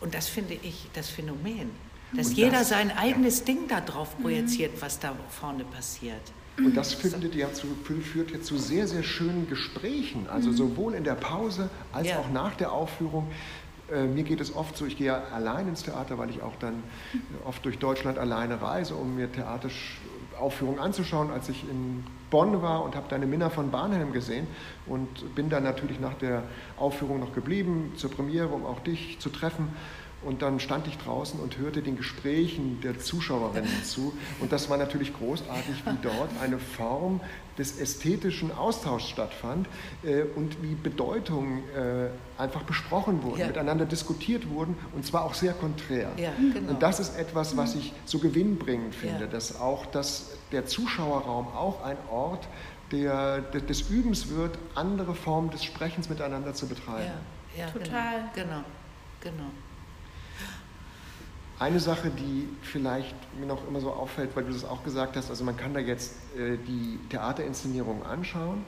Und 0.00 0.14
das 0.14 0.28
finde 0.28 0.54
ich 0.54 0.88
das 0.92 1.08
Phänomen. 1.08 1.70
Dass 2.12 2.28
das, 2.28 2.36
jeder 2.36 2.64
sein 2.64 2.96
eigenes 2.96 3.40
ja. 3.40 3.46
Ding 3.46 3.68
da 3.68 3.80
drauf 3.80 4.16
projiziert, 4.20 4.76
mhm. 4.76 4.82
was 4.82 4.98
da 4.98 5.16
vorne 5.30 5.64
passiert. 5.64 6.22
Und 6.58 6.76
das 6.76 6.94
findet 6.94 7.34
ja 7.34 7.52
zu, 7.52 7.66
führt 7.84 8.30
ja 8.30 8.40
zu 8.40 8.56
sehr, 8.56 8.86
sehr 8.88 9.02
schönen 9.02 9.48
Gesprächen, 9.48 10.26
also 10.28 10.50
mhm. 10.50 10.56
sowohl 10.56 10.94
in 10.94 11.04
der 11.04 11.14
Pause 11.14 11.68
als 11.92 12.08
ja. 12.08 12.18
auch 12.18 12.30
nach 12.30 12.54
der 12.54 12.72
Aufführung. 12.72 13.26
Äh, 13.92 14.06
mir 14.06 14.24
geht 14.24 14.40
es 14.40 14.54
oft 14.54 14.76
so, 14.76 14.86
ich 14.86 14.96
gehe 14.96 15.14
allein 15.14 15.68
ins 15.68 15.82
Theater, 15.82 16.18
weil 16.18 16.30
ich 16.30 16.42
auch 16.42 16.56
dann 16.58 16.82
oft 17.44 17.64
durch 17.64 17.78
Deutschland 17.78 18.18
alleine 18.18 18.60
reise, 18.62 18.94
um 18.94 19.16
mir 19.16 19.30
Theateraufführungen 19.30 20.80
anzuschauen. 20.80 21.30
Als 21.30 21.48
ich 21.48 21.62
in 21.68 22.04
Bonn 22.30 22.62
war 22.62 22.82
und 22.82 22.96
habe 22.96 23.06
deine 23.08 23.26
Minna 23.26 23.50
von 23.50 23.70
Barnhelm 23.70 24.12
gesehen 24.12 24.46
und 24.86 25.34
bin 25.34 25.50
dann 25.50 25.62
natürlich 25.62 26.00
nach 26.00 26.14
der 26.14 26.42
Aufführung 26.76 27.20
noch 27.20 27.34
geblieben 27.34 27.92
zur 27.96 28.10
Premiere, 28.10 28.48
um 28.48 28.64
auch 28.66 28.80
dich 28.80 29.18
zu 29.20 29.28
treffen. 29.30 29.68
Und 30.22 30.42
dann 30.42 30.58
stand 30.60 30.88
ich 30.88 30.98
draußen 30.98 31.38
und 31.38 31.58
hörte 31.58 31.82
den 31.82 31.96
Gesprächen 31.96 32.80
der 32.82 32.98
Zuschauerinnen 32.98 33.70
zu. 33.84 34.12
Und 34.40 34.52
das 34.52 34.68
war 34.70 34.76
natürlich 34.76 35.14
großartig, 35.16 35.84
wie 35.84 35.96
dort 36.02 36.30
eine 36.42 36.58
Form 36.58 37.20
des 37.58 37.78
ästhetischen 37.78 38.52
Austauschs 38.52 39.08
stattfand 39.08 39.66
äh, 40.04 40.22
und 40.22 40.62
wie 40.62 40.74
Bedeutungen 40.74 41.62
äh, 41.74 42.08
einfach 42.40 42.62
besprochen 42.64 43.22
wurden, 43.22 43.40
ja. 43.40 43.46
miteinander 43.46 43.86
diskutiert 43.86 44.50
wurden 44.50 44.76
und 44.94 45.06
zwar 45.06 45.24
auch 45.24 45.34
sehr 45.34 45.52
konträr. 45.52 46.10
Ja, 46.16 46.32
genau. 46.38 46.72
Und 46.72 46.82
das 46.82 47.00
ist 47.00 47.16
etwas, 47.16 47.56
was 47.56 47.74
ich 47.74 47.92
so 48.04 48.18
gewinnbringend 48.18 48.94
finde, 48.94 49.22
ja. 49.22 49.26
dass 49.26 49.58
auch 49.58 49.86
das, 49.86 50.36
der 50.52 50.66
Zuschauerraum 50.66 51.48
auch 51.48 51.82
ein 51.82 51.96
Ort 52.10 52.46
der, 52.92 53.40
des 53.40 53.90
Übens 53.90 54.28
wird, 54.30 54.58
andere 54.74 55.14
Formen 55.14 55.50
des 55.50 55.64
Sprechens 55.64 56.08
miteinander 56.08 56.54
zu 56.54 56.66
betreiben. 56.66 57.10
Ja, 57.56 57.66
total. 57.70 58.30
Genau, 58.34 58.62
genau. 59.20 59.50
Eine 61.58 61.80
Sache, 61.80 62.10
die 62.10 62.48
vielleicht 62.60 63.14
mir 63.38 63.46
noch 63.46 63.66
immer 63.66 63.80
so 63.80 63.90
auffällt, 63.90 64.36
weil 64.36 64.44
du 64.44 64.52
das 64.52 64.64
auch 64.64 64.84
gesagt 64.84 65.16
hast, 65.16 65.30
also 65.30 65.42
man 65.42 65.56
kann 65.56 65.72
da 65.72 65.80
jetzt 65.80 66.16
äh, 66.36 66.58
die 66.58 66.98
Theaterinszenierung 67.08 68.04
anschauen. 68.04 68.62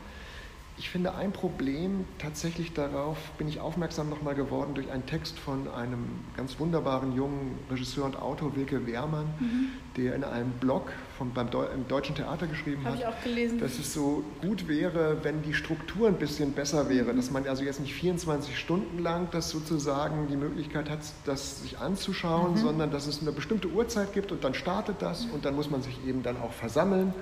Ich 0.78 0.88
finde 0.88 1.14
ein 1.14 1.32
Problem 1.32 2.06
tatsächlich 2.18 2.72
darauf, 2.72 3.18
bin 3.36 3.48
ich 3.48 3.60
aufmerksam 3.60 4.08
nochmal 4.08 4.36
geworden 4.36 4.74
durch 4.74 4.90
einen 4.90 5.04
Text 5.06 5.38
von 5.38 5.68
einem 5.68 6.04
ganz 6.36 6.58
wunderbaren 6.60 7.14
jungen 7.14 7.58
Regisseur 7.70 8.04
und 8.04 8.16
Autor, 8.16 8.54
Wilke 8.56 8.86
Wehrmann, 8.86 9.26
mhm. 9.38 9.68
der 9.96 10.14
in 10.14 10.24
einem 10.24 10.52
Blog 10.52 10.92
vom, 11.18 11.32
beim 11.32 11.50
Deu 11.50 11.66
im 11.74 11.86
Deutschen 11.88 12.14
Theater 12.14 12.46
geschrieben 12.46 12.84
Hab 12.84 12.92
hat, 12.92 13.00
ich 13.00 13.06
auch 13.06 13.22
gelesen. 13.22 13.58
dass 13.58 13.78
es 13.78 13.92
so 13.92 14.22
gut 14.40 14.68
wäre, 14.68 15.18
wenn 15.22 15.42
die 15.42 15.52
Struktur 15.52 16.06
ein 16.06 16.14
bisschen 16.14 16.52
besser 16.52 16.88
wäre, 16.88 17.12
mhm. 17.12 17.16
dass 17.16 17.30
man 17.30 17.46
also 17.46 17.64
jetzt 17.64 17.80
nicht 17.80 17.92
24 17.92 18.56
Stunden 18.56 19.02
lang 19.02 19.28
das 19.32 19.50
sozusagen 19.50 20.28
die 20.28 20.36
Möglichkeit 20.36 20.88
hat, 20.88 21.00
das 21.24 21.62
sich 21.62 21.78
anzuschauen, 21.78 22.52
mhm. 22.52 22.58
sondern 22.58 22.90
dass 22.90 23.08
es 23.08 23.20
eine 23.20 23.32
bestimmte 23.32 23.68
Uhrzeit 23.68 24.12
gibt 24.12 24.30
und 24.30 24.44
dann 24.44 24.54
startet 24.54 24.96
das 25.00 25.26
und 25.26 25.44
dann 25.44 25.56
muss 25.56 25.70
man 25.70 25.82
sich 25.82 25.98
eben 26.06 26.22
dann 26.22 26.36
auch 26.40 26.52
versammeln, 26.52 27.08
mhm. 27.08 27.12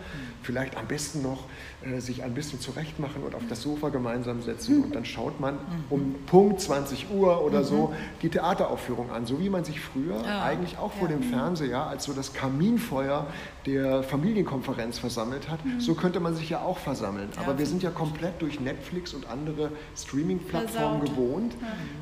vielleicht 0.42 0.76
am 0.76 0.86
besten 0.86 1.22
noch 1.22 1.44
äh, 1.82 2.00
sich 2.00 2.22
ein 2.22 2.34
bisschen 2.34 2.60
zurechtmachen 2.60 3.22
und 3.22 3.34
auf 3.34 3.42
das 3.48 3.62
Sofa 3.62 3.88
gemeinsam 3.88 4.42
setzen 4.42 4.84
und 4.84 4.94
dann 4.94 5.06
schaut 5.06 5.40
man 5.40 5.58
um 5.88 6.14
Punkt 6.26 6.60
20 6.60 7.10
Uhr 7.10 7.42
oder 7.42 7.64
so 7.64 7.94
die 8.20 8.28
Theateraufführung 8.28 9.10
an, 9.10 9.24
so 9.24 9.40
wie 9.40 9.48
man 9.48 9.64
sich 9.64 9.80
früher 9.80 10.22
ja. 10.22 10.42
eigentlich 10.42 10.78
auch 10.78 10.92
vor 10.92 11.08
ja. 11.08 11.16
dem 11.16 11.22
Fernseher 11.22 11.86
als 11.86 12.04
so 12.04 12.12
das 12.12 12.34
Kaminfeuer 12.34 13.26
der 13.66 14.02
Familienkonferenz 14.02 14.98
versammelt 14.98 15.48
hat. 15.48 15.60
So 15.78 15.94
könnte 15.94 16.20
man 16.20 16.34
sich 16.34 16.48
ja 16.50 16.62
auch 16.62 16.78
versammeln. 16.78 17.28
Ja. 17.34 17.42
Aber 17.42 17.58
wir 17.58 17.66
sind 17.66 17.82
ja 17.82 17.90
komplett 17.90 18.40
durch 18.40 18.60
Netflix 18.60 19.12
und 19.12 19.26
andere 19.26 19.72
Streaming-Plattformen 19.96 21.00
gewohnt, 21.00 21.54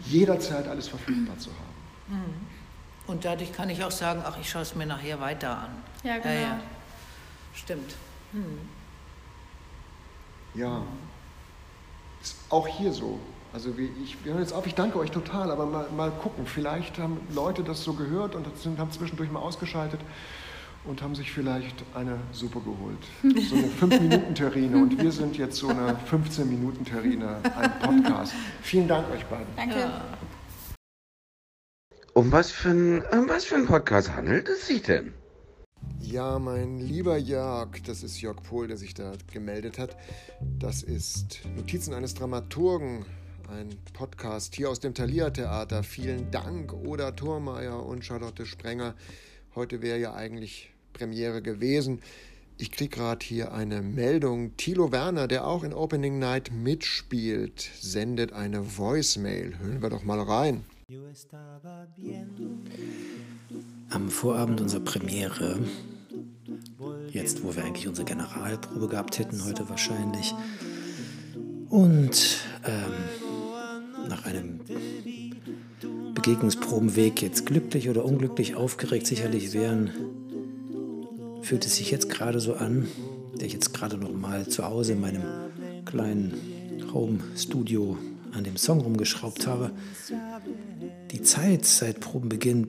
jederzeit 0.07 0.69
alles 0.69 0.89
verfügbar 0.89 1.39
zu 1.39 1.51
haben. 1.51 2.15
Und 3.07 3.25
dadurch 3.25 3.53
kann 3.53 3.71
ich 3.71 3.83
auch 3.85 3.91
sagen, 3.91 4.23
ach, 4.25 4.39
ich 4.41 4.49
schaue 4.49 4.63
es 4.63 4.75
mir 4.75 4.87
nachher 4.87 5.21
weiter 5.21 5.59
an. 5.59 5.71
Ja, 6.03 6.19
genau. 6.19 6.35
Ja, 6.35 6.61
Stimmt. 7.55 7.95
Hm. 8.33 8.59
Ja, 10.55 10.83
ist 12.23 12.37
auch 12.51 12.67
hier 12.67 12.93
so. 12.93 13.19
Also 13.53 13.77
wie 13.79 13.89
ich, 14.03 14.17
wir 14.25 14.33
hören 14.33 14.43
jetzt 14.43 14.53
auf, 14.53 14.67
ich 14.67 14.75
danke 14.75 14.99
euch 14.99 15.13
total, 15.13 15.51
aber 15.51 15.67
mal, 15.67 15.89
mal 15.97 16.11
gucken, 16.11 16.45
vielleicht 16.47 16.99
haben 16.99 17.21
Leute 17.33 17.63
das 17.63 17.85
so 17.85 17.93
gehört 17.93 18.35
und 18.35 18.47
haben 18.79 18.91
zwischendurch 18.91 19.31
mal 19.31 19.39
ausgeschaltet 19.39 20.01
und 20.85 21.03
haben 21.03 21.15
sich 21.15 21.31
vielleicht 21.33 21.85
eine 21.95 22.19
Suppe 22.33 22.61
geholt. 22.61 22.99
So 23.49 23.57
eine 23.57 23.69
5-Minuten-Terrine 23.69 24.77
und 24.77 25.01
wir 25.01 25.11
sind 25.11 25.37
jetzt 25.37 25.57
so 25.57 25.69
eine 25.69 25.97
15-Minuten-Terrine, 26.11 27.39
ein 27.57 27.79
Podcast. 27.81 28.35
Vielen 28.63 28.89
Dank 28.89 29.11
euch 29.11 29.25
beiden. 29.27 29.47
Danke. 29.57 29.91
Um 32.13 32.31
was 32.31 32.51
für, 32.51 32.71
ein, 32.71 33.03
um 33.13 33.29
was 33.29 33.45
für 33.45 33.57
ein 33.57 33.67
Podcast 33.67 34.15
handelt 34.15 34.49
es 34.49 34.67
sich 34.67 34.83
denn? 34.83 35.13
Ja, 36.01 36.39
mein 36.39 36.79
lieber 36.79 37.17
Jörg, 37.17 37.83
das 37.87 38.03
ist 38.03 38.21
Jörg 38.21 38.43
Pohl, 38.43 38.69
der 38.69 38.77
sich 38.77 38.95
da 38.95 39.13
gemeldet 39.33 39.79
hat. 39.79 39.97
Das 40.59 40.83
ist 40.83 41.41
Notizen 41.57 41.95
eines 41.95 42.15
Dramaturgen, 42.15 43.05
ein 43.49 43.71
Podcast 43.95 44.55
hier 44.55 44.71
aus 44.71 44.81
dem 44.81 44.95
Thalia 44.95 45.31
Theater. 45.31 45.83
Vielen 45.83 46.31
Dank, 46.31 46.73
Oda 46.73 47.13
Thormeier 47.13 47.85
und 47.85 48.05
Charlotte 48.05 48.47
Sprenger. 48.47 48.95
Heute 49.55 49.83
wäre 49.83 49.99
ja 49.99 50.15
eigentlich 50.15 50.74
Premiere 50.95 51.43
gewesen. 51.43 52.01
Ich 52.57 52.71
kriege 52.71 52.97
gerade 52.97 53.23
hier 53.23 53.53
eine 53.53 53.83
Meldung. 53.83 54.57
Thilo 54.57 54.93
Werner, 54.93 55.29
der 55.29 55.47
auch 55.47 55.63
in 55.63 55.75
Opening 55.75 56.19
Night 56.19 56.51
mitspielt, 56.53 57.69
sendet 57.79 58.33
eine 58.33 58.79
Voicemail. 58.79 59.59
Hören 59.59 59.83
wir 59.83 59.91
doch 59.91 60.05
mal 60.05 60.21
rein. 60.21 60.65
Am 63.91 64.09
Vorabend 64.09 64.61
unserer 64.63 64.81
Premiere 64.81 65.61
Jetzt, 67.11 67.45
wo 67.45 67.55
wir 67.55 67.65
eigentlich 67.65 67.87
unsere 67.87 68.05
Generalprobe 68.05 68.89
gehabt 68.89 69.19
hätten, 69.19 69.45
heute 69.45 69.69
wahrscheinlich. 69.69 70.35
Und 71.69 72.39
ähm, 72.65 74.09
nach 74.09 74.25
einem 74.25 74.61
Begegnungsprobenweg 76.15 77.23
jetzt 77.23 77.47
glücklich 77.47 77.89
oder 77.89 78.05
unglücklich 78.05 78.57
aufgeregt 78.57 79.07
sicherlich 79.07 79.53
wären, 79.53 79.91
fühlt 81.45 81.67
es 81.67 81.77
sich 81.77 81.91
jetzt 81.91 82.09
gerade 82.09 82.41
so 82.41 82.55
an, 82.55 82.89
der 83.39 83.47
ich 83.47 83.53
jetzt 83.53 83.75
gerade 83.75 83.97
noch 83.99 84.13
mal 84.13 84.49
zu 84.49 84.65
Hause 84.65 84.93
in 84.93 85.01
meinem 85.01 85.23
kleinen 85.85 86.33
Home-Studio 86.93 87.99
an 88.33 88.45
dem 88.45 88.57
Song 88.57 88.81
rumgeschraubt 88.81 89.47
habe. 89.47 89.71
Die 91.11 91.23
Zeit 91.23 91.67
seit 91.67 92.01
Probenbeginn 92.01 92.69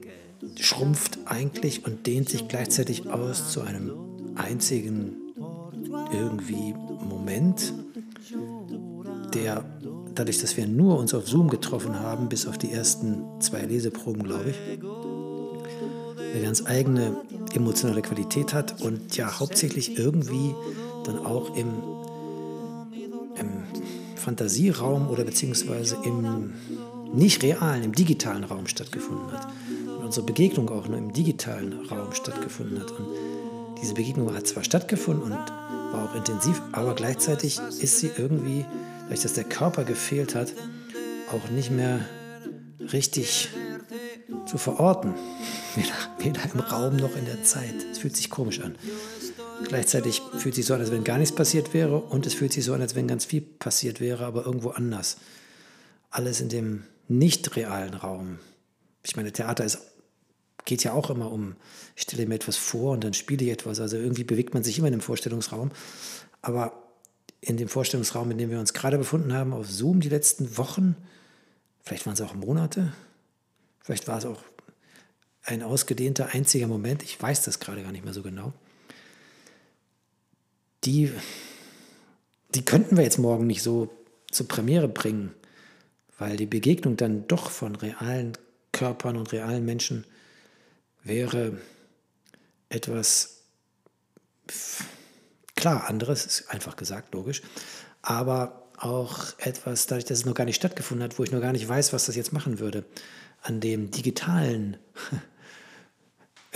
schrumpft 0.60 1.18
eigentlich 1.24 1.84
und 1.86 2.06
dehnt 2.06 2.28
sich 2.28 2.48
gleichzeitig 2.48 3.08
aus 3.08 3.50
zu 3.50 3.62
einem 3.62 3.92
einzigen 4.34 5.16
irgendwie 6.12 6.74
Moment, 7.08 7.72
der 9.34 9.64
dadurch, 10.14 10.40
dass 10.40 10.56
wir 10.56 10.66
nur 10.66 10.98
uns 10.98 11.14
auf 11.14 11.26
Zoom 11.26 11.48
getroffen 11.48 11.98
haben, 11.98 12.28
bis 12.28 12.46
auf 12.46 12.58
die 12.58 12.72
ersten 12.72 13.22
zwei 13.40 13.62
Leseproben, 13.62 14.22
glaube 14.22 14.50
ich, 14.50 14.56
eine 16.34 16.42
ganz 16.42 16.64
eigene 16.66 17.16
emotionale 17.56 18.02
Qualität 18.02 18.54
hat 18.54 18.80
und 18.82 19.16
ja 19.16 19.38
hauptsächlich 19.38 19.98
irgendwie 19.98 20.54
dann 21.04 21.24
auch 21.24 21.56
im, 21.56 21.68
im 23.38 23.64
Fantasieraum 24.16 25.08
oder 25.08 25.24
beziehungsweise 25.24 25.96
im 26.04 26.54
nicht 27.12 27.42
realen, 27.42 27.84
im 27.84 27.92
digitalen 27.92 28.44
Raum 28.44 28.66
stattgefunden 28.66 29.32
hat 29.32 29.46
unsere 30.06 30.24
Begegnung 30.24 30.70
auch 30.70 30.86
nur 30.86 30.98
im 30.98 31.12
digitalen 31.12 31.72
Raum 31.86 32.12
stattgefunden 32.12 32.80
hat. 32.80 32.92
Und 32.92 33.08
diese 33.82 33.94
Begegnung 33.94 34.32
hat 34.34 34.46
zwar 34.46 34.62
stattgefunden 34.62 35.24
und 35.24 35.32
war 35.32 36.08
auch 36.08 36.14
intensiv, 36.14 36.62
aber 36.72 36.94
gleichzeitig 36.94 37.58
ist 37.80 37.98
sie 37.98 38.10
irgendwie, 38.16 38.64
dadurch, 39.02 39.22
dass 39.22 39.34
der 39.34 39.44
Körper 39.44 39.84
gefehlt 39.84 40.34
hat, 40.36 40.52
auch 41.32 41.50
nicht 41.50 41.72
mehr 41.72 42.00
richtig 42.92 43.48
zu 44.46 44.58
verorten. 44.58 45.14
Weder, 45.76 45.94
weder 46.18 46.40
im 46.52 46.60
Raum 46.60 46.96
noch 46.96 47.16
in 47.16 47.26
der 47.26 47.42
Zeit. 47.44 47.74
Es 47.92 47.98
fühlt 47.98 48.16
sich 48.16 48.30
komisch 48.30 48.60
an. 48.60 48.76
Gleichzeitig 49.64 50.22
fühlt 50.38 50.54
sich 50.54 50.66
so 50.66 50.74
an, 50.74 50.80
als 50.80 50.90
wenn 50.90 51.04
gar 51.04 51.18
nichts 51.18 51.34
passiert 51.34 51.74
wäre 51.74 51.98
und 51.98 52.26
es 52.26 52.34
fühlt 52.34 52.52
sich 52.52 52.64
so 52.64 52.74
an, 52.74 52.80
als 52.80 52.94
wenn 52.94 53.06
ganz 53.06 53.24
viel 53.24 53.42
passiert 53.42 54.00
wäre, 54.00 54.24
aber 54.26 54.46
irgendwo 54.46 54.70
anders. 54.70 55.18
Alles 56.10 56.40
in 56.40 56.48
dem 56.48 56.84
nicht 57.08 57.56
realen 57.56 57.94
Raum. 57.94 58.38
Ich 59.02 59.16
meine, 59.16 59.32
Theater 59.32 59.64
ist 59.64 59.78
geht 60.66 60.84
ja 60.84 60.92
auch 60.92 61.10
immer 61.10 61.32
um, 61.32 61.54
ich 61.94 62.02
stelle 62.02 62.26
mir 62.26 62.34
etwas 62.34 62.56
vor 62.56 62.92
und 62.92 63.04
dann 63.04 63.14
spiele 63.14 63.44
ich 63.44 63.52
etwas. 63.52 63.80
Also 63.80 63.96
irgendwie 63.96 64.24
bewegt 64.24 64.52
man 64.52 64.62
sich 64.62 64.78
immer 64.78 64.88
in 64.88 64.94
dem 64.94 65.00
Vorstellungsraum. 65.00 65.70
Aber 66.42 66.82
in 67.40 67.56
dem 67.56 67.68
Vorstellungsraum, 67.68 68.30
in 68.32 68.38
dem 68.38 68.50
wir 68.50 68.58
uns 68.58 68.74
gerade 68.74 68.98
befunden 68.98 69.32
haben, 69.32 69.52
auf 69.52 69.70
Zoom 69.70 70.00
die 70.00 70.08
letzten 70.08 70.58
Wochen, 70.58 70.96
vielleicht 71.82 72.04
waren 72.04 72.14
es 72.14 72.20
auch 72.20 72.34
Monate, 72.34 72.92
vielleicht 73.80 74.08
war 74.08 74.18
es 74.18 74.26
auch 74.26 74.42
ein 75.46 75.62
ausgedehnter 75.62 76.30
einziger 76.32 76.66
Moment, 76.66 77.02
ich 77.02 77.20
weiß 77.20 77.42
das 77.42 77.60
gerade 77.60 77.82
gar 77.82 77.92
nicht 77.92 78.04
mehr 78.04 78.12
so 78.12 78.22
genau. 78.22 78.52
Die, 80.84 81.12
die 82.54 82.64
könnten 82.64 82.96
wir 82.96 83.04
jetzt 83.04 83.18
morgen 83.18 83.46
nicht 83.46 83.62
so 83.62 83.90
zur 84.30 84.48
Premiere 84.48 84.88
bringen, 84.88 85.34
weil 86.18 86.36
die 86.36 86.46
Begegnung 86.46 86.96
dann 86.96 87.26
doch 87.28 87.50
von 87.50 87.76
realen 87.76 88.32
Körpern 88.72 89.16
und 89.16 89.32
realen 89.32 89.64
Menschen 89.64 90.04
wäre 91.02 91.58
etwas, 92.68 93.42
klar, 95.54 95.88
anderes, 95.88 96.26
ist 96.26 96.50
einfach 96.50 96.76
gesagt, 96.76 97.14
logisch, 97.14 97.42
aber 98.02 98.68
auch 98.78 99.38
etwas, 99.38 99.86
dadurch, 99.86 100.04
dass 100.04 100.18
es 100.18 100.26
noch 100.26 100.34
gar 100.34 100.44
nicht 100.44 100.56
stattgefunden 100.56 101.04
hat, 101.04 101.18
wo 101.18 101.24
ich 101.24 101.30
noch 101.30 101.40
gar 101.40 101.52
nicht 101.52 101.68
weiß, 101.68 101.92
was 101.92 102.06
das 102.06 102.16
jetzt 102.16 102.32
machen 102.32 102.58
würde, 102.58 102.84
an 103.42 103.60
dem 103.60 103.90
digitalen 103.90 104.76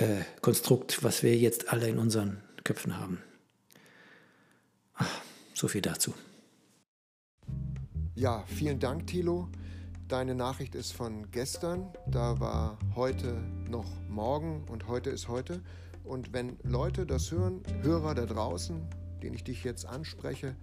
äh, 0.01 0.25
Konstrukt, 0.41 1.03
was 1.03 1.23
wir 1.23 1.37
jetzt 1.37 1.73
alle 1.73 1.89
in 1.89 1.99
unseren 1.99 2.43
Köpfen 2.65 2.99
haben. 2.99 3.23
Ach, 4.95 5.21
so 5.55 5.69
viel 5.69 5.83
dazu. 5.83 6.15
Ja, 8.15 8.45
vielen 8.47 8.79
Dank, 8.79 9.07
Thilo. 9.07 9.49
Deine 10.09 10.35
Nachricht 10.35 10.75
ist 10.75 10.93
von 10.93 11.31
gestern. 11.31 11.93
Da 12.07 12.41
war 12.41 12.79
heute 12.97 13.41
noch 13.69 13.87
morgen 14.09 14.65
und 14.69 14.89
heute 14.89 15.11
ist 15.11 15.29
heute. 15.29 15.63
Und 16.05 16.33
wenn 16.33 16.59
Leute 16.63 17.07
das 17.07 17.31
hören, 17.31 17.63
Hörer 17.83 18.15
da 18.15 18.27
draußen, 18.27 18.83
den 19.23 19.35
ich 19.35 19.45
dich 19.45 19.63
jetzt 19.65 19.87
anspreche, 19.87 20.57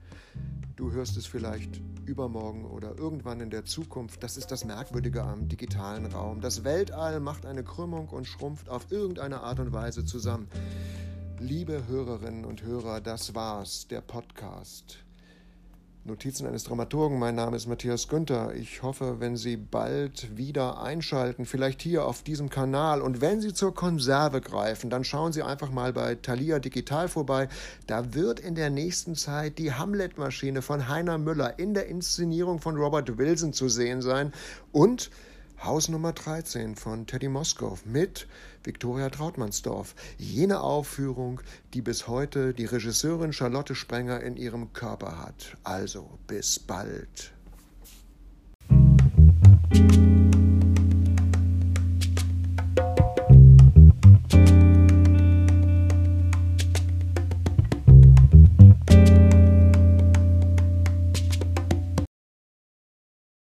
du 0.77 0.91
hörst 0.91 1.17
es 1.17 1.25
vielleicht 1.25 1.81
übermorgen 2.05 2.65
oder 2.65 2.97
irgendwann 2.97 3.41
in 3.41 3.49
der 3.49 3.65
Zukunft. 3.65 4.23
Das 4.23 4.37
ist 4.37 4.51
das 4.51 4.63
Merkwürdige 4.63 5.23
am 5.23 5.49
digitalen 5.49 6.05
Raum. 6.05 6.39
Das 6.39 6.63
Weltall 6.63 7.19
macht 7.19 7.45
eine 7.45 7.63
Krümmung 7.63 8.07
und 8.09 8.25
schrumpft 8.25 8.69
auf 8.69 8.91
irgendeine 8.91 9.41
Art 9.41 9.59
und 9.59 9.73
Weise 9.73 10.05
zusammen. 10.05 10.47
Liebe 11.39 11.87
Hörerinnen 11.87 12.45
und 12.45 12.63
Hörer, 12.63 13.01
das 13.01 13.35
war's, 13.35 13.87
der 13.87 14.01
Podcast. 14.01 15.06
Notizen 16.07 16.47
eines 16.47 16.63
Dramaturgen. 16.63 17.19
Mein 17.19 17.35
Name 17.35 17.57
ist 17.57 17.67
Matthias 17.67 18.07
Günther. 18.07 18.55
Ich 18.55 18.81
hoffe, 18.81 19.19
wenn 19.19 19.35
Sie 19.35 19.57
bald 19.57 20.37
wieder 20.37 20.81
einschalten, 20.81 21.45
vielleicht 21.45 21.81
hier 21.81 22.05
auf 22.05 22.23
diesem 22.23 22.49
Kanal. 22.49 23.01
Und 23.01 23.19
wenn 23.19 23.41
Sie 23.41 23.53
zur 23.53 23.73
Konserve 23.73 24.39
greifen, 24.39 24.89
dann 24.89 25.03
schauen 25.03 25.33
Sie 25.33 25.43
einfach 25.43 25.69
mal 25.69 25.91
bei 25.91 26.15
Thalia 26.15 26.59
Digital 26.59 27.09
vorbei. 27.09 27.49
Da 27.87 28.13
wird 28.13 28.39
in 28.39 28.55
der 28.55 28.69
nächsten 28.69 29.15
Zeit 29.15 29.57
die 29.57 29.73
Hamlet-Maschine 29.73 30.61
von 30.61 30.87
Heiner 30.87 31.17
Müller 31.17 31.59
in 31.59 31.73
der 31.73 31.87
Inszenierung 31.87 32.59
von 32.59 32.77
Robert 32.77 33.17
Wilson 33.17 33.51
zu 33.51 33.67
sehen 33.67 34.01
sein. 34.01 34.31
Und 34.71 35.11
Haus 35.63 35.89
Nummer 35.89 36.13
13 36.13 36.75
von 36.75 37.07
Teddy 37.07 37.29
Moskow 37.29 37.83
mit 37.83 38.27
Viktoria 38.63 39.09
Trautmannsdorf. 39.09 39.95
Jene 40.17 40.61
Aufführung, 40.61 41.41
die 41.73 41.81
bis 41.81 42.07
heute 42.07 42.53
die 42.53 42.65
Regisseurin 42.65 43.33
Charlotte 43.33 43.73
Sprenger 43.73 44.21
in 44.21 44.37
ihrem 44.37 44.71
Körper 44.73 45.17
hat. 45.17 45.57
Also 45.63 46.19
bis 46.27 46.59
bald. 46.59 47.33